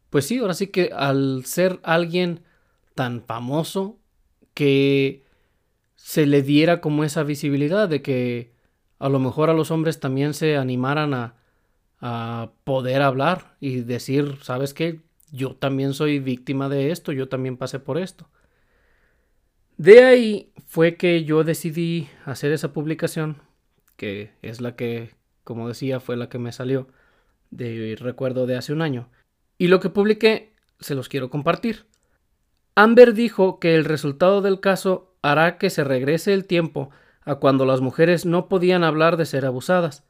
Pues 0.10 0.26
sí, 0.26 0.40
ahora 0.40 0.54
sí 0.54 0.68
que 0.68 0.92
al 0.94 1.46
ser 1.46 1.80
alguien 1.84 2.44
tan 2.96 3.24
famoso 3.24 4.00
que 4.54 5.24
se 5.96 6.26
le 6.26 6.42
diera 6.42 6.82
como 6.82 7.04
esa 7.04 7.24
visibilidad 7.24 7.90
de 7.90 8.02
que 8.02 8.54
a 9.00 9.10
lo 9.10 9.20
mejor 9.20 9.50
a 9.50 9.54
los 9.54 9.72
hombres 9.72 10.00
también 10.00 10.34
se 10.34 10.58
animaran 10.58 11.14
a, 11.14 11.36
a 12.02 12.52
poder 12.64 13.02
hablar 13.02 13.56
y 13.60 13.82
decir, 13.82 14.38
¿sabes 14.42 14.74
qué? 14.74 15.02
Yo 15.32 15.56
también 15.56 15.94
soy 15.94 16.20
víctima 16.20 16.70
de 16.70 16.92
esto, 16.92 17.12
yo 17.12 17.30
también 17.30 17.58
pasé 17.58 17.80
por 17.80 17.98
esto. 17.98 18.30
De 19.80 20.04
ahí 20.04 20.52
fue 20.68 20.98
que 20.98 21.24
yo 21.24 21.46
decidí 21.46 22.10
hacer 22.26 22.52
esa 22.52 22.74
publicación, 22.74 23.38
que 23.96 24.34
es 24.42 24.60
la 24.60 24.76
que, 24.76 25.16
como 25.46 25.70
decía, 25.70 26.02
fue 26.02 26.18
la 26.18 26.28
que 26.28 26.38
me 26.38 26.52
salió 26.52 26.90
de 27.50 27.96
recuerdo 27.98 28.46
de 28.46 28.58
hace 28.58 28.74
un 28.74 28.82
año. 28.82 29.08
Y 29.58 29.70
lo 29.70 29.80
que 29.80 29.90
publiqué 29.90 30.52
se 30.82 30.96
los 30.96 31.08
quiero 31.08 31.30
compartir. 31.30 31.86
Amber 32.76 33.14
dijo 33.14 33.62
que 33.62 33.74
el 33.74 33.86
resultado 33.86 34.42
del 34.42 34.60
caso 34.60 35.16
hará 35.22 35.58
que 35.58 35.70
se 35.70 35.86
regrese 35.86 36.34
el 36.34 36.44
tiempo 36.44 36.90
a 37.22 37.36
cuando 37.36 37.66
las 37.66 37.80
mujeres 37.80 38.26
no 38.26 38.50
podían 38.50 38.84
hablar 38.84 39.16
de 39.16 39.26
ser 39.26 39.46
abusadas. 39.46 40.04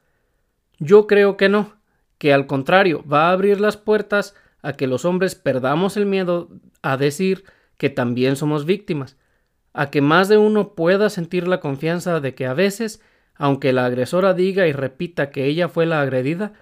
Yo 0.80 1.06
creo 1.06 1.36
que 1.36 1.48
no, 1.48 1.76
que 2.18 2.32
al 2.32 2.48
contrario 2.48 3.04
va 3.06 3.28
a 3.28 3.32
abrir 3.32 3.60
las 3.60 3.76
puertas 3.76 4.34
a 4.62 4.72
que 4.72 4.88
los 4.88 5.04
hombres 5.04 5.36
perdamos 5.36 5.96
el 5.96 6.06
miedo 6.06 6.48
a 6.82 6.96
decir 6.96 7.44
que 7.76 7.88
también 7.88 8.34
somos 8.34 8.64
víctimas, 8.64 9.16
a 9.72 9.90
que 9.90 10.00
más 10.00 10.28
de 10.28 10.38
uno 10.38 10.74
pueda 10.74 11.10
sentir 11.10 11.46
la 11.46 11.60
confianza 11.60 12.20
de 12.20 12.34
que 12.34 12.46
a 12.46 12.54
veces, 12.54 13.00
aunque 13.34 13.72
la 13.72 13.86
agresora 13.86 14.34
diga 14.34 14.66
y 14.66 14.72
repita 14.72 15.30
que 15.30 15.46
ella 15.46 15.68
fue 15.68 15.86
la 15.86 16.00
agredida, 16.00 16.52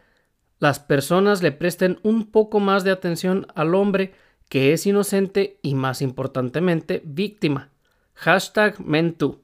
las 0.58 0.80
personas 0.80 1.42
le 1.42 1.52
presten 1.52 1.98
un 2.02 2.30
poco 2.30 2.60
más 2.60 2.84
de 2.84 2.90
atención 2.90 3.46
al 3.54 3.74
hombre 3.74 4.12
que 4.48 4.72
es 4.72 4.86
inocente 4.86 5.58
y 5.62 5.74
más 5.74 6.02
importantemente 6.02 7.02
víctima. 7.04 7.70
Hashtag 8.14 8.80
Mentu. 8.80 9.40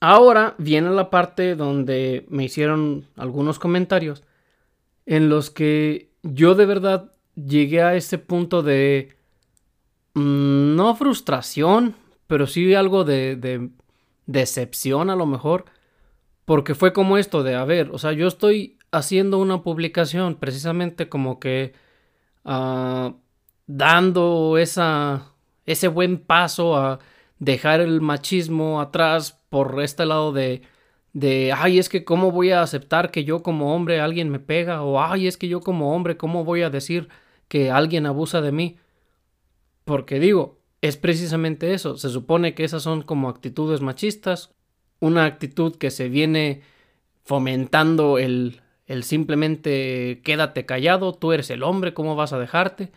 Ahora 0.00 0.54
viene 0.58 0.90
la 0.90 1.10
parte 1.10 1.56
donde 1.56 2.26
me 2.28 2.44
hicieron 2.44 3.06
algunos 3.16 3.58
comentarios 3.58 4.22
en 5.04 5.28
los 5.28 5.50
que 5.50 6.10
yo 6.22 6.54
de 6.54 6.66
verdad 6.66 7.12
llegué 7.34 7.82
a 7.82 7.94
ese 7.94 8.18
punto 8.18 8.62
de 8.62 9.16
mm, 10.14 10.76
no 10.76 10.94
frustración, 10.96 11.94
pero 12.26 12.46
sí 12.46 12.74
algo 12.74 13.04
de, 13.04 13.36
de, 13.36 13.70
decepción 14.26 15.10
a 15.10 15.16
lo 15.16 15.26
mejor, 15.26 15.66
porque 16.44 16.74
fue 16.74 16.92
como 16.92 17.18
esto 17.18 17.42
de, 17.42 17.54
a 17.54 17.64
ver, 17.64 17.90
o 17.92 17.98
sea, 17.98 18.12
yo 18.12 18.26
estoy 18.28 18.78
haciendo 18.92 19.38
una 19.38 19.62
publicación 19.62 20.36
precisamente 20.36 21.08
como 21.08 21.40
que 21.40 21.74
uh, 22.44 23.14
dando 23.66 24.58
esa, 24.58 25.32
ese 25.66 25.88
buen 25.88 26.18
paso 26.18 26.76
a 26.76 27.00
dejar 27.38 27.80
el 27.80 28.00
machismo 28.00 28.80
atrás 28.80 29.40
por 29.50 29.82
este 29.82 30.06
lado 30.06 30.32
de, 30.32 30.62
de, 31.12 31.52
ay, 31.56 31.78
es 31.78 31.88
que 31.88 32.04
cómo 32.04 32.30
voy 32.32 32.50
a 32.52 32.62
aceptar 32.62 33.10
que 33.10 33.24
yo 33.24 33.42
como 33.42 33.74
hombre 33.74 34.00
alguien 34.00 34.30
me 34.30 34.40
pega, 34.40 34.82
o 34.82 35.00
ay, 35.00 35.26
es 35.26 35.36
que 35.36 35.48
yo 35.48 35.60
como 35.60 35.94
hombre, 35.94 36.16
¿cómo 36.16 36.44
voy 36.44 36.62
a 36.62 36.70
decir 36.70 37.08
que 37.48 37.70
alguien 37.70 38.06
abusa 38.06 38.40
de 38.40 38.52
mí? 38.52 38.78
Porque 39.84 40.20
digo, 40.20 40.58
es 40.86 40.96
precisamente 40.96 41.74
eso, 41.74 41.96
se 41.96 42.08
supone 42.08 42.54
que 42.54 42.64
esas 42.64 42.82
son 42.82 43.02
como 43.02 43.28
actitudes 43.28 43.80
machistas, 43.80 44.54
una 45.00 45.24
actitud 45.24 45.76
que 45.76 45.90
se 45.90 46.08
viene 46.08 46.62
fomentando 47.24 48.18
el, 48.18 48.60
el 48.86 49.04
simplemente 49.04 50.20
quédate 50.24 50.66
callado, 50.66 51.14
tú 51.14 51.32
eres 51.32 51.50
el 51.50 51.62
hombre, 51.62 51.94
¿cómo 51.94 52.16
vas 52.16 52.32
a 52.32 52.38
dejarte? 52.38 52.92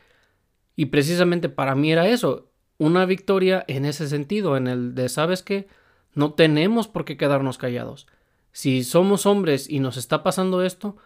Y 0.76 0.88
precisamente 0.88 1.50
para 1.50 1.76
mí 1.76 1.92
era 1.92 2.08
eso, 2.08 2.50
una 2.78 3.06
victoria 3.06 3.66
en 3.68 3.86
ese 3.86 4.08
sentido, 4.08 4.56
en 4.56 4.68
el 4.68 4.96
de, 4.96 5.10
¿sabes 5.10 5.44
qué? 5.44 5.68
No 6.14 6.34
tenemos 6.34 6.88
por 6.88 7.06
qué 7.06 7.18
quedarnos 7.18 7.58
callados. 7.58 8.08
Si 8.52 8.84
somos 8.84 9.26
hombres 9.26 9.70
y 9.70 9.80
nos 9.80 9.98
está 9.98 10.24
pasando 10.24 10.64
esto, 10.64 10.98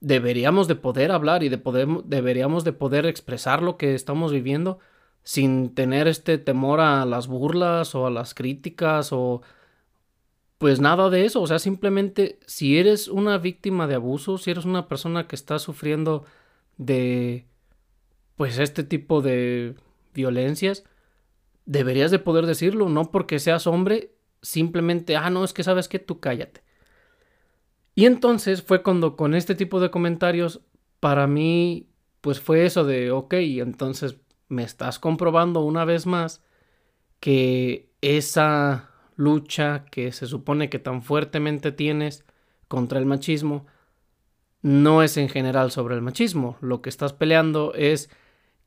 deberíamos 0.00 0.66
de 0.66 0.74
poder 0.74 1.12
hablar 1.12 1.42
y 1.42 1.48
de 1.48 1.58
poder, 1.58 1.88
deberíamos 2.04 2.64
de 2.64 2.72
poder 2.72 3.06
expresar 3.06 3.62
lo 3.62 3.76
que 3.76 3.94
estamos 3.94 4.32
viviendo 4.32 4.78
sin 5.22 5.74
tener 5.74 6.08
este 6.08 6.38
temor 6.38 6.80
a 6.80 7.04
las 7.04 7.26
burlas 7.26 7.94
o 7.94 8.06
a 8.06 8.10
las 8.10 8.34
críticas 8.34 9.12
o 9.12 9.42
pues 10.58 10.78
nada 10.78 11.08
de 11.08 11.24
eso, 11.24 11.40
o 11.40 11.46
sea, 11.46 11.58
simplemente 11.58 12.38
si 12.46 12.78
eres 12.78 13.08
una 13.08 13.38
víctima 13.38 13.86
de 13.86 13.94
abuso, 13.94 14.36
si 14.36 14.50
eres 14.50 14.66
una 14.66 14.88
persona 14.88 15.26
que 15.26 15.34
está 15.34 15.58
sufriendo 15.58 16.26
de 16.76 17.46
pues 18.36 18.58
este 18.58 18.84
tipo 18.84 19.22
de 19.22 19.74
violencias, 20.12 20.84
deberías 21.64 22.10
de 22.10 22.18
poder 22.18 22.46
decirlo, 22.46 22.88
no 22.88 23.10
porque 23.10 23.38
seas 23.38 23.66
hombre, 23.66 24.12
simplemente, 24.42 25.16
ah, 25.16 25.30
no, 25.30 25.44
es 25.44 25.52
que 25.52 25.64
sabes 25.64 25.88
que 25.88 25.98
tú 25.98 26.20
cállate. 26.20 26.62
Y 27.94 28.06
entonces 28.06 28.62
fue 28.62 28.82
cuando 28.82 29.16
con 29.16 29.34
este 29.34 29.54
tipo 29.54 29.80
de 29.80 29.90
comentarios, 29.90 30.60
para 31.00 31.26
mí, 31.26 31.88
pues 32.20 32.40
fue 32.40 32.66
eso 32.66 32.84
de, 32.84 33.10
ok, 33.10 33.34
entonces 33.34 34.16
me 34.50 34.62
estás 34.62 34.98
comprobando 34.98 35.60
una 35.60 35.86
vez 35.86 36.06
más 36.06 36.42
que 37.20 37.90
esa 38.02 38.90
lucha 39.16 39.84
que 39.90 40.12
se 40.12 40.26
supone 40.26 40.68
que 40.68 40.78
tan 40.78 41.02
fuertemente 41.02 41.72
tienes 41.72 42.24
contra 42.68 42.98
el 42.98 43.06
machismo, 43.06 43.66
no 44.62 45.02
es 45.02 45.16
en 45.16 45.28
general 45.28 45.70
sobre 45.70 45.94
el 45.94 46.02
machismo. 46.02 46.56
Lo 46.60 46.82
que 46.82 46.90
estás 46.90 47.12
peleando 47.12 47.72
es 47.74 48.10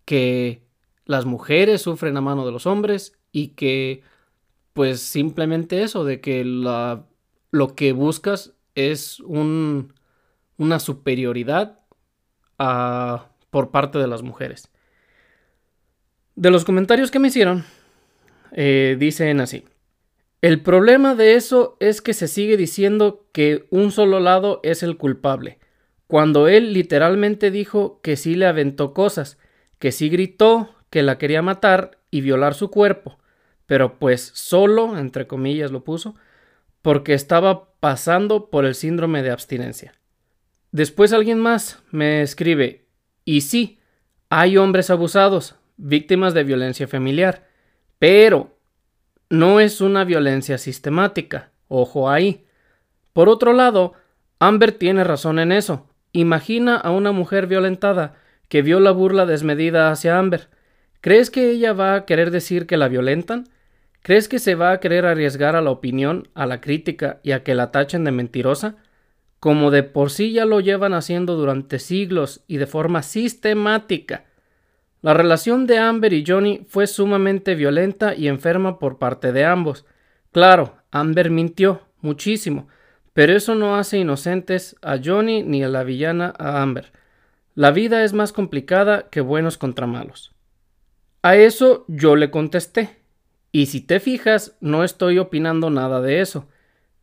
que 0.05 0.63
las 1.05 1.25
mujeres 1.25 1.81
sufren 1.81 2.17
a 2.17 2.21
mano 2.21 2.45
de 2.45 2.51
los 2.51 2.65
hombres 2.65 3.17
y 3.31 3.49
que 3.49 4.03
pues 4.73 5.01
simplemente 5.01 5.83
eso 5.83 6.03
de 6.03 6.19
que 6.21 6.43
la, 6.43 7.05
lo 7.51 7.75
que 7.75 7.93
buscas 7.93 8.53
es 8.75 9.19
un, 9.19 9.93
una 10.57 10.79
superioridad 10.79 11.79
a, 12.57 13.29
por 13.49 13.71
parte 13.71 13.99
de 13.99 14.07
las 14.07 14.23
mujeres. 14.23 14.72
De 16.35 16.49
los 16.49 16.65
comentarios 16.65 17.11
que 17.11 17.19
me 17.19 17.27
hicieron, 17.27 17.63
eh, 18.53 18.95
dicen 18.99 19.39
así. 19.39 19.65
El 20.41 20.61
problema 20.61 21.13
de 21.15 21.35
eso 21.35 21.77
es 21.79 22.01
que 22.01 22.13
se 22.13 22.27
sigue 22.27 22.57
diciendo 22.57 23.27
que 23.31 23.65
un 23.69 23.91
solo 23.91 24.19
lado 24.19 24.59
es 24.63 24.81
el 24.83 24.97
culpable, 24.97 25.59
cuando 26.07 26.47
él 26.47 26.73
literalmente 26.73 27.51
dijo 27.51 28.01
que 28.01 28.17
sí 28.17 28.35
le 28.35 28.47
aventó 28.47 28.93
cosas, 28.93 29.37
que 29.79 29.91
sí 29.91 30.09
gritó, 30.09 30.75
que 30.89 31.03
la 31.03 31.17
quería 31.17 31.41
matar 31.41 31.99
y 32.11 32.21
violar 32.21 32.55
su 32.55 32.71
cuerpo, 32.71 33.19
pero 33.67 33.99
pues 33.99 34.31
solo, 34.33 34.97
entre 34.97 35.27
comillas 35.27 35.71
lo 35.71 35.83
puso, 35.83 36.15
porque 36.81 37.13
estaba 37.13 37.73
pasando 37.79 38.49
por 38.49 38.65
el 38.65 38.75
síndrome 38.75 39.23
de 39.23 39.31
abstinencia. 39.31 39.93
Después 40.71 41.13
alguien 41.13 41.39
más 41.39 41.81
me 41.91 42.21
escribe, 42.21 42.85
y 43.23 43.41
sí, 43.41 43.79
hay 44.29 44.57
hombres 44.57 44.89
abusados, 44.89 45.55
víctimas 45.77 46.33
de 46.33 46.43
violencia 46.43 46.87
familiar, 46.87 47.47
pero 47.99 48.57
no 49.29 49.59
es 49.59 49.81
una 49.81 50.03
violencia 50.03 50.57
sistemática, 50.57 51.51
ojo 51.67 52.09
ahí. 52.09 52.45
Por 53.13 53.29
otro 53.29 53.53
lado, 53.53 53.93
Amber 54.39 54.73
tiene 54.73 55.03
razón 55.03 55.39
en 55.39 55.51
eso. 55.51 55.89
Imagina 56.11 56.75
a 56.75 56.91
una 56.91 57.11
mujer 57.11 57.47
violentada 57.47 58.15
que 58.49 58.61
vio 58.61 58.79
la 58.79 58.91
burla 58.91 59.25
desmedida 59.25 59.89
hacia 59.89 60.19
Amber. 60.19 60.49
¿Crees 61.01 61.29
que 61.29 61.49
ella 61.49 61.73
va 61.73 61.95
a 61.95 62.05
querer 62.05 62.29
decir 62.29 62.67
que 62.67 62.77
la 62.77 62.87
violentan? 62.87 63.49
¿Crees 64.03 64.27
que 64.27 64.39
se 64.39 64.55
va 64.55 64.71
a 64.71 64.79
querer 64.79 65.05
arriesgar 65.05 65.55
a 65.55 65.61
la 65.61 65.71
opinión, 65.71 66.27
a 66.33 66.45
la 66.45 66.61
crítica 66.61 67.19
y 67.23 67.31
a 67.31 67.41
que 67.41 67.55
la 67.55 67.71
tachen 67.71 68.03
de 68.03 68.11
mentirosa? 68.11 68.75
Como 69.39 69.71
de 69.71 69.83
por 69.83 70.11
sí 70.11 70.33
ya 70.33 70.45
lo 70.45 70.59
llevan 70.59 70.93
haciendo 70.93 71.35
durante 71.35 71.79
siglos 71.79 72.43
y 72.47 72.57
de 72.57 72.67
forma 72.67 73.01
sistemática. 73.01 74.25
La 75.03 75.13
relación 75.13 75.67
de 75.67 75.79
Amber 75.79 76.13
y 76.13 76.23
Johnny 76.25 76.65
fue 76.65 76.87
sumamente 76.87 77.55
violenta 77.55 78.15
y 78.15 78.29
enferma 78.29 78.79
por 78.79 78.99
parte 78.99 79.33
de 79.33 79.43
ambos. 79.43 79.85
Claro, 80.31 80.77
Amber 80.91 81.29
mintió 81.29 81.81
muchísimo, 81.99 82.69
pero 83.11 83.35
eso 83.35 83.53
no 83.53 83.75
hace 83.75 83.97
inocentes 83.97 84.77
a 84.81 84.97
Johnny 85.03 85.43
ni 85.43 85.61
a 85.61 85.67
la 85.67 85.83
villana 85.83 86.33
a 86.39 86.61
Amber. 86.61 86.93
La 87.53 87.71
vida 87.71 88.05
es 88.05 88.13
más 88.13 88.31
complicada 88.31 89.09
que 89.09 89.19
buenos 89.19 89.57
contra 89.57 89.87
malos. 89.87 90.33
A 91.21 91.35
eso 91.35 91.83
yo 91.89 92.15
le 92.15 92.31
contesté. 92.31 93.01
Y 93.51 93.65
si 93.65 93.81
te 93.81 93.99
fijas, 93.99 94.55
no 94.61 94.85
estoy 94.85 95.19
opinando 95.19 95.69
nada 95.69 95.99
de 95.99 96.21
eso. 96.21 96.47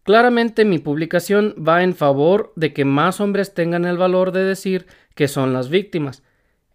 Claramente 0.05 0.65
mi 0.65 0.79
publicación 0.79 1.55
va 1.57 1.83
en 1.83 1.95
favor 1.95 2.55
de 2.57 2.73
que 2.73 2.87
más 2.87 3.21
hombres 3.21 3.53
tengan 3.53 3.85
el 3.85 3.99
valor 3.99 4.33
de 4.33 4.43
decir 4.43 4.87
que 5.15 5.29
son 5.29 5.53
las 5.53 5.69
víctimas. 5.69 6.23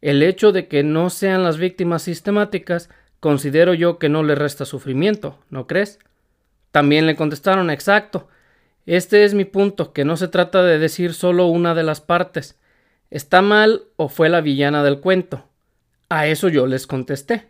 El 0.05 0.21
hecho 0.21 0.51
de 0.51 0.67
que 0.67 0.83
no 0.83 1.09
sean 1.09 1.43
las 1.43 1.57
víctimas 1.57 2.03
sistemáticas 2.03 2.91
considero 3.19 3.73
yo 3.73 3.97
que 3.97 4.07
no 4.07 4.21
le 4.21 4.35
resta 4.35 4.63
sufrimiento, 4.63 5.39
¿no 5.49 5.65
crees? 5.65 5.97
También 6.69 7.07
le 7.07 7.15
contestaron 7.15 7.71
exacto. 7.71 8.27
Este 8.85 9.23
es 9.23 9.33
mi 9.33 9.45
punto, 9.45 9.93
que 9.93 10.05
no 10.05 10.15
se 10.15 10.27
trata 10.27 10.61
de 10.61 10.77
decir 10.77 11.15
solo 11.15 11.47
una 11.47 11.73
de 11.73 11.81
las 11.81 12.01
partes. 12.01 12.59
¿Está 13.09 13.41
mal 13.41 13.85
o 13.95 14.07
fue 14.07 14.29
la 14.29 14.41
villana 14.41 14.83
del 14.83 14.99
cuento? 14.99 15.49
A 16.07 16.27
eso 16.27 16.49
yo 16.49 16.67
les 16.67 16.85
contesté. 16.85 17.47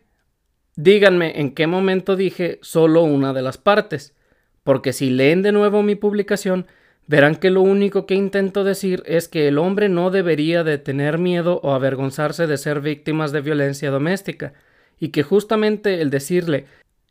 Díganme 0.78 1.42
en 1.42 1.54
qué 1.54 1.68
momento 1.68 2.16
dije 2.16 2.60
solo 2.62 3.02
una 3.02 3.34
de 3.34 3.42
las 3.42 3.58
partes, 3.58 4.16
porque 4.64 4.94
si 4.94 5.10
leen 5.10 5.42
de 5.42 5.52
nuevo 5.52 5.84
mi 5.84 5.96
publicación, 5.96 6.68
verán 7.08 7.36
que 7.36 7.50
lo 7.50 7.62
único 7.62 8.06
que 8.06 8.16
intento 8.16 8.64
decir 8.64 9.04
es 9.06 9.28
que 9.28 9.48
el 9.48 9.58
hombre 9.58 9.90
no 9.90 10.10
debería 10.10 10.64
de 10.64 10.78
tener 10.78 11.18
miedo 11.18 11.60
o 11.64 11.74
avergonzarse 11.74 12.48
de 12.48 12.58
ser 12.58 12.82
víctimas 12.82 13.32
de 13.32 13.42
violencia 13.42 13.92
doméstica, 13.92 14.54
y 15.00 15.10
que 15.10 15.24
justamente 15.24 16.02
el 16.02 16.10
decirle 16.10 16.66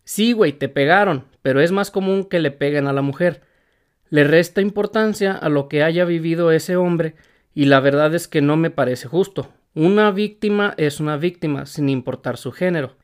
sí, 0.04 0.32
güey, 0.32 0.52
te 0.52 0.68
pegaron, 0.68 1.24
pero 1.42 1.60
es 1.60 1.72
más 1.72 1.90
común 1.90 2.24
que 2.24 2.38
le 2.38 2.50
peguen 2.50 2.86
a 2.86 2.92
la 2.92 3.02
mujer, 3.02 3.42
le 4.10 4.24
resta 4.24 4.60
importancia 4.60 5.32
a 5.32 5.48
lo 5.48 5.68
que 5.68 5.82
haya 5.82 6.04
vivido 6.04 6.50
ese 6.50 6.76
hombre, 6.76 7.14
y 7.54 7.66
la 7.66 7.80
verdad 7.80 8.14
es 8.14 8.28
que 8.28 8.42
no 8.42 8.56
me 8.56 8.70
parece 8.70 9.08
justo, 9.08 9.50
una 9.74 10.10
víctima 10.10 10.74
es 10.76 11.00
una 11.00 11.16
víctima 11.16 11.66
sin 11.66 11.88
importar 11.88 12.36
su 12.36 12.52
género. 12.52 12.96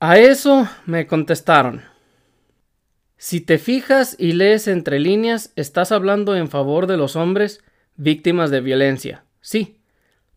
A 0.00 0.18
eso 0.18 0.68
me 0.86 1.06
contestaron. 1.06 1.82
Si 3.20 3.40
te 3.40 3.58
fijas 3.58 4.14
y 4.16 4.32
lees 4.32 4.68
entre 4.68 5.00
líneas, 5.00 5.52
estás 5.56 5.90
hablando 5.90 6.36
en 6.36 6.48
favor 6.48 6.86
de 6.86 6.96
los 6.96 7.16
hombres 7.16 7.64
víctimas 7.96 8.52
de 8.52 8.60
violencia, 8.60 9.24
sí, 9.40 9.80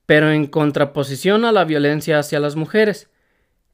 pero 0.07 0.31
en 0.31 0.47
contraposición 0.47 1.45
a 1.45 1.51
la 1.51 1.63
violencia 1.63 2.17
hacia 2.17 2.39
las 2.39 2.55
mujeres. 2.55 3.07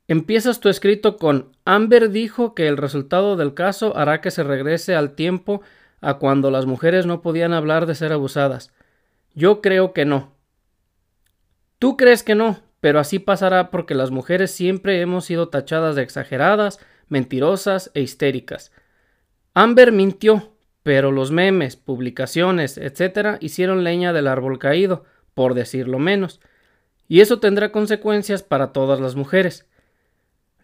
Empiezas 0.09 0.59
tu 0.59 0.67
escrito 0.67 1.15
con 1.15 1.53
Amber 1.63 2.09
dijo 2.09 2.53
que 2.53 2.67
el 2.67 2.75
resultado 2.75 3.37
del 3.37 3.53
caso 3.53 3.95
hará 3.95 4.19
que 4.19 4.29
se 4.29 4.43
regrese 4.43 4.93
al 4.93 5.15
tiempo 5.15 5.61
a 6.01 6.15
cuando 6.15 6.51
las 6.51 6.65
mujeres 6.65 7.05
no 7.05 7.21
podían 7.21 7.53
hablar 7.53 7.85
de 7.85 7.95
ser 7.95 8.11
abusadas. 8.11 8.73
Yo 9.33 9.61
creo 9.61 9.93
que 9.93 10.03
no. 10.03 10.33
Tú 11.79 11.95
crees 11.95 12.23
que 12.23 12.35
no, 12.35 12.59
pero 12.81 12.99
así 12.99 13.19
pasará 13.19 13.71
porque 13.71 13.95
las 13.95 14.11
mujeres 14.11 14.51
siempre 14.51 14.99
hemos 14.99 15.23
sido 15.23 15.47
tachadas 15.47 15.95
de 15.95 16.03
exageradas, 16.03 16.79
mentirosas 17.07 17.89
e 17.93 18.01
histéricas. 18.01 18.73
Amber 19.59 19.91
mintió, 19.91 20.51
pero 20.83 21.11
los 21.11 21.31
memes, 21.31 21.77
publicaciones, 21.77 22.77
etc. 22.77 23.37
hicieron 23.39 23.83
leña 23.83 24.13
del 24.13 24.27
árbol 24.27 24.59
caído, 24.59 25.03
por 25.33 25.55
decirlo 25.55 25.97
menos, 25.97 26.39
y 27.07 27.21
eso 27.21 27.39
tendrá 27.39 27.71
consecuencias 27.71 28.43
para 28.43 28.71
todas 28.71 28.99
las 28.99 29.15
mujeres. 29.15 29.65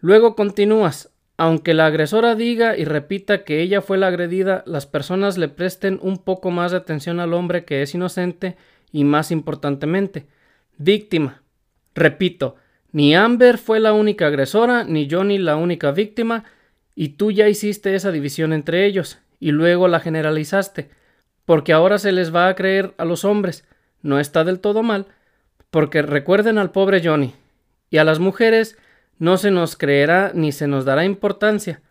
Luego 0.00 0.36
continúas, 0.36 1.10
aunque 1.36 1.74
la 1.74 1.86
agresora 1.86 2.36
diga 2.36 2.76
y 2.76 2.84
repita 2.84 3.42
que 3.42 3.62
ella 3.62 3.82
fue 3.82 3.98
la 3.98 4.06
agredida, 4.06 4.62
las 4.64 4.86
personas 4.86 5.38
le 5.38 5.48
presten 5.48 5.98
un 6.00 6.18
poco 6.18 6.52
más 6.52 6.70
de 6.70 6.76
atención 6.76 7.18
al 7.18 7.34
hombre 7.34 7.64
que 7.64 7.82
es 7.82 7.96
inocente 7.96 8.56
y 8.92 9.02
más 9.02 9.32
importantemente, 9.32 10.28
Víctima. 10.78 11.42
Repito, 11.96 12.54
ni 12.92 13.16
Amber 13.16 13.58
fue 13.58 13.80
la 13.80 13.92
única 13.92 14.28
agresora, 14.28 14.84
ni 14.84 15.10
Johnny 15.10 15.38
la 15.38 15.56
única 15.56 15.90
víctima, 15.90 16.44
y 16.94 17.10
tú 17.10 17.30
ya 17.30 17.48
hiciste 17.48 17.94
esa 17.94 18.12
división 18.12 18.52
entre 18.52 18.86
ellos, 18.86 19.18
y 19.40 19.50
luego 19.50 19.88
la 19.88 20.00
generalizaste, 20.00 20.90
porque 21.44 21.72
ahora 21.72 21.98
se 21.98 22.12
les 22.12 22.34
va 22.34 22.48
a 22.48 22.54
creer 22.54 22.94
a 22.98 23.04
los 23.04 23.24
hombres. 23.24 23.64
No 24.02 24.20
está 24.20 24.44
del 24.44 24.60
todo 24.60 24.82
mal, 24.82 25.06
porque 25.70 26.02
recuerden 26.02 26.58
al 26.58 26.70
pobre 26.70 27.02
Johnny, 27.04 27.34
y 27.90 27.98
a 27.98 28.04
las 28.04 28.18
mujeres 28.18 28.76
no 29.18 29.36
se 29.36 29.50
nos 29.50 29.76
creerá 29.76 30.32
ni 30.34 30.52
se 30.52 30.66
nos 30.66 30.84
dará 30.84 31.04
importancia, 31.04 31.82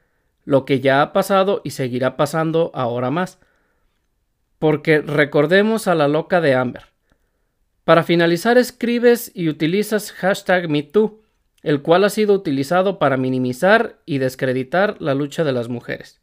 lo 0.45 0.66
que 0.66 0.80
ya 0.80 1.01
ha 1.01 1.14
pasado 1.14 1.62
y 1.64 1.72
seguirá 1.72 2.18
pasando 2.18 2.72
ahora 2.74 3.12
más. 3.12 3.39
Porque 4.60 5.01
recordemos 5.01 5.88
a 5.88 5.95
la 5.95 6.08
loca 6.08 6.41
de 6.41 6.56
Amber. 6.56 6.84
Para 7.84 8.04
finalizar 8.04 8.58
escribes 8.58 9.32
y 9.34 9.49
utilizas 9.49 10.12
hashtag 10.12 10.70
MeToo, 10.70 11.22
el 11.64 11.82
cual 11.82 12.03
ha 12.03 12.09
sido 12.09 12.34
utilizado 12.34 12.99
para 12.99 13.18
minimizar 13.18 13.97
y 14.05 14.18
descreditar 14.18 14.97
la 14.99 15.16
lucha 15.16 15.43
de 15.43 15.53
las 15.53 15.70
mujeres. 15.70 16.22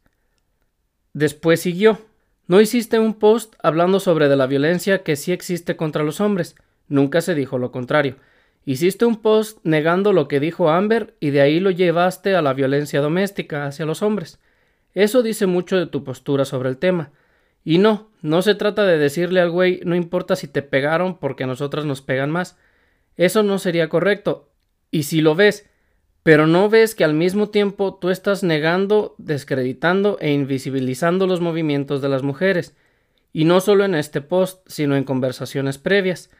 Después 1.14 1.60
siguió. 1.60 1.98
No 2.46 2.60
hiciste 2.60 2.98
un 2.98 3.14
post 3.14 3.54
hablando 3.62 4.00
sobre 4.00 4.28
la 4.36 4.46
violencia 4.46 5.02
que 5.02 5.16
sí 5.16 5.32
existe 5.32 5.76
contra 5.76 6.04
los 6.04 6.20
hombres. 6.20 6.56
Nunca 6.88 7.20
se 7.20 7.34
dijo 7.34 7.58
lo 7.58 7.72
contrario. 7.72 8.16
Hiciste 8.66 9.06
un 9.06 9.22
post 9.22 9.58
negando 9.62 10.12
lo 10.12 10.28
que 10.28 10.40
dijo 10.40 10.68
Amber 10.68 11.14
y 11.20 11.30
de 11.30 11.40
ahí 11.40 11.60
lo 11.60 11.70
llevaste 11.70 12.36
a 12.36 12.42
la 12.42 12.52
violencia 12.52 13.00
doméstica 13.00 13.66
hacia 13.66 13.86
los 13.86 14.02
hombres. 14.02 14.38
Eso 14.94 15.22
dice 15.22 15.46
mucho 15.46 15.78
de 15.78 15.86
tu 15.86 16.04
postura 16.04 16.44
sobre 16.44 16.68
el 16.68 16.76
tema. 16.76 17.10
Y 17.64 17.78
no, 17.78 18.10
no 18.20 18.42
se 18.42 18.54
trata 18.54 18.84
de 18.84 18.98
decirle 18.98 19.40
al 19.40 19.50
güey 19.50 19.80
no 19.84 19.94
importa 19.94 20.36
si 20.36 20.48
te 20.48 20.62
pegaron 20.62 21.18
porque 21.18 21.44
a 21.44 21.46
nosotras 21.46 21.84
nos 21.84 22.02
pegan 22.02 22.30
más. 22.30 22.58
Eso 23.16 23.42
no 23.42 23.58
sería 23.58 23.88
correcto. 23.88 24.49
Y 24.90 25.04
si 25.04 25.20
lo 25.20 25.34
ves, 25.34 25.68
pero 26.22 26.46
no 26.46 26.68
ves 26.68 26.94
que 26.94 27.04
al 27.04 27.14
mismo 27.14 27.48
tiempo 27.48 27.94
tú 27.94 28.10
estás 28.10 28.42
negando, 28.42 29.14
descreditando 29.18 30.18
e 30.20 30.32
invisibilizando 30.32 31.26
los 31.26 31.40
movimientos 31.40 32.02
de 32.02 32.08
las 32.08 32.22
mujeres. 32.22 32.74
Y 33.32 33.44
no 33.44 33.60
solo 33.60 33.84
en 33.84 33.94
este 33.94 34.20
post, 34.20 34.66
sino 34.66 34.96
en 34.96 35.04
conversaciones 35.04 35.78
previas. 35.78 36.30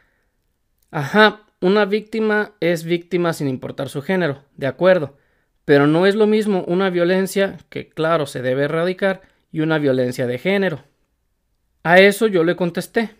Ajá, 0.91 1.47
una 1.61 1.85
víctima 1.85 2.53
es 2.61 2.85
víctima 2.85 3.33
sin 3.33 3.49
importar 3.49 3.89
su 3.89 4.03
género, 4.03 4.45
de 4.57 4.67
acuerdo, 4.67 5.17
pero 5.65 5.87
no 5.87 6.07
es 6.07 6.15
lo 6.15 6.27
mismo 6.27 6.65
una 6.67 6.91
violencia, 6.91 7.59
que 7.69 7.89
claro 7.89 8.27
se 8.27 8.43
debe 8.43 8.65
erradicar, 8.65 9.23
y 9.53 9.61
una 9.61 9.79
violencia 9.79 10.27
de 10.27 10.39
género. 10.39 10.85
A 11.83 12.01
eso 12.01 12.27
yo 12.27 12.45
le 12.45 12.57
contesté. 12.57 13.11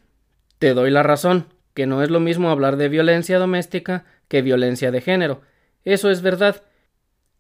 Te 0.59 0.75
doy 0.75 0.91
la 0.91 1.03
razón, 1.03 1.47
que 1.75 1.87
no 1.87 2.03
es 2.03 2.11
lo 2.11 2.21
mismo 2.21 2.51
hablar 2.51 2.77
de 2.77 2.89
violencia 2.89 3.39
doméstica 3.39 4.05
que 4.31 4.41
violencia 4.43 4.93
de 4.93 5.01
género. 5.03 5.43
Eso 5.85 6.09
es 6.09 6.23
verdad. 6.23 6.63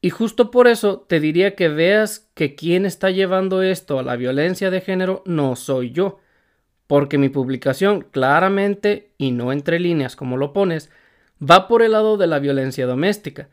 Y 0.02 0.10
justo 0.10 0.50
por 0.50 0.66
eso 0.66 1.06
te 1.08 1.20
diría 1.20 1.54
que 1.54 1.68
veas 1.68 2.30
que 2.34 2.56
quien 2.56 2.84
está 2.84 3.10
llevando 3.10 3.62
esto 3.62 3.98
a 3.98 4.02
la 4.02 4.16
violencia 4.16 4.70
de 4.70 4.80
género 4.80 5.22
no 5.24 5.54
soy 5.56 5.92
yo, 5.92 6.18
porque 6.88 7.16
mi 7.16 7.28
publicación 7.28 8.02
claramente, 8.10 9.12
y 9.18 9.30
no 9.30 9.52
entre 9.52 9.78
líneas 9.78 10.16
como 10.16 10.36
lo 10.36 10.52
pones, 10.52 10.90
va 11.40 11.68
por 11.68 11.82
el 11.82 11.92
lado 11.92 12.16
de 12.16 12.26
la 12.26 12.40
violencia 12.40 12.86
doméstica. 12.86 13.48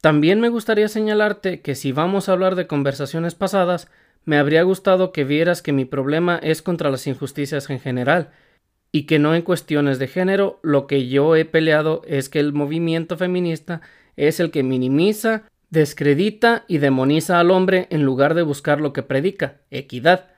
También 0.00 0.40
me 0.40 0.48
gustaría 0.48 0.86
señalarte 0.86 1.60
que 1.60 1.74
si 1.74 1.90
vamos 1.90 2.28
a 2.28 2.32
hablar 2.32 2.54
de 2.54 2.68
conversaciones 2.68 3.34
pasadas, 3.34 3.90
me 4.24 4.38
habría 4.38 4.62
gustado 4.62 5.10
que 5.10 5.24
vieras 5.24 5.62
que 5.62 5.72
mi 5.72 5.84
problema 5.84 6.38
es 6.40 6.62
contra 6.62 6.90
las 6.90 7.08
injusticias 7.08 7.68
en 7.70 7.80
general, 7.80 8.30
y 8.92 9.04
que 9.04 9.18
no 9.18 9.34
en 9.34 9.42
cuestiones 9.42 9.98
de 9.98 10.08
género, 10.08 10.58
lo 10.62 10.86
que 10.86 11.08
yo 11.08 11.36
he 11.36 11.44
peleado 11.44 12.02
es 12.06 12.28
que 12.28 12.40
el 12.40 12.52
movimiento 12.52 13.16
feminista 13.16 13.80
es 14.16 14.40
el 14.40 14.50
que 14.50 14.62
minimiza, 14.62 15.44
descredita 15.70 16.64
y 16.68 16.78
demoniza 16.78 17.38
al 17.38 17.50
hombre 17.50 17.86
en 17.90 18.04
lugar 18.04 18.34
de 18.34 18.42
buscar 18.42 18.80
lo 18.80 18.92
que 18.92 19.02
predica, 19.02 19.58
equidad. 19.70 20.30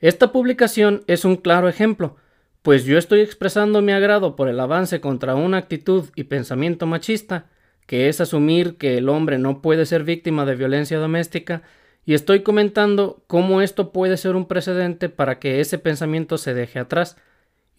Esta 0.00 0.32
publicación 0.32 1.04
es 1.06 1.24
un 1.24 1.36
claro 1.36 1.68
ejemplo, 1.68 2.16
pues 2.62 2.84
yo 2.84 2.98
estoy 2.98 3.20
expresando 3.20 3.80
mi 3.82 3.92
agrado 3.92 4.36
por 4.36 4.48
el 4.48 4.60
avance 4.60 5.00
contra 5.00 5.34
una 5.34 5.58
actitud 5.58 6.06
y 6.14 6.24
pensamiento 6.24 6.86
machista, 6.86 7.46
que 7.86 8.08
es 8.08 8.20
asumir 8.20 8.76
que 8.76 8.98
el 8.98 9.08
hombre 9.08 9.38
no 9.38 9.62
puede 9.62 9.86
ser 9.86 10.04
víctima 10.04 10.44
de 10.44 10.56
violencia 10.56 10.98
doméstica, 10.98 11.62
y 12.04 12.14
estoy 12.14 12.42
comentando 12.42 13.22
cómo 13.26 13.62
esto 13.62 13.92
puede 13.92 14.16
ser 14.16 14.36
un 14.36 14.46
precedente 14.46 15.08
para 15.08 15.38
que 15.38 15.60
ese 15.60 15.78
pensamiento 15.78 16.38
se 16.38 16.54
deje 16.54 16.78
atrás. 16.78 17.16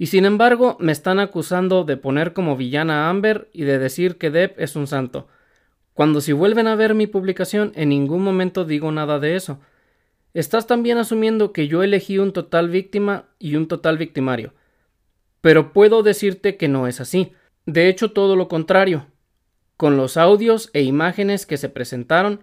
Y 0.01 0.07
sin 0.07 0.25
embargo, 0.25 0.77
me 0.79 0.91
están 0.91 1.19
acusando 1.19 1.83
de 1.83 1.95
poner 1.95 2.33
como 2.33 2.57
villana 2.57 3.05
a 3.05 3.09
Amber 3.11 3.51
y 3.53 3.65
de 3.65 3.77
decir 3.77 4.17
que 4.17 4.31
Deb 4.31 4.55
es 4.57 4.75
un 4.75 4.87
santo. 4.87 5.27
Cuando 5.93 6.21
si 6.21 6.31
vuelven 6.31 6.65
a 6.65 6.73
ver 6.73 6.95
mi 6.95 7.05
publicación, 7.05 7.71
en 7.75 7.89
ningún 7.89 8.23
momento 8.23 8.65
digo 8.65 8.91
nada 8.91 9.19
de 9.19 9.35
eso. 9.35 9.59
Estás 10.33 10.65
también 10.65 10.97
asumiendo 10.97 11.53
que 11.53 11.67
yo 11.67 11.83
elegí 11.83 12.17
un 12.17 12.33
total 12.33 12.69
víctima 12.69 13.25
y 13.37 13.55
un 13.57 13.67
total 13.67 13.99
victimario. 13.99 14.55
Pero 15.39 15.71
puedo 15.71 16.01
decirte 16.01 16.57
que 16.57 16.67
no 16.67 16.87
es 16.87 16.99
así. 16.99 17.33
De 17.67 17.87
hecho, 17.87 18.09
todo 18.11 18.35
lo 18.35 18.47
contrario. 18.47 19.05
Con 19.77 19.97
los 19.97 20.17
audios 20.17 20.71
e 20.73 20.81
imágenes 20.81 21.45
que 21.45 21.57
se 21.57 21.69
presentaron, 21.69 22.39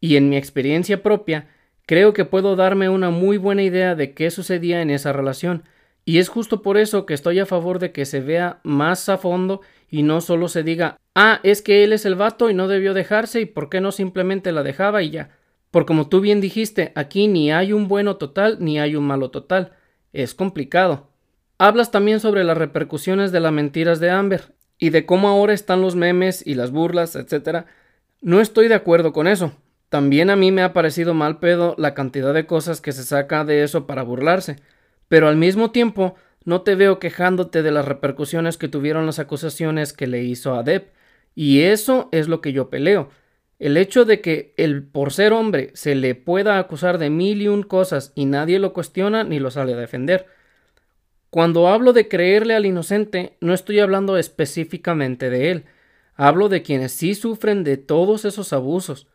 y 0.00 0.16
en 0.16 0.28
mi 0.28 0.36
experiencia 0.36 1.00
propia, 1.00 1.46
creo 1.86 2.12
que 2.12 2.24
puedo 2.24 2.56
darme 2.56 2.88
una 2.88 3.10
muy 3.10 3.36
buena 3.36 3.62
idea 3.62 3.94
de 3.94 4.14
qué 4.14 4.32
sucedía 4.32 4.82
en 4.82 4.90
esa 4.90 5.12
relación, 5.12 5.62
y 6.08 6.20
es 6.20 6.30
justo 6.30 6.62
por 6.62 6.78
eso 6.78 7.04
que 7.04 7.12
estoy 7.12 7.38
a 7.38 7.44
favor 7.44 7.78
de 7.78 7.92
que 7.92 8.06
se 8.06 8.22
vea 8.22 8.60
más 8.62 9.10
a 9.10 9.18
fondo 9.18 9.60
y 9.90 10.02
no 10.04 10.22
solo 10.22 10.48
se 10.48 10.62
diga, 10.62 10.96
ah, 11.14 11.38
es 11.42 11.60
que 11.60 11.84
él 11.84 11.92
es 11.92 12.06
el 12.06 12.14
vato 12.14 12.48
y 12.48 12.54
no 12.54 12.66
debió 12.66 12.94
dejarse 12.94 13.42
y 13.42 13.44
por 13.44 13.68
qué 13.68 13.82
no 13.82 13.92
simplemente 13.92 14.50
la 14.50 14.62
dejaba 14.62 15.02
y 15.02 15.10
ya. 15.10 15.36
Por 15.70 15.84
como 15.84 16.08
tú 16.08 16.22
bien 16.22 16.40
dijiste, 16.40 16.92
aquí 16.94 17.28
ni 17.28 17.52
hay 17.52 17.74
un 17.74 17.88
bueno 17.88 18.16
total 18.16 18.56
ni 18.58 18.80
hay 18.80 18.96
un 18.96 19.04
malo 19.04 19.30
total. 19.30 19.72
Es 20.14 20.32
complicado. 20.32 21.10
Hablas 21.58 21.90
también 21.90 22.20
sobre 22.20 22.42
las 22.42 22.56
repercusiones 22.56 23.30
de 23.30 23.40
las 23.40 23.52
mentiras 23.52 24.00
de 24.00 24.08
Amber 24.08 24.54
y 24.78 24.88
de 24.88 25.04
cómo 25.04 25.28
ahora 25.28 25.52
están 25.52 25.82
los 25.82 25.94
memes 25.94 26.42
y 26.46 26.54
las 26.54 26.70
burlas, 26.70 27.16
etc. 27.16 27.66
No 28.22 28.40
estoy 28.40 28.68
de 28.68 28.76
acuerdo 28.76 29.12
con 29.12 29.28
eso. 29.28 29.52
También 29.90 30.30
a 30.30 30.36
mí 30.36 30.52
me 30.52 30.62
ha 30.62 30.72
parecido 30.72 31.12
mal 31.12 31.38
pedo 31.38 31.74
la 31.76 31.92
cantidad 31.92 32.32
de 32.32 32.46
cosas 32.46 32.80
que 32.80 32.92
se 32.92 33.04
saca 33.04 33.44
de 33.44 33.62
eso 33.62 33.86
para 33.86 34.04
burlarse, 34.04 34.56
pero 35.08 35.28
al 35.28 35.36
mismo 35.36 35.70
tiempo 35.70 36.14
no 36.44 36.62
te 36.62 36.74
veo 36.74 36.98
quejándote 36.98 37.62
de 37.62 37.70
las 37.70 37.84
repercusiones 37.84 38.56
que 38.56 38.68
tuvieron 38.68 39.06
las 39.06 39.18
acusaciones 39.18 39.92
que 39.92 40.06
le 40.06 40.22
hizo 40.22 40.54
a 40.54 40.62
Depp, 40.62 40.94
y 41.34 41.62
eso 41.62 42.08
es 42.12 42.28
lo 42.28 42.40
que 42.40 42.52
yo 42.52 42.70
peleo. 42.70 43.10
El 43.58 43.76
hecho 43.76 44.04
de 44.04 44.20
que 44.20 44.54
el 44.56 44.84
por 44.84 45.12
ser 45.12 45.32
hombre 45.32 45.70
se 45.74 45.94
le 45.94 46.14
pueda 46.14 46.58
acusar 46.58 46.98
de 46.98 47.10
mil 47.10 47.42
y 47.42 47.48
un 47.48 47.64
cosas 47.64 48.12
y 48.14 48.24
nadie 48.24 48.58
lo 48.58 48.72
cuestiona 48.72 49.24
ni 49.24 49.40
lo 49.40 49.50
sale 49.50 49.74
a 49.74 49.76
defender. 49.76 50.26
Cuando 51.30 51.68
hablo 51.68 51.92
de 51.92 52.08
creerle 52.08 52.54
al 52.54 52.66
inocente, 52.66 53.36
no 53.40 53.52
estoy 53.52 53.80
hablando 53.80 54.16
específicamente 54.16 55.28
de 55.28 55.50
él, 55.50 55.64
hablo 56.14 56.48
de 56.48 56.62
quienes 56.62 56.92
sí 56.92 57.14
sufren 57.14 57.64
de 57.64 57.76
todos 57.76 58.24
esos 58.24 58.52
abusos. 58.52 59.08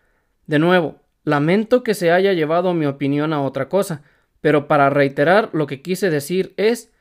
De 0.45 0.59
nuevo, 0.59 1.01
lamento 1.23 1.83
que 1.83 1.93
se 1.93 2.11
haya 2.11 2.33
llevado 2.33 2.73
mi 2.73 2.85
opinión 2.85 3.33
a 3.33 3.41
otra 3.41 3.69
cosa, 3.69 4.03
pero 4.43 4.67
para 4.67 4.89
reiterar 4.89 5.51
lo 5.53 5.67
que 5.67 5.81
quise 5.81 6.09
decir 6.09 6.53
es 6.57 6.91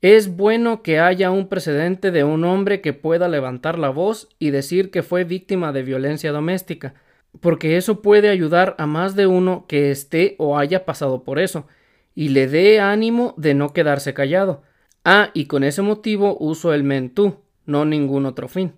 es 0.00 0.36
bueno 0.36 0.84
que 0.84 1.00
haya 1.00 1.32
un 1.32 1.48
precedente 1.48 2.12
de 2.12 2.22
un 2.22 2.44
hombre 2.44 2.80
que 2.80 2.92
pueda 2.92 3.26
levantar 3.26 3.80
la 3.80 3.88
voz 3.88 4.28
y 4.38 4.50
decir 4.50 4.92
que 4.92 5.02
fue 5.02 5.24
víctima 5.24 5.72
de 5.72 5.82
violencia 5.82 6.30
doméstica, 6.30 6.94
porque 7.40 7.76
eso 7.76 8.00
puede 8.00 8.28
ayudar 8.28 8.76
a 8.78 8.86
más 8.86 9.16
de 9.16 9.26
uno 9.26 9.64
que 9.66 9.90
esté 9.90 10.36
o 10.38 10.56
haya 10.56 10.84
pasado 10.84 11.24
por 11.24 11.40
eso, 11.40 11.66
y 12.14 12.28
le 12.28 12.46
dé 12.46 12.78
ánimo 12.78 13.34
de 13.36 13.54
no 13.54 13.72
quedarse 13.72 14.14
callado. 14.14 14.62
Ah, 15.04 15.30
y 15.34 15.46
con 15.46 15.64
ese 15.64 15.82
motivo 15.82 16.36
uso 16.38 16.72
el 16.72 16.84
mentú, 16.84 17.40
no 17.66 17.84
ningún 17.86 18.24
otro 18.24 18.46
fin. 18.46 18.74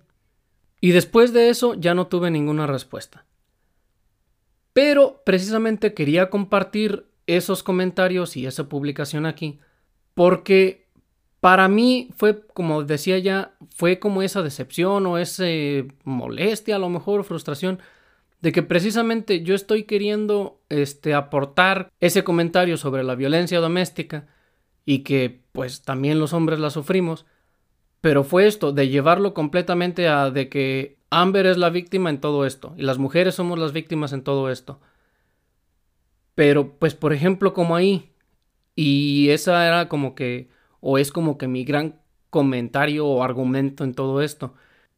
Y 0.79 0.89
después 0.89 1.33
de 1.33 1.49
eso 1.49 1.75
ya 1.75 1.93
no 1.93 2.07
tuve 2.07 2.31
ninguna 2.31 2.65
respuesta. 2.65 3.25
Pero 4.73 5.21
precisamente 5.23 5.93
quería 5.93 6.31
compartir 6.31 7.10
esos 7.27 7.63
comentarios 7.63 8.37
y 8.37 8.45
esa 8.45 8.67
publicación 8.69 9.25
aquí 9.25 9.59
porque 10.13 10.87
para 11.39 11.67
mí 11.67 12.09
fue, 12.15 12.45
como 12.53 12.83
decía 12.83 13.17
ya, 13.17 13.55
fue 13.73 13.99
como 13.99 14.21
esa 14.21 14.43
decepción 14.43 15.05
o 15.07 15.17
esa 15.17 15.45
molestia, 16.03 16.75
a 16.75 16.79
lo 16.79 16.89
mejor 16.89 17.23
frustración, 17.23 17.79
de 18.41 18.51
que 18.51 18.63
precisamente 18.63 19.41
yo 19.41 19.55
estoy 19.55 19.83
queriendo 19.83 20.59
este, 20.69 21.13
aportar 21.13 21.91
ese 21.99 22.23
comentario 22.23 22.77
sobre 22.77 23.03
la 23.03 23.15
violencia 23.15 23.59
doméstica 23.59 24.27
y 24.85 24.99
que 24.99 25.41
pues 25.51 25.81
también 25.83 26.19
los 26.19 26.33
hombres 26.33 26.59
la 26.59 26.69
sufrimos, 26.69 27.25
pero 28.01 28.23
fue 28.23 28.47
esto, 28.47 28.71
de 28.71 28.89
llevarlo 28.89 29.33
completamente 29.33 30.07
a 30.07 30.31
de 30.31 30.49
que 30.49 30.97
Amber 31.09 31.45
es 31.45 31.57
la 31.57 31.69
víctima 31.69 32.09
en 32.09 32.19
todo 32.19 32.45
esto 32.45 32.73
y 32.77 32.83
las 32.83 32.97
mujeres 32.97 33.35
somos 33.35 33.59
las 33.59 33.73
víctimas 33.73 34.13
en 34.13 34.23
todo 34.23 34.49
esto. 34.49 34.79
Pero 36.41 36.79
pues 36.79 36.95
por 36.95 37.13
ejemplo 37.13 37.53
como 37.53 37.75
ahí, 37.75 38.15
y 38.75 39.29
esa 39.29 39.67
era 39.67 39.87
como 39.87 40.15
que, 40.15 40.49
o 40.79 40.97
es 40.97 41.11
como 41.11 41.37
que 41.37 41.47
mi 41.47 41.63
gran 41.63 42.01
comentario 42.31 43.05
o 43.05 43.21
argumento 43.21 43.83
en 43.83 43.93
todo 43.93 44.23
esto. 44.23 44.55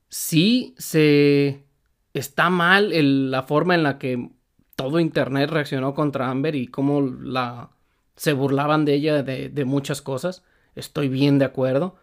Sí 0.08 0.74
se 0.78 1.66
está 2.14 2.50
mal 2.50 2.94
la 3.30 3.44
forma 3.44 3.76
en 3.76 3.84
la 3.84 4.00
que 4.00 4.30
todo 4.78 5.02
Internet 5.02 5.50
reaccionó 5.50 5.94
contra 5.94 6.30
Amber 6.30 6.56
y 6.56 6.68
cómo 6.68 7.02
la 7.02 7.72
se 8.16 8.32
burlaban 8.32 8.86
de 8.86 8.94
ella 8.94 9.22
de, 9.22 9.50
de 9.50 9.66
muchas 9.66 10.02
cosas, 10.02 10.46
estoy 10.76 11.10
bien 11.10 11.40
de 11.40 11.46
acuerdo, 11.46 11.98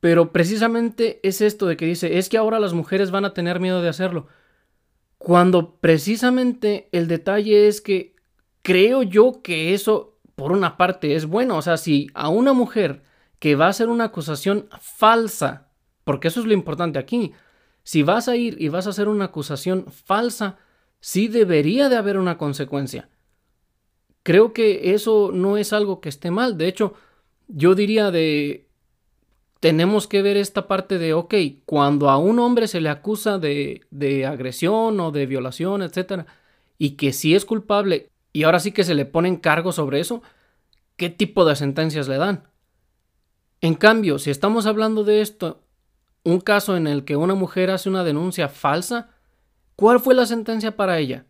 pero 0.00 0.32
precisamente 0.32 1.20
es 1.22 1.42
esto 1.42 1.66
de 1.66 1.76
que 1.76 1.84
dice, 1.84 2.16
es 2.16 2.30
que 2.30 2.38
ahora 2.38 2.58
las 2.58 2.72
mujeres 2.72 3.10
van 3.10 3.26
a 3.26 3.34
tener 3.34 3.60
miedo 3.60 3.82
de 3.82 3.90
hacerlo, 3.90 4.28
cuando 5.18 5.74
precisamente 5.74 6.88
el 6.92 7.06
detalle 7.06 7.68
es 7.68 7.82
que 7.82 8.16
creo 8.68 9.02
yo 9.02 9.40
que 9.42 9.72
eso, 9.72 10.18
por 10.34 10.52
una 10.52 10.76
parte, 10.76 11.14
es 11.14 11.24
bueno, 11.24 11.56
o 11.56 11.62
sea, 11.62 11.78
si 11.78 12.08
a 12.12 12.28
una 12.28 12.52
mujer 12.52 13.00
que 13.38 13.54
va 13.54 13.64
a 13.64 13.70
hacer 13.70 13.88
una 13.88 14.04
acusación 14.04 14.68
falsa, 14.78 15.70
porque 16.04 16.28
eso 16.28 16.40
es 16.40 16.46
lo 16.46 16.52
importante 16.52 16.98
aquí, 16.98 17.32
si 17.82 18.02
vas 18.02 18.28
a 18.28 18.36
ir 18.36 18.60
y 18.60 18.68
vas 18.68 18.86
a 18.86 18.90
hacer 18.90 19.08
una 19.08 19.24
acusación 19.24 19.86
falsa, 19.90 20.58
sí 21.00 21.28
debería 21.28 21.88
de 21.88 21.96
haber 21.96 22.18
una 22.18 22.36
consecuencia. 22.36 23.08
Creo 24.22 24.52
que 24.52 24.92
eso 24.92 25.30
no 25.32 25.56
es 25.56 25.72
algo 25.72 26.02
que 26.02 26.10
esté 26.10 26.30
mal. 26.30 26.58
De 26.58 26.68
hecho, 26.68 26.92
yo 27.46 27.74
diría 27.74 28.10
de... 28.10 28.68
Tenemos 29.60 30.06
que 30.06 30.20
ver 30.20 30.36
esta 30.36 30.68
parte 30.68 30.98
de, 30.98 31.14
ok, 31.14 31.34
cuando 31.64 32.10
a 32.10 32.18
un 32.18 32.38
hombre 32.38 32.68
se 32.68 32.82
le 32.82 32.90
acusa 32.90 33.38
de, 33.38 33.86
de 33.90 34.26
agresión 34.26 35.00
o 35.00 35.10
de 35.10 35.24
violación, 35.24 35.80
etc., 35.80 36.26
y 36.76 36.96
que 36.96 37.14
sí 37.14 37.34
es 37.34 37.46
culpable, 37.46 38.10
y 38.32 38.44
ahora 38.44 38.60
sí 38.60 38.72
que 38.72 38.84
se 38.84 38.94
le 38.94 39.06
ponen 39.06 39.36
cargos 39.36 39.76
sobre 39.76 40.00
eso, 40.00 40.22
¿qué 40.96 41.10
tipo 41.10 41.44
de 41.44 41.56
sentencias 41.56 42.08
le 42.08 42.18
dan? 42.18 42.44
En 43.60 43.74
cambio, 43.74 44.18
si 44.18 44.30
estamos 44.30 44.66
hablando 44.66 45.04
de 45.04 45.20
esto 45.20 45.62
un 46.24 46.40
caso 46.40 46.76
en 46.76 46.86
el 46.86 47.04
que 47.04 47.16
una 47.16 47.34
mujer 47.34 47.70
hace 47.70 47.88
una 47.88 48.04
denuncia 48.04 48.48
falsa, 48.48 49.10
¿cuál 49.76 50.00
fue 50.00 50.14
la 50.14 50.26
sentencia 50.26 50.76
para 50.76 50.98
ella? 50.98 51.26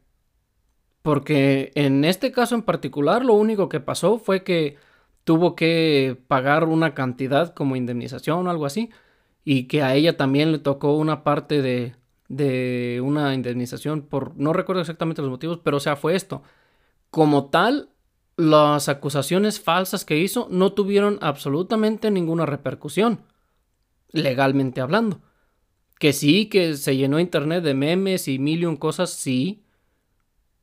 Porque 1.03 1.71
en 1.75 2.05
este 2.05 2.33
caso 2.33 2.55
en 2.55 2.63
particular 2.63 3.25
lo 3.25 3.35
único 3.35 3.69
que 3.69 3.81
pasó 3.81 4.19
fue 4.19 4.43
que 4.43 4.77
tuvo 5.25 5.55
que 5.55 6.21
pagar 6.27 6.65
una 6.65 6.95
cantidad 6.95 7.55
como 7.55 7.77
indemnización 7.77 8.47
o 8.47 8.51
algo 8.51 8.67
así 8.67 8.91
y 9.45 9.65
que 9.65 9.83
a 9.83 9.95
ella 9.95 10.17
también 10.17 10.53
le 10.53 10.59
tocó 10.59 10.97
una 10.97 11.23
parte 11.25 11.63
de, 11.63 13.01
una 13.03 13.35
indemnización 13.35 14.03
por 14.03 14.37
no 14.37 14.53
recuerdo 14.53 14.81
exactamente 14.81 15.23
los 15.23 15.31
motivos, 15.31 15.61
pero 15.63 15.81
sea, 15.81 15.97
fue 15.97 16.15
esto. 16.17 16.43
Como 17.11 17.51
tal, 17.51 17.91
las 18.37 18.89
acusaciones 18.89 19.61
falsas 19.61 20.05
que 20.05 20.19
hizo 20.19 20.49
no 20.51 20.73
tuvieron 20.73 21.19
absolutamente 21.23 22.11
ninguna 22.11 22.47
repercusión 22.47 23.25
legalmente 24.11 24.81
hablando. 24.81 25.21
Que 25.99 26.13
sí, 26.13 26.47
que 26.47 26.77
se 26.77 26.97
llenó 26.97 27.19
internet 27.19 27.65
de 27.65 27.75
memes 27.75 28.29
y 28.29 28.39
mil 28.39 28.63
y 28.63 28.77
cosas, 28.77 29.11
sí. 29.11 29.65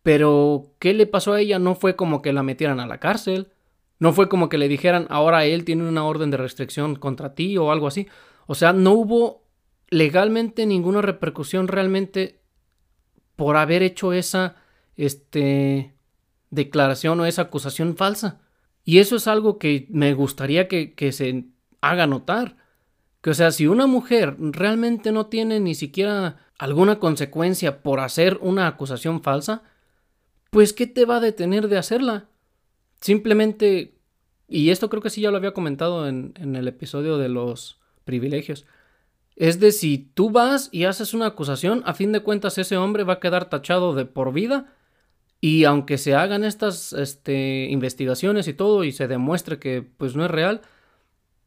Pero, 0.04 0.72
¿qué 0.80 0.94
le 0.94 1.08
pasó 1.08 1.34
a 1.34 1.42
ella? 1.42 1.60
No 1.60 1.76
fue 1.76 1.96
como 1.96 2.22
que 2.22 2.32
la 2.32 2.44
metieran 2.44 2.80
a 2.80 2.88
la 2.88 3.00
cárcel. 3.00 3.52
No 4.00 4.14
fue 4.14 4.30
como 4.30 4.50
que 4.50 4.58
le 4.58 4.68
dijeran, 4.68 5.08
ahora 5.10 5.46
él 5.46 5.66
tiene 5.66 5.88
una 5.88 6.06
orden 6.06 6.32
de 6.32 6.38
restricción 6.38 6.96
contra 6.96 7.34
ti 7.34 7.58
o 7.58 7.72
algo 7.72 7.88
así. 7.88 8.08
O 8.48 8.56
sea, 8.56 8.74
no 8.74 8.92
hubo 8.92 9.44
legalmente 9.90 10.66
ninguna 10.66 11.02
repercusión 11.02 11.68
realmente 11.68 12.42
por 13.36 13.58
haber 13.58 13.84
hecho 13.84 14.14
esa 14.14 14.56
este, 14.96 15.95
declaración 16.50 17.20
o 17.20 17.26
esa 17.26 17.44
acusación 17.44 17.96
falsa. 17.96 18.42
Y 18.84 19.00
eso 19.00 19.16
es 19.16 19.28
algo 19.28 19.58
que 19.58 19.88
me 19.90 20.14
gustaría 20.14 20.68
que, 20.68 20.94
que 20.94 21.12
se 21.12 21.46
haga 21.82 22.08
notar. 22.08 22.58
Que 23.22 23.32
o 23.32 23.34
sea, 23.34 23.52
si 23.52 23.68
una 23.68 23.88
mujer 23.88 24.36
realmente 24.40 25.12
no 25.12 25.26
tiene 25.26 25.60
ni 25.60 25.74
siquiera 25.74 26.38
alguna 26.58 27.00
consecuencia 27.00 27.82
por 27.82 28.00
hacer 28.00 28.38
una 28.42 28.68
acusación 28.68 29.22
falsa, 29.22 29.64
pues 30.52 30.74
¿qué 30.74 30.88
te 30.88 31.06
va 31.06 31.18
a 31.18 31.22
detener 31.22 31.68
de 31.68 31.78
hacerla? 31.78 32.30
Simplemente, 33.02 33.96
y 34.48 34.70
esto 34.70 34.90
creo 34.90 35.02
que 35.02 35.10
sí 35.10 35.22
ya 35.22 35.32
lo 35.32 35.38
había 35.38 35.54
comentado 35.54 36.08
en, 36.08 36.34
en 36.38 36.56
el 36.56 36.68
episodio 36.68 37.18
de 37.18 37.30
los 37.30 37.80
privilegios, 38.06 38.66
es 39.36 39.60
de 39.60 39.72
si 39.72 39.98
tú 39.98 40.30
vas 40.30 40.70
y 40.72 40.86
haces 40.86 41.14
una 41.14 41.26
acusación, 41.26 41.84
a 41.86 41.94
fin 41.94 42.12
de 42.12 42.22
cuentas 42.22 42.58
ese 42.58 42.78
hombre 42.78 43.04
va 43.04 43.14
a 43.14 43.20
quedar 43.20 43.50
tachado 43.50 43.94
de 43.94 44.06
por 44.06 44.32
vida 44.32 44.74
y 45.46 45.66
aunque 45.66 46.00
se 46.00 46.16
hagan 46.16 46.44
estas 46.44 46.92
este, 46.92 47.68
investigaciones 47.70 48.48
y 48.48 48.56
todo 48.56 48.84
y 48.84 48.92
se 48.92 49.08
demuestre 49.08 49.60
que 49.60 49.84
pues 49.84 50.16
no 50.16 50.26
es 50.26 50.32
real, 50.32 50.62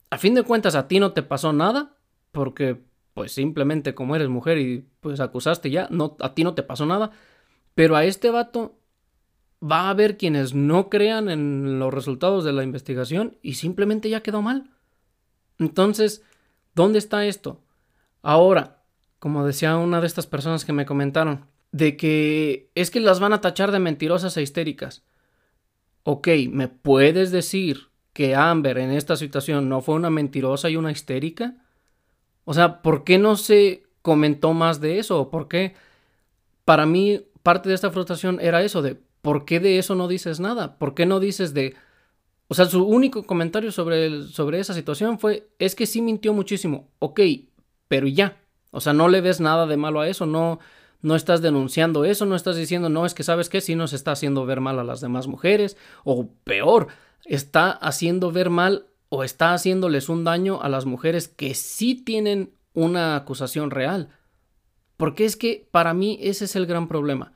a 0.08 0.18
fin 0.18 0.34
de 0.34 0.44
cuentas 0.44 0.76
a 0.76 0.86
ti 0.86 1.00
no 1.00 1.14
te 1.14 1.24
pasó 1.24 1.52
nada, 1.52 1.96
porque 2.30 2.80
pues 3.12 3.32
simplemente 3.32 3.96
como 3.96 4.14
eres 4.14 4.28
mujer 4.28 4.58
y 4.58 4.86
pues 5.00 5.18
acusaste 5.18 5.70
ya, 5.70 5.88
no, 5.90 6.16
a 6.20 6.32
ti 6.32 6.44
no 6.44 6.54
te 6.54 6.62
pasó 6.62 6.86
nada, 6.86 7.10
pero 7.74 7.96
a 7.96 8.04
este 8.04 8.30
vato 8.30 8.78
va 9.60 9.88
a 9.88 9.90
haber 9.90 10.16
quienes 10.16 10.54
no 10.54 10.90
crean 10.90 11.28
en 11.28 11.80
los 11.80 11.92
resultados 11.92 12.44
de 12.44 12.52
la 12.52 12.62
investigación 12.62 13.36
y 13.42 13.54
simplemente 13.54 14.08
ya 14.08 14.22
quedó 14.22 14.42
mal. 14.42 14.70
Entonces, 15.58 16.22
¿dónde 16.72 17.00
está 17.00 17.26
esto? 17.26 17.64
Ahora, 18.22 18.84
como 19.18 19.44
decía 19.44 19.76
una 19.76 20.00
de 20.00 20.06
estas 20.06 20.28
personas 20.28 20.64
que 20.64 20.72
me 20.72 20.86
comentaron, 20.86 21.47
de 21.72 21.96
que 21.96 22.70
es 22.74 22.90
que 22.90 23.00
las 23.00 23.20
van 23.20 23.32
a 23.32 23.40
tachar 23.40 23.72
de 23.72 23.78
mentirosas 23.78 24.36
e 24.36 24.42
histéricas. 24.42 25.04
Ok, 26.02 26.28
¿me 26.50 26.68
puedes 26.68 27.30
decir 27.30 27.88
que 28.12 28.34
Amber 28.34 28.78
en 28.78 28.90
esta 28.90 29.16
situación 29.16 29.68
no 29.68 29.80
fue 29.80 29.94
una 29.94 30.10
mentirosa 30.10 30.70
y 30.70 30.76
una 30.76 30.90
histérica? 30.90 31.56
O 32.44 32.54
sea, 32.54 32.80
¿por 32.80 33.04
qué 33.04 33.18
no 33.18 33.36
se 33.36 33.84
comentó 34.02 34.54
más 34.54 34.80
de 34.80 34.98
eso? 34.98 35.30
¿Por 35.30 35.48
qué? 35.48 35.74
Para 36.64 36.86
mí, 36.86 37.20
parte 37.42 37.68
de 37.68 37.74
esta 37.74 37.90
frustración 37.90 38.38
era 38.40 38.62
eso, 38.62 38.80
de 38.82 38.96
¿por 39.20 39.44
qué 39.44 39.60
de 39.60 39.78
eso 39.78 39.94
no 39.94 40.08
dices 40.08 40.40
nada? 40.40 40.78
¿Por 40.78 40.94
qué 40.94 41.06
no 41.06 41.20
dices 41.20 41.52
de... 41.52 41.76
O 42.48 42.54
sea, 42.54 42.64
su 42.64 42.84
único 42.84 43.24
comentario 43.24 43.70
sobre, 43.70 44.22
sobre 44.22 44.60
esa 44.60 44.72
situación 44.72 45.18
fue, 45.18 45.50
es 45.58 45.74
que 45.74 45.84
sí 45.84 46.00
mintió 46.00 46.32
muchísimo, 46.32 46.88
ok, 46.98 47.20
pero 47.88 48.06
ya. 48.06 48.38
O 48.70 48.80
sea, 48.80 48.94
no 48.94 49.08
le 49.08 49.20
ves 49.20 49.40
nada 49.40 49.66
de 49.66 49.76
malo 49.76 50.00
a 50.00 50.08
eso, 50.08 50.24
no, 50.24 50.58
no 51.00 51.14
estás 51.14 51.42
denunciando 51.42 52.04
eso, 52.04 52.26
no 52.26 52.34
estás 52.34 52.56
diciendo, 52.56 52.88
no, 52.88 53.06
es 53.06 53.14
que 53.14 53.22
sabes 53.22 53.48
que 53.48 53.60
si 53.60 53.74
nos 53.74 53.92
está 53.92 54.12
haciendo 54.12 54.46
ver 54.46 54.60
mal 54.60 54.78
a 54.78 54.84
las 54.84 55.00
demás 55.00 55.26
mujeres, 55.26 55.76
o 56.04 56.28
peor, 56.44 56.88
está 57.24 57.70
haciendo 57.70 58.32
ver 58.32 58.50
mal 58.50 58.86
o 59.08 59.24
está 59.24 59.54
haciéndoles 59.54 60.08
un 60.08 60.24
daño 60.24 60.60
a 60.60 60.68
las 60.68 60.86
mujeres 60.86 61.28
que 61.28 61.54
sí 61.54 61.94
tienen 61.94 62.52
una 62.74 63.16
acusación 63.16 63.70
real. 63.70 64.10
Porque 64.96 65.24
es 65.24 65.36
que 65.36 65.68
para 65.70 65.94
mí 65.94 66.18
ese 66.20 66.44
es 66.44 66.56
el 66.56 66.66
gran 66.66 66.88
problema. 66.88 67.32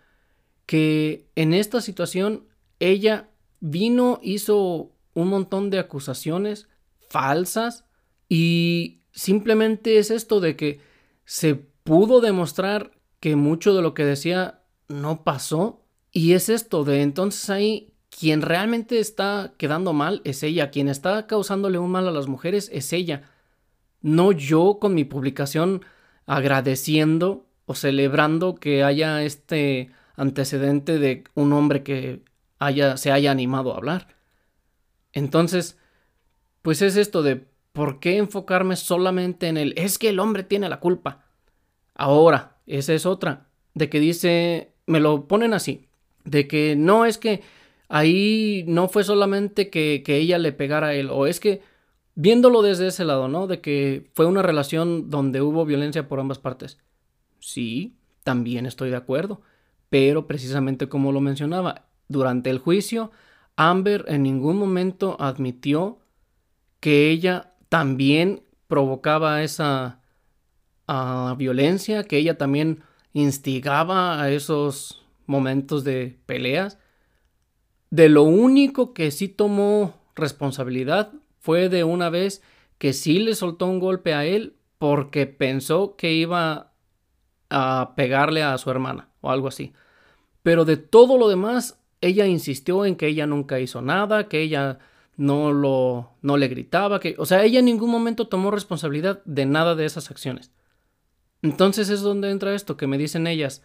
Que 0.67 1.29
en 1.37 1.55
esta 1.55 1.81
situación 1.81 2.45
ella 2.81 3.31
vino, 3.61 4.19
hizo 4.23 4.93
un 5.15 5.29
montón 5.29 5.71
de 5.71 5.79
acusaciones 5.79 6.69
falsas 7.09 7.85
y 8.29 9.03
simplemente 9.13 9.99
es 9.99 10.11
esto 10.11 10.41
de 10.41 10.57
que 10.57 10.81
se 11.25 11.55
pudo 11.55 12.21
demostrar 12.21 12.93
que 13.23 13.37
mucho 13.37 13.73
de 13.73 13.83
lo 13.83 13.95
que 13.95 14.05
decía 14.05 14.65
no 14.89 15.23
pasó. 15.23 15.87
Y 16.11 16.33
es 16.33 16.49
esto 16.49 16.83
de 16.83 17.03
entonces 17.03 17.49
ahí 17.51 17.95
quien 18.11 18.43
realmente 18.43 18.99
está 18.99 19.55
quedando 19.57 19.93
mal 19.93 20.23
es 20.25 20.43
ella, 20.43 20.73
quien 20.73 20.89
está 20.89 21.29
causándole 21.29 21.79
un 21.79 21.93
mal 21.93 22.09
a 22.09 22.11
las 22.11 22.27
mujeres 22.27 22.69
es 22.73 22.93
ella, 22.93 23.31
no 24.01 24.33
yo 24.33 24.79
con 24.81 24.95
mi 24.95 25.05
publicación 25.05 25.85
agradeciendo 26.27 27.47
o 27.65 27.77
celebrando 27.77 28.57
que 28.57 28.83
haya 28.83 29.23
este 29.23 29.93
antecedente 30.17 30.99
de 30.99 31.23
un 31.35 31.53
hombre 31.53 31.85
que 31.85 32.25
haya, 32.59 32.97
se 32.97 33.13
haya 33.13 33.31
animado 33.31 33.73
a 33.73 33.77
hablar. 33.77 34.09
Entonces, 35.13 35.79
pues 36.61 36.83
es 36.83 36.97
esto 36.97 37.23
de 37.23 37.47
¿por 37.73 38.01
qué 38.01 38.17
enfocarme 38.17 38.75
solamente 38.75 39.47
en 39.47 39.59
el 39.59 39.75
es 39.77 39.97
que 39.97 40.09
el 40.09 40.19
hombre 40.19 40.43
tiene 40.43 40.69
la 40.69 40.81
culpa? 40.81 41.25
Ahora, 41.95 42.52
esa 42.67 42.95
es 42.95 43.07
otra, 43.07 43.49
de 43.75 43.89
que 43.89 44.01
dice, 44.01 44.73
me 44.87 45.01
lo 45.01 45.27
ponen 45.27 45.55
así, 45.55 45.87
de 46.25 46.47
que 46.47 46.77
no 46.77 47.07
es 47.07 47.19
que 47.19 47.43
ahí 47.89 48.65
no 48.67 48.89
fue 48.89 49.05
solamente 49.05 49.71
que, 49.71 50.03
ella 50.07 50.39
le 50.39 50.53
pegara 50.53 50.89
a 50.89 50.95
él, 50.95 51.09
o 51.11 51.27
es 51.27 51.41
que 51.41 51.63
viéndolo 52.15 52.63
desde 52.63 52.89
ese 52.89 53.05
lado, 53.05 53.29
¿no? 53.29 53.47
De 53.47 53.61
que 53.61 54.11
fue 54.15 54.27
una 54.27 54.43
relación 54.43 55.11
donde 55.11 55.43
hubo 55.43 55.65
violencia 55.65 56.09
por 56.09 56.21
ambas 56.21 56.39
partes. 56.39 56.79
Sí, 57.41 57.97
también 58.25 58.67
estoy 58.67 58.91
de 58.91 58.97
acuerdo, 58.97 59.41
pero 59.89 60.27
precisamente 60.27 60.89
como 60.89 61.13
lo 61.13 61.21
mencionaba, 61.21 61.87
durante 62.09 62.51
el 62.51 62.59
juicio, 62.59 63.11
Amber 63.57 64.05
en 64.09 64.23
ningún 64.23 64.59
momento 64.59 65.17
admitió 65.21 65.99
que 66.81 67.11
ella 67.11 67.53
también 67.69 68.43
provocaba 68.69 69.43
esa 69.43 70.02
violencia, 71.37 72.05
que 72.05 72.19
ella 72.19 72.39
también 72.39 72.83
instigaba 73.13 74.23
a 74.23 74.31
esos 74.31 75.05
momentos 75.27 75.85
de 75.85 76.19
peleas. 76.27 76.79
De 77.91 78.09
lo 78.09 78.23
único 78.23 78.95
que 78.95 79.11
sí 79.11 79.29
tomó 79.29 79.95
responsabilidad 80.15 81.13
fue 81.41 81.69
de 81.69 81.85
una 81.85 82.11
vez 82.11 82.43
que 82.79 82.93
sí 82.93 83.19
le 83.19 83.35
soltó 83.35 83.67
un 83.67 83.81
golpe 83.81 84.15
a 84.15 84.25
él 84.25 84.57
porque 84.79 85.27
pensó 85.27 85.97
que 85.97 86.13
iba 86.13 86.73
a 87.51 87.93
pegarle 87.97 88.43
a 88.43 88.57
su 88.59 88.71
hermana 88.71 89.09
o 89.21 89.31
algo 89.31 89.49
así. 89.49 89.73
Pero 90.43 90.65
de 90.65 90.77
todo 90.77 91.19
lo 91.19 91.29
demás, 91.29 91.79
ella 92.01 92.27
insistió 92.27 92.85
en 92.85 92.97
que 92.97 93.07
ella 93.07 93.27
nunca 93.27 93.61
hizo 93.61 93.83
nada, 93.83 94.29
que 94.29 94.41
ella 94.41 94.79
no 95.17 95.53
lo 95.53 96.13
no 96.23 96.37
le 96.37 96.49
gritaba, 96.49 96.99
que 96.99 97.15
o 97.19 97.27
sea, 97.27 97.45
ella 97.45 97.59
en 97.61 97.67
ningún 97.67 97.91
momento 97.91 98.27
tomó 98.27 98.51
responsabilidad 98.51 99.23
de 99.25 99.47
nada 99.47 99.75
de 99.75 99.85
esas 99.85 100.11
acciones. 100.11 100.51
Entonces 101.43 101.89
es 101.91 102.01
donde 102.01 102.31
entra 102.31 102.55
esto 102.55 102.77
que 102.77 102.87
me 102.87 102.99
dicen 102.99 103.27
ellas, 103.27 103.63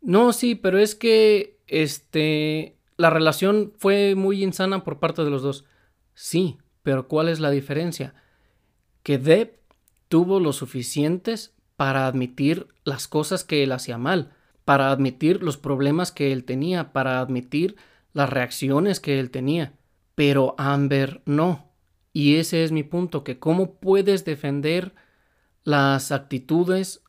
"No, 0.00 0.32
sí, 0.32 0.54
pero 0.54 0.78
es 0.78 0.94
que 0.94 1.58
este 1.66 2.76
la 2.96 3.10
relación 3.10 3.72
fue 3.76 4.14
muy 4.14 4.42
insana 4.42 4.84
por 4.84 4.98
parte 4.98 5.24
de 5.24 5.30
los 5.30 5.42
dos." 5.42 5.64
Sí, 6.14 6.58
pero 6.82 7.08
¿cuál 7.08 7.28
es 7.28 7.40
la 7.40 7.50
diferencia? 7.50 8.14
Que 9.02 9.18
Deb 9.18 9.58
tuvo 10.08 10.40
lo 10.40 10.52
suficientes 10.52 11.54
para 11.76 12.06
admitir 12.06 12.68
las 12.84 13.08
cosas 13.08 13.44
que 13.44 13.62
él 13.62 13.72
hacía 13.72 13.96
mal, 13.96 14.32
para 14.64 14.90
admitir 14.90 15.42
los 15.42 15.56
problemas 15.56 16.12
que 16.12 16.32
él 16.32 16.44
tenía, 16.44 16.92
para 16.92 17.20
admitir 17.20 17.76
las 18.12 18.28
reacciones 18.28 19.00
que 19.00 19.18
él 19.18 19.30
tenía. 19.30 19.74
Pero 20.14 20.54
Amber 20.58 21.22
no. 21.24 21.70
Y 22.12 22.36
ese 22.36 22.64
es 22.64 22.72
mi 22.72 22.82
punto, 22.82 23.24
que 23.24 23.38
cómo 23.38 23.74
puedes 23.74 24.24
defender 24.24 24.94
las 25.64 26.12
actitudes, 26.12 27.02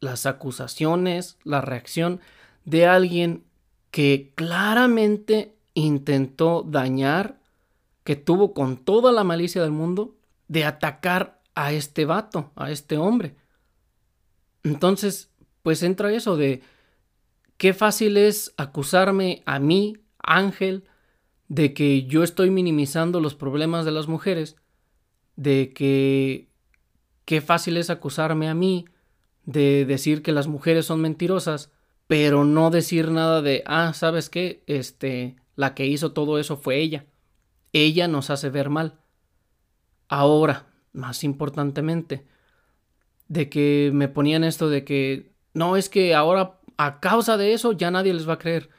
las 0.00 0.26
acusaciones, 0.26 1.38
la 1.44 1.60
reacción 1.60 2.20
de 2.64 2.86
alguien 2.86 3.44
que 3.90 4.32
claramente 4.34 5.54
intentó 5.74 6.62
dañar, 6.62 7.40
que 8.04 8.16
tuvo 8.16 8.54
con 8.54 8.76
toda 8.76 9.12
la 9.12 9.24
malicia 9.24 9.62
del 9.62 9.70
mundo 9.70 10.16
de 10.48 10.64
atacar 10.64 11.40
a 11.54 11.72
este 11.72 12.04
vato, 12.04 12.52
a 12.56 12.70
este 12.70 12.98
hombre. 12.98 13.36
Entonces, 14.62 15.30
pues 15.62 15.82
entra 15.82 16.12
eso 16.12 16.36
de 16.36 16.62
qué 17.56 17.72
fácil 17.72 18.16
es 18.16 18.52
acusarme 18.56 19.42
a 19.46 19.58
mí, 19.58 19.96
Ángel, 20.18 20.84
de 21.48 21.72
que 21.74 22.04
yo 22.04 22.22
estoy 22.22 22.50
minimizando 22.50 23.20
los 23.20 23.34
problemas 23.34 23.84
de 23.84 23.92
las 23.92 24.08
mujeres, 24.08 24.56
de 25.36 25.72
que 25.72 26.48
qué 27.24 27.40
fácil 27.40 27.76
es 27.76 27.90
acusarme 27.90 28.48
a 28.48 28.54
mí 28.54 28.86
de 29.44 29.84
decir 29.84 30.22
que 30.22 30.32
las 30.32 30.46
mujeres 30.46 30.86
son 30.86 31.00
mentirosas, 31.00 31.70
pero 32.06 32.44
no 32.44 32.70
decir 32.70 33.10
nada 33.10 33.42
de, 33.42 33.62
ah, 33.66 33.92
¿sabes 33.94 34.30
qué? 34.30 34.62
Este, 34.66 35.36
la 35.56 35.74
que 35.74 35.86
hizo 35.86 36.12
todo 36.12 36.38
eso 36.38 36.56
fue 36.56 36.78
ella. 36.78 37.06
Ella 37.72 38.08
nos 38.08 38.30
hace 38.30 38.50
ver 38.50 38.70
mal. 38.70 39.00
Ahora, 40.08 40.66
más 40.92 41.24
importantemente, 41.24 42.26
de 43.28 43.48
que 43.48 43.90
me 43.92 44.08
ponían 44.08 44.44
esto 44.44 44.68
de 44.68 44.84
que 44.84 45.32
no 45.54 45.76
es 45.76 45.88
que 45.88 46.14
ahora 46.14 46.60
a 46.76 47.00
causa 47.00 47.36
de 47.36 47.52
eso 47.52 47.72
ya 47.72 47.90
nadie 47.90 48.14
les 48.14 48.28
va 48.28 48.34
a 48.34 48.38
creer. 48.38 48.70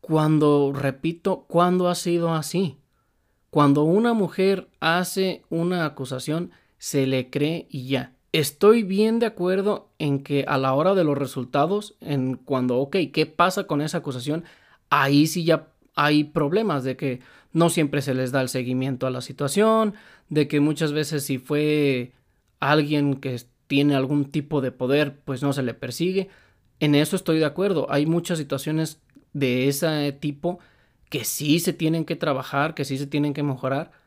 Cuando, 0.00 0.72
repito, 0.74 1.46
cuando 1.48 1.88
ha 1.88 1.94
sido 1.94 2.34
así. 2.34 2.78
Cuando 3.50 3.84
una 3.84 4.14
mujer 4.14 4.68
hace 4.80 5.44
una 5.48 5.84
acusación, 5.84 6.50
se 6.84 7.06
le 7.06 7.30
cree 7.30 7.66
y 7.70 7.88
ya. 7.88 8.12
Estoy 8.32 8.82
bien 8.82 9.18
de 9.18 9.24
acuerdo 9.24 9.88
en 9.98 10.22
que 10.22 10.44
a 10.46 10.58
la 10.58 10.74
hora 10.74 10.94
de 10.94 11.02
los 11.02 11.16
resultados, 11.16 11.94
en 12.02 12.34
cuando, 12.34 12.76
ok, 12.76 12.96
¿qué 13.10 13.24
pasa 13.24 13.64
con 13.64 13.80
esa 13.80 13.98
acusación? 13.98 14.44
Ahí 14.90 15.26
sí 15.26 15.44
ya 15.44 15.68
hay 15.94 16.24
problemas 16.24 16.84
de 16.84 16.98
que 16.98 17.20
no 17.54 17.70
siempre 17.70 18.02
se 18.02 18.12
les 18.12 18.32
da 18.32 18.42
el 18.42 18.50
seguimiento 18.50 19.06
a 19.06 19.10
la 19.10 19.22
situación, 19.22 19.94
de 20.28 20.46
que 20.46 20.60
muchas 20.60 20.92
veces 20.92 21.24
si 21.24 21.38
fue 21.38 22.12
alguien 22.60 23.14
que 23.14 23.40
tiene 23.66 23.94
algún 23.94 24.26
tipo 24.26 24.60
de 24.60 24.70
poder, 24.70 25.18
pues 25.24 25.42
no 25.42 25.54
se 25.54 25.62
le 25.62 25.72
persigue. 25.72 26.28
En 26.80 26.94
eso 26.94 27.16
estoy 27.16 27.38
de 27.38 27.46
acuerdo. 27.46 27.86
Hay 27.88 28.04
muchas 28.04 28.36
situaciones 28.36 29.00
de 29.32 29.68
ese 29.68 30.12
tipo 30.12 30.58
que 31.08 31.24
sí 31.24 31.60
se 31.60 31.72
tienen 31.72 32.04
que 32.04 32.14
trabajar, 32.16 32.74
que 32.74 32.84
sí 32.84 32.98
se 32.98 33.06
tienen 33.06 33.32
que 33.32 33.42
mejorar, 33.42 34.03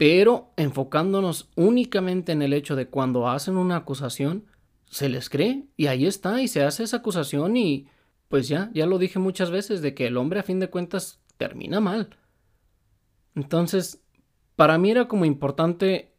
pero 0.00 0.54
enfocándonos 0.56 1.50
únicamente 1.56 2.32
en 2.32 2.40
el 2.40 2.54
hecho 2.54 2.74
de 2.74 2.88
cuando 2.88 3.28
hacen 3.28 3.58
una 3.58 3.76
acusación, 3.76 4.46
se 4.86 5.10
les 5.10 5.28
cree 5.28 5.66
y 5.76 5.88
ahí 5.88 6.06
está 6.06 6.40
y 6.40 6.48
se 6.48 6.64
hace 6.64 6.84
esa 6.84 6.96
acusación 6.96 7.54
y 7.58 7.86
pues 8.28 8.48
ya, 8.48 8.70
ya 8.72 8.86
lo 8.86 8.96
dije 8.96 9.18
muchas 9.18 9.50
veces 9.50 9.82
de 9.82 9.92
que 9.94 10.06
el 10.06 10.16
hombre 10.16 10.40
a 10.40 10.42
fin 10.42 10.58
de 10.58 10.70
cuentas 10.70 11.20
termina 11.36 11.80
mal. 11.80 12.16
Entonces, 13.34 14.02
para 14.56 14.78
mí 14.78 14.90
era 14.90 15.06
como 15.06 15.26
importante 15.26 16.14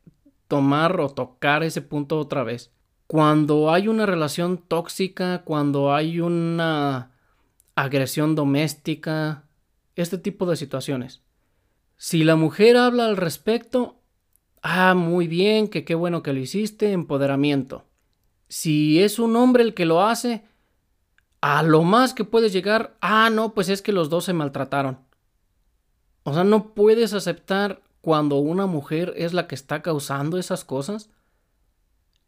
tomar 0.48 1.02
o 1.02 1.10
tocar 1.10 1.64
ese 1.64 1.82
punto 1.82 2.20
otra 2.20 2.44
vez. 2.44 2.72
Cuando 3.08 3.74
hay 3.74 3.88
una 3.88 4.06
relación 4.06 4.60
tóxica, 4.60 5.42
cuando 5.44 5.92
hay 5.92 6.20
una 6.20 7.14
agresión 7.74 8.36
doméstica, 8.36 9.46
este 9.96 10.20
tipo 10.20 10.46
de 10.46 10.56
situaciones. 10.56 11.24
Si 12.04 12.24
la 12.24 12.36
mujer 12.36 12.78
habla 12.78 13.06
al 13.06 13.16
respecto, 13.16 14.02
ah, 14.64 14.96
muy 14.96 15.28
bien, 15.28 15.68
que 15.68 15.86
qué 15.86 15.94
bueno 15.94 16.24
que 16.24 16.34
lo 16.34 16.40
hiciste, 16.40 16.94
empoderamiento. 16.94 17.86
Si 18.48 19.04
es 19.04 19.20
un 19.20 19.36
hombre 19.36 19.62
el 19.62 19.76
que 19.76 19.86
lo 19.86 20.02
hace, 20.02 20.44
a 21.42 21.62
lo 21.62 21.84
más 21.84 22.16
que 22.16 22.24
puedes 22.24 22.54
llegar, 22.54 22.98
ah, 23.02 23.30
no, 23.30 23.54
pues 23.54 23.70
es 23.70 23.84
que 23.84 23.92
los 23.92 24.10
dos 24.10 24.26
se 24.26 24.34
maltrataron. 24.34 24.98
O 26.24 26.34
sea, 26.34 26.44
no 26.44 26.74
puedes 26.74 27.14
aceptar 27.14 27.84
cuando 28.02 28.38
una 28.38 28.66
mujer 28.66 29.14
es 29.16 29.34
la 29.34 29.46
que 29.46 29.54
está 29.54 29.84
causando 29.84 30.40
esas 30.40 30.66
cosas. 30.66 31.12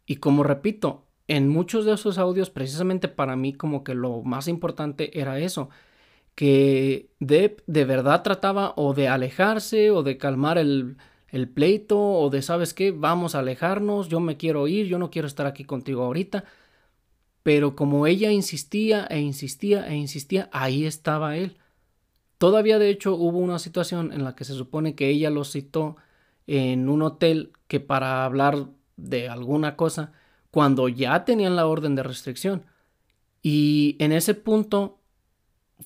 Y 0.06 0.18
como 0.18 0.44
repito, 0.44 1.08
en 1.26 1.48
muchos 1.48 1.84
de 1.84 1.94
esos 1.94 2.18
audios, 2.18 2.48
precisamente 2.48 3.08
para 3.08 3.34
mí 3.34 3.54
como 3.54 3.82
que 3.82 3.94
lo 3.94 4.22
más 4.22 4.46
importante 4.46 5.18
era 5.18 5.40
eso, 5.40 5.68
que 6.34 7.10
Deb 7.20 7.62
de 7.66 7.84
verdad 7.84 8.22
trataba 8.22 8.74
o 8.76 8.94
de 8.94 9.08
alejarse 9.08 9.90
o 9.90 10.02
de 10.02 10.18
calmar 10.18 10.58
el, 10.58 10.96
el 11.28 11.48
pleito 11.48 12.00
o 12.00 12.30
de, 12.30 12.42
¿sabes 12.42 12.74
qué? 12.74 12.90
Vamos 12.90 13.34
a 13.34 13.40
alejarnos, 13.40 14.08
yo 14.08 14.20
me 14.20 14.36
quiero 14.36 14.68
ir, 14.68 14.86
yo 14.86 14.98
no 14.98 15.10
quiero 15.10 15.28
estar 15.28 15.46
aquí 15.46 15.64
contigo 15.64 16.02
ahorita. 16.04 16.44
Pero 17.42 17.76
como 17.76 18.06
ella 18.06 18.30
insistía 18.30 19.06
e 19.10 19.20
insistía 19.20 19.86
e 19.86 19.96
insistía, 19.96 20.48
ahí 20.52 20.86
estaba 20.86 21.36
él. 21.36 21.58
Todavía 22.38 22.78
de 22.78 22.88
hecho 22.90 23.14
hubo 23.14 23.38
una 23.38 23.58
situación 23.58 24.12
en 24.12 24.24
la 24.24 24.34
que 24.34 24.44
se 24.44 24.54
supone 24.54 24.94
que 24.94 25.08
ella 25.08 25.30
lo 25.30 25.44
citó 25.44 25.96
en 26.46 26.88
un 26.88 27.02
hotel 27.02 27.52
que 27.68 27.80
para 27.80 28.24
hablar 28.24 28.66
de 28.96 29.28
alguna 29.28 29.76
cosa 29.76 30.12
cuando 30.50 30.88
ya 30.88 31.24
tenían 31.24 31.56
la 31.56 31.66
orden 31.66 31.94
de 31.94 32.02
restricción. 32.02 32.64
Y 33.42 33.96
en 33.98 34.12
ese 34.12 34.34
punto 34.34 34.98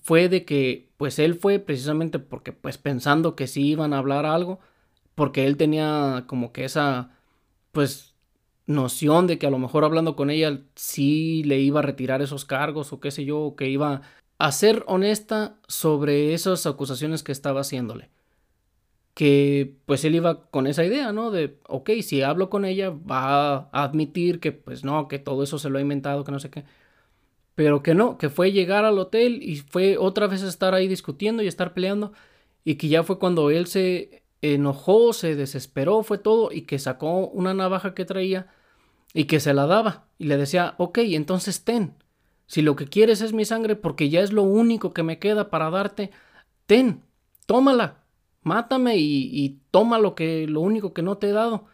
fue 0.02 0.28
de 0.28 0.44
que 0.44 0.90
pues 0.96 1.18
él 1.18 1.34
fue 1.34 1.58
precisamente 1.58 2.18
porque 2.18 2.52
pues 2.52 2.78
pensando 2.78 3.36
que 3.36 3.46
sí 3.46 3.68
iban 3.68 3.92
a 3.92 3.98
hablar 3.98 4.26
algo, 4.26 4.60
porque 5.14 5.46
él 5.46 5.56
tenía 5.56 6.24
como 6.28 6.52
que 6.52 6.64
esa 6.64 7.10
pues 7.72 8.14
noción 8.66 9.26
de 9.26 9.38
que 9.38 9.46
a 9.46 9.50
lo 9.50 9.58
mejor 9.58 9.84
hablando 9.84 10.16
con 10.16 10.30
ella 10.30 10.60
sí 10.76 11.42
le 11.44 11.60
iba 11.60 11.80
a 11.80 11.82
retirar 11.82 12.22
esos 12.22 12.44
cargos 12.44 12.92
o 12.92 13.00
qué 13.00 13.10
sé 13.10 13.24
yo, 13.24 13.40
o 13.40 13.56
que 13.56 13.68
iba 13.68 14.02
a 14.38 14.52
ser 14.52 14.84
honesta 14.86 15.58
sobre 15.68 16.34
esas 16.34 16.66
acusaciones 16.66 17.22
que 17.22 17.32
estaba 17.32 17.62
haciéndole. 17.62 18.10
Que 19.14 19.74
pues 19.86 20.04
él 20.04 20.14
iba 20.14 20.48
con 20.50 20.66
esa 20.68 20.84
idea, 20.84 21.12
¿no? 21.12 21.30
De, 21.32 21.58
ok, 21.68 21.90
si 22.02 22.22
hablo 22.22 22.50
con 22.50 22.64
ella 22.64 22.90
va 22.90 23.56
a 23.72 23.84
admitir 23.84 24.38
que 24.40 24.52
pues 24.52 24.84
no, 24.84 25.08
que 25.08 25.18
todo 25.18 25.42
eso 25.42 25.58
se 25.58 25.70
lo 25.70 25.78
ha 25.78 25.80
inventado, 25.80 26.22
que 26.24 26.32
no 26.32 26.38
sé 26.38 26.50
qué. 26.50 26.64
Pero 27.58 27.82
que 27.82 27.92
no, 27.92 28.18
que 28.18 28.30
fue 28.30 28.52
llegar 28.52 28.84
al 28.84 29.00
hotel 29.00 29.42
y 29.42 29.56
fue 29.56 29.98
otra 29.98 30.28
vez 30.28 30.42
estar 30.42 30.74
ahí 30.74 30.86
discutiendo 30.86 31.42
y 31.42 31.48
estar 31.48 31.74
peleando. 31.74 32.12
Y 32.62 32.76
que 32.76 32.86
ya 32.86 33.02
fue 33.02 33.18
cuando 33.18 33.50
él 33.50 33.66
se 33.66 34.22
enojó, 34.42 35.12
se 35.12 35.34
desesperó, 35.34 36.04
fue 36.04 36.18
todo, 36.18 36.52
y 36.52 36.62
que 36.62 36.78
sacó 36.78 37.26
una 37.26 37.54
navaja 37.54 37.94
que 37.94 38.04
traía 38.04 38.46
y 39.12 39.24
que 39.24 39.40
se 39.40 39.54
la 39.54 39.66
daba. 39.66 40.06
Y 40.18 40.26
le 40.26 40.36
decía, 40.36 40.76
ok, 40.78 40.98
entonces 40.98 41.64
ten. 41.64 41.96
Si 42.46 42.62
lo 42.62 42.76
que 42.76 42.86
quieres 42.86 43.22
es 43.22 43.32
mi 43.32 43.44
sangre 43.44 43.74
porque 43.74 44.08
ya 44.08 44.20
es 44.20 44.32
lo 44.32 44.44
único 44.44 44.92
que 44.94 45.02
me 45.02 45.18
queda 45.18 45.50
para 45.50 45.68
darte, 45.68 46.12
ten, 46.66 47.02
tómala, 47.46 48.04
mátame 48.42 48.98
y, 48.98 49.30
y 49.32 49.58
toma 49.72 49.98
lo 49.98 50.14
que 50.14 50.46
lo 50.46 50.60
único 50.60 50.94
que 50.94 51.02
no 51.02 51.18
te 51.18 51.30
he 51.30 51.32
dado. 51.32 51.64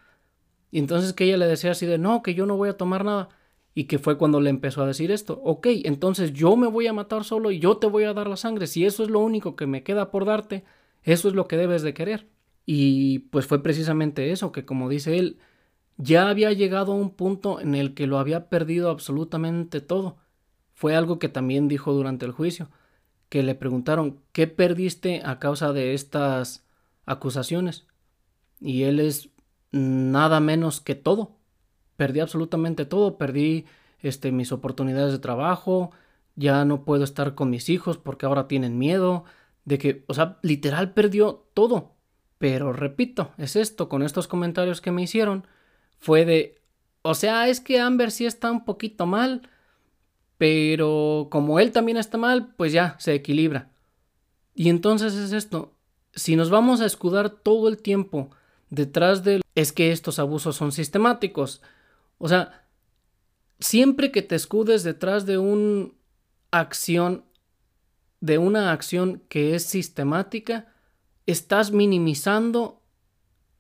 Y 0.71 0.79
entonces 0.79 1.13
que 1.13 1.25
ella 1.25 1.37
le 1.37 1.47
decía 1.47 1.73
así 1.73 1.85
de, 1.85 1.99
no, 1.99 2.23
que 2.23 2.33
yo 2.33 2.47
no 2.47 2.57
voy 2.57 2.71
a 2.71 2.79
tomar 2.79 3.05
nada. 3.05 3.29
Y 3.75 3.85
que 3.85 3.99
fue 3.99 4.17
cuando 4.19 4.41
le 4.41 4.51
empezó 4.51 4.83
a 4.83 4.87
decir 4.87 5.11
esto, 5.11 5.41
ok, 5.45 5.67
entonces 5.85 6.33
yo 6.33 6.57
me 6.57 6.69
voy 6.69 6.87
a 6.87 6.93
matar 6.93 7.25
solo 7.25 7.51
y 7.51 7.59
yo 7.59 7.77
te 7.79 7.89
voy 7.89 8.05
a 8.05 8.15
dar 8.15 8.29
la 8.29 8.37
sangre. 8.37 8.69
Si 8.69 8.85
eso 8.85 9.03
es 9.03 9.11
lo 9.11 9.19
único 9.21 9.57
que 9.57 9.67
me 9.67 9.83
queda 9.83 10.11
por 10.11 10.25
darte, 10.25 10.65
eso 11.03 11.29
es 11.29 11.35
lo 11.35 11.49
que 11.49 11.57
debes 11.57 11.83
de 11.83 11.95
querer. 11.95 12.29
Y 12.67 13.21
pues 13.31 13.47
fue 13.47 13.63
precisamente 13.63 14.31
eso, 14.31 14.53
que 14.53 14.65
como 14.65 14.89
dice 14.89 15.19
él, 15.19 15.39
ya 15.97 16.29
había 16.29 16.53
llegado 16.53 16.93
a 16.93 16.97
un 16.97 17.11
punto 17.11 17.61
en 17.61 17.75
el 17.75 17.95
que 17.95 18.07
lo 18.07 18.19
había 18.19 18.49
perdido 18.49 18.91
absolutamente 18.91 19.81
todo. 19.81 20.19
Fue 20.73 20.97
algo 20.97 21.19
que 21.19 21.29
también 21.29 21.69
dijo 21.69 21.93
durante 21.93 22.27
el 22.27 22.33
juicio, 22.33 22.71
que 23.29 23.43
le 23.43 23.55
preguntaron, 23.55 24.21
¿qué 24.33 24.47
perdiste 24.47 25.23
a 25.25 25.39
causa 25.39 25.73
de 25.73 25.95
estas 25.95 26.67
acusaciones? 27.07 27.87
Y 28.61 28.85
él 28.85 29.01
es 29.01 29.31
nada 29.73 30.41
menos 30.41 30.81
que 30.81 30.95
todo. 30.95 31.37
Perdí 31.97 32.21
absolutamente 32.21 32.85
todo, 32.85 33.19
perdí 33.19 33.67
este, 34.01 34.33
mis 34.33 34.53
oportunidades 34.53 35.13
de 35.13 35.19
trabajo, 35.19 35.91
ya 36.37 36.65
no 36.65 36.85
puedo 36.85 37.05
estar 37.05 37.35
con 37.35 37.51
mis 37.51 37.69
hijos 37.69 37.99
porque 37.99 38.27
ahora 38.27 38.49
tienen 38.49 38.79
miedo, 38.79 39.25
de 39.65 39.79
que, 39.79 40.05
o 40.09 40.15
sea, 40.15 40.39
literal 40.43 40.93
perdió 40.93 41.47
todo. 41.55 41.93
Pero 42.39 42.73
repito, 42.73 43.33
es 43.39 43.57
esto, 43.57 43.89
con 43.89 44.03
estos 44.03 44.29
comentarios 44.29 44.81
que 44.81 44.91
me 44.91 45.03
hicieron, 45.03 45.47
fue 45.99 46.25
de, 46.25 46.61
o 47.03 47.15
sea, 47.15 47.49
es 47.49 47.61
que 47.61 47.81
Amber 47.81 48.11
sí 48.11 48.27
está 48.27 48.51
un 48.51 48.65
poquito 48.65 49.07
mal, 49.07 49.49
pero 50.37 51.29
como 51.31 51.61
él 51.61 51.73
también 51.73 51.97
está 51.97 52.19
mal, 52.19 52.55
pues 52.57 52.73
ya 52.73 52.97
se 52.99 53.15
equilibra. 53.15 53.71
Y 54.55 54.69
entonces 54.69 55.15
es 55.15 55.33
esto, 55.33 55.75
si 56.15 56.37
nos 56.37 56.51
vamos 56.51 56.81
a 56.81 56.87
escudar 56.87 57.31
todo 57.31 57.69
el 57.69 57.79
tiempo 57.79 58.31
detrás 58.71 59.25
de 59.25 59.41
es 59.55 59.73
que 59.73 59.93
estos 59.93 60.19
abusos 60.19 60.57
son 60.57 60.73
sistemáticos, 60.73 61.63
o 62.25 62.29
sea, 62.29 62.65
siempre 63.61 64.11
que 64.11 64.23
te 64.23 64.35
escudes 64.35 64.83
detrás 64.83 65.27
de 65.27 65.37
una 65.37 65.91
acción 66.51 67.27
de 68.21 68.39
una 68.39 68.73
acción 68.73 69.21
que 69.29 69.55
es 69.55 69.65
sistemática, 69.65 70.73
estás 71.27 71.71
minimizando 71.71 72.81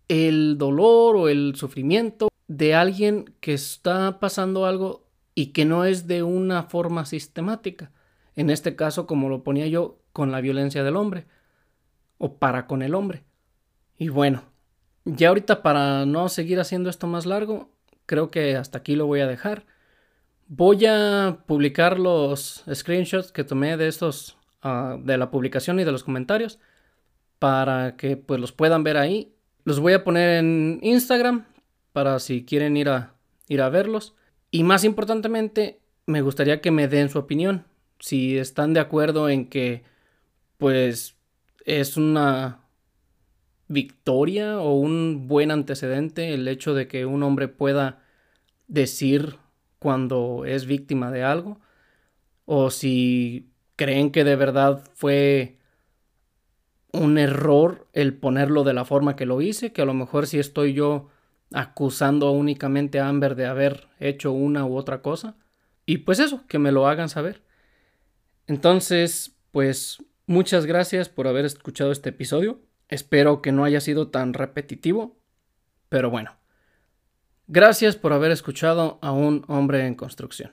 el 0.08 0.56
dolor 0.56 1.14
o 1.16 1.28
el 1.28 1.56
sufrimiento 1.56 2.28
de 2.48 2.74
alguien 2.74 3.34
que 3.40 3.52
está 3.52 4.18
pasando 4.18 4.64
algo 4.64 5.10
y 5.34 5.48
que 5.48 5.66
no 5.66 5.84
es 5.84 6.06
de 6.06 6.22
una 6.22 6.62
forma 6.62 7.04
sistemática. 7.04 7.92
En 8.34 8.48
este 8.48 8.76
caso, 8.76 9.06
como 9.06 9.28
lo 9.28 9.44
ponía 9.44 9.66
yo, 9.66 10.00
con 10.14 10.32
la 10.32 10.40
violencia 10.40 10.82
del 10.82 10.96
hombre 10.96 11.26
o 12.16 12.38
para 12.38 12.66
con 12.66 12.80
el 12.80 12.94
hombre. 12.94 13.24
Y 13.98 14.08
bueno, 14.08 14.44
ya 15.04 15.28
ahorita 15.28 15.62
para 15.62 16.06
no 16.06 16.30
seguir 16.30 16.60
haciendo 16.60 16.88
esto 16.88 17.06
más 17.06 17.26
largo, 17.26 17.73
creo 18.07 18.30
que 18.30 18.57
hasta 18.57 18.78
aquí 18.78 18.96
lo 18.96 19.07
voy 19.07 19.20
a 19.20 19.26
dejar. 19.26 19.64
Voy 20.48 20.86
a 20.86 21.38
publicar 21.46 21.98
los 21.98 22.64
screenshots 22.72 23.32
que 23.32 23.44
tomé 23.44 23.76
de 23.76 23.88
estos 23.88 24.36
Ah, 24.66 24.96
de 24.98 25.18
la 25.18 25.30
publicación 25.30 25.78
y 25.78 25.84
de 25.84 25.92
los 25.92 26.05
comentarios 26.05 26.59
para 27.38 27.96
que 27.98 28.16
pues 28.16 28.40
los 28.40 28.52
puedan 28.52 28.82
ver 28.82 28.96
ahí. 28.96 29.34
Los 29.64 29.78
voy 29.78 29.92
a 29.92 30.05
poner 30.05 30.38
en 30.38 30.80
Instagram 30.82 31.44
para 31.92 32.18
si 32.18 32.46
quieren 32.46 32.74
ir 32.78 32.88
a, 32.88 33.12
ir 33.46 33.61
a 33.61 33.68
verlos. 33.68 34.14
Y 34.50 34.62
más 34.62 34.84
importantemente, 34.84 35.80
me 36.07 36.22
gustaría 36.22 36.62
que 36.62 36.70
me 36.70 36.88
den 36.88 37.11
su 37.11 37.18
opinión. 37.18 37.66
Si 37.98 38.38
están 38.38 38.72
de 38.72 38.80
acuerdo 38.80 39.28
en 39.28 39.50
que 39.50 39.84
pues 40.57 41.14
es 41.66 41.98
una 41.98 42.63
victoria 43.68 44.58
o 44.60 44.74
un 44.74 45.26
buen 45.26 45.50
antecedente 45.50 46.34
el 46.34 46.46
hecho 46.48 46.74
de 46.74 46.88
que 46.88 47.06
un 47.06 47.22
hombre 47.22 47.48
pueda 47.48 48.02
decir 48.68 49.36
cuando 49.78 50.44
es 50.46 50.66
víctima 50.66 51.10
de 51.10 51.22
algo 51.22 51.60
o 52.44 52.70
si 52.70 53.50
creen 53.76 54.10
que 54.10 54.24
de 54.24 54.36
verdad 54.36 54.82
fue 54.94 55.58
un 56.92 57.18
error 57.18 57.88
el 57.92 58.14
ponerlo 58.14 58.64
de 58.64 58.74
la 58.74 58.84
forma 58.84 59.16
que 59.16 59.26
lo 59.26 59.40
hice, 59.40 59.72
que 59.72 59.82
a 59.82 59.84
lo 59.84 59.94
mejor 59.94 60.26
si 60.26 60.38
estoy 60.38 60.74
yo 60.74 61.08
acusando 61.52 62.30
únicamente 62.30 63.00
a 63.00 63.08
Amber 63.08 63.34
de 63.34 63.46
haber 63.46 63.88
hecho 63.98 64.32
una 64.32 64.64
u 64.64 64.76
otra 64.76 65.02
cosa. 65.02 65.36
Y 65.86 65.98
pues 65.98 66.18
eso, 66.18 66.46
que 66.46 66.58
me 66.58 66.72
lo 66.72 66.86
hagan 66.86 67.08
saber. 67.08 67.42
Entonces, 68.46 69.36
pues 69.50 69.98
muchas 70.26 70.66
gracias 70.66 71.08
por 71.08 71.26
haber 71.26 71.44
escuchado 71.44 71.92
este 71.92 72.10
episodio. 72.10 72.60
Espero 72.89 73.43
que 73.43 73.53
no 73.53 73.64
haya 73.64 73.80
sido 73.80 74.09
tan 74.09 74.35
repetitivo, 74.35 75.16
pero 75.89 76.11
bueno. 76.11 76.37
Gracias 77.47 77.97
por 77.97 78.12
haber 78.12 78.30
escuchado 78.30 78.99
a 79.03 79.12
un 79.12 79.45
hombre 79.49 79.87
en 79.87 79.95
construcción. 79.95 80.53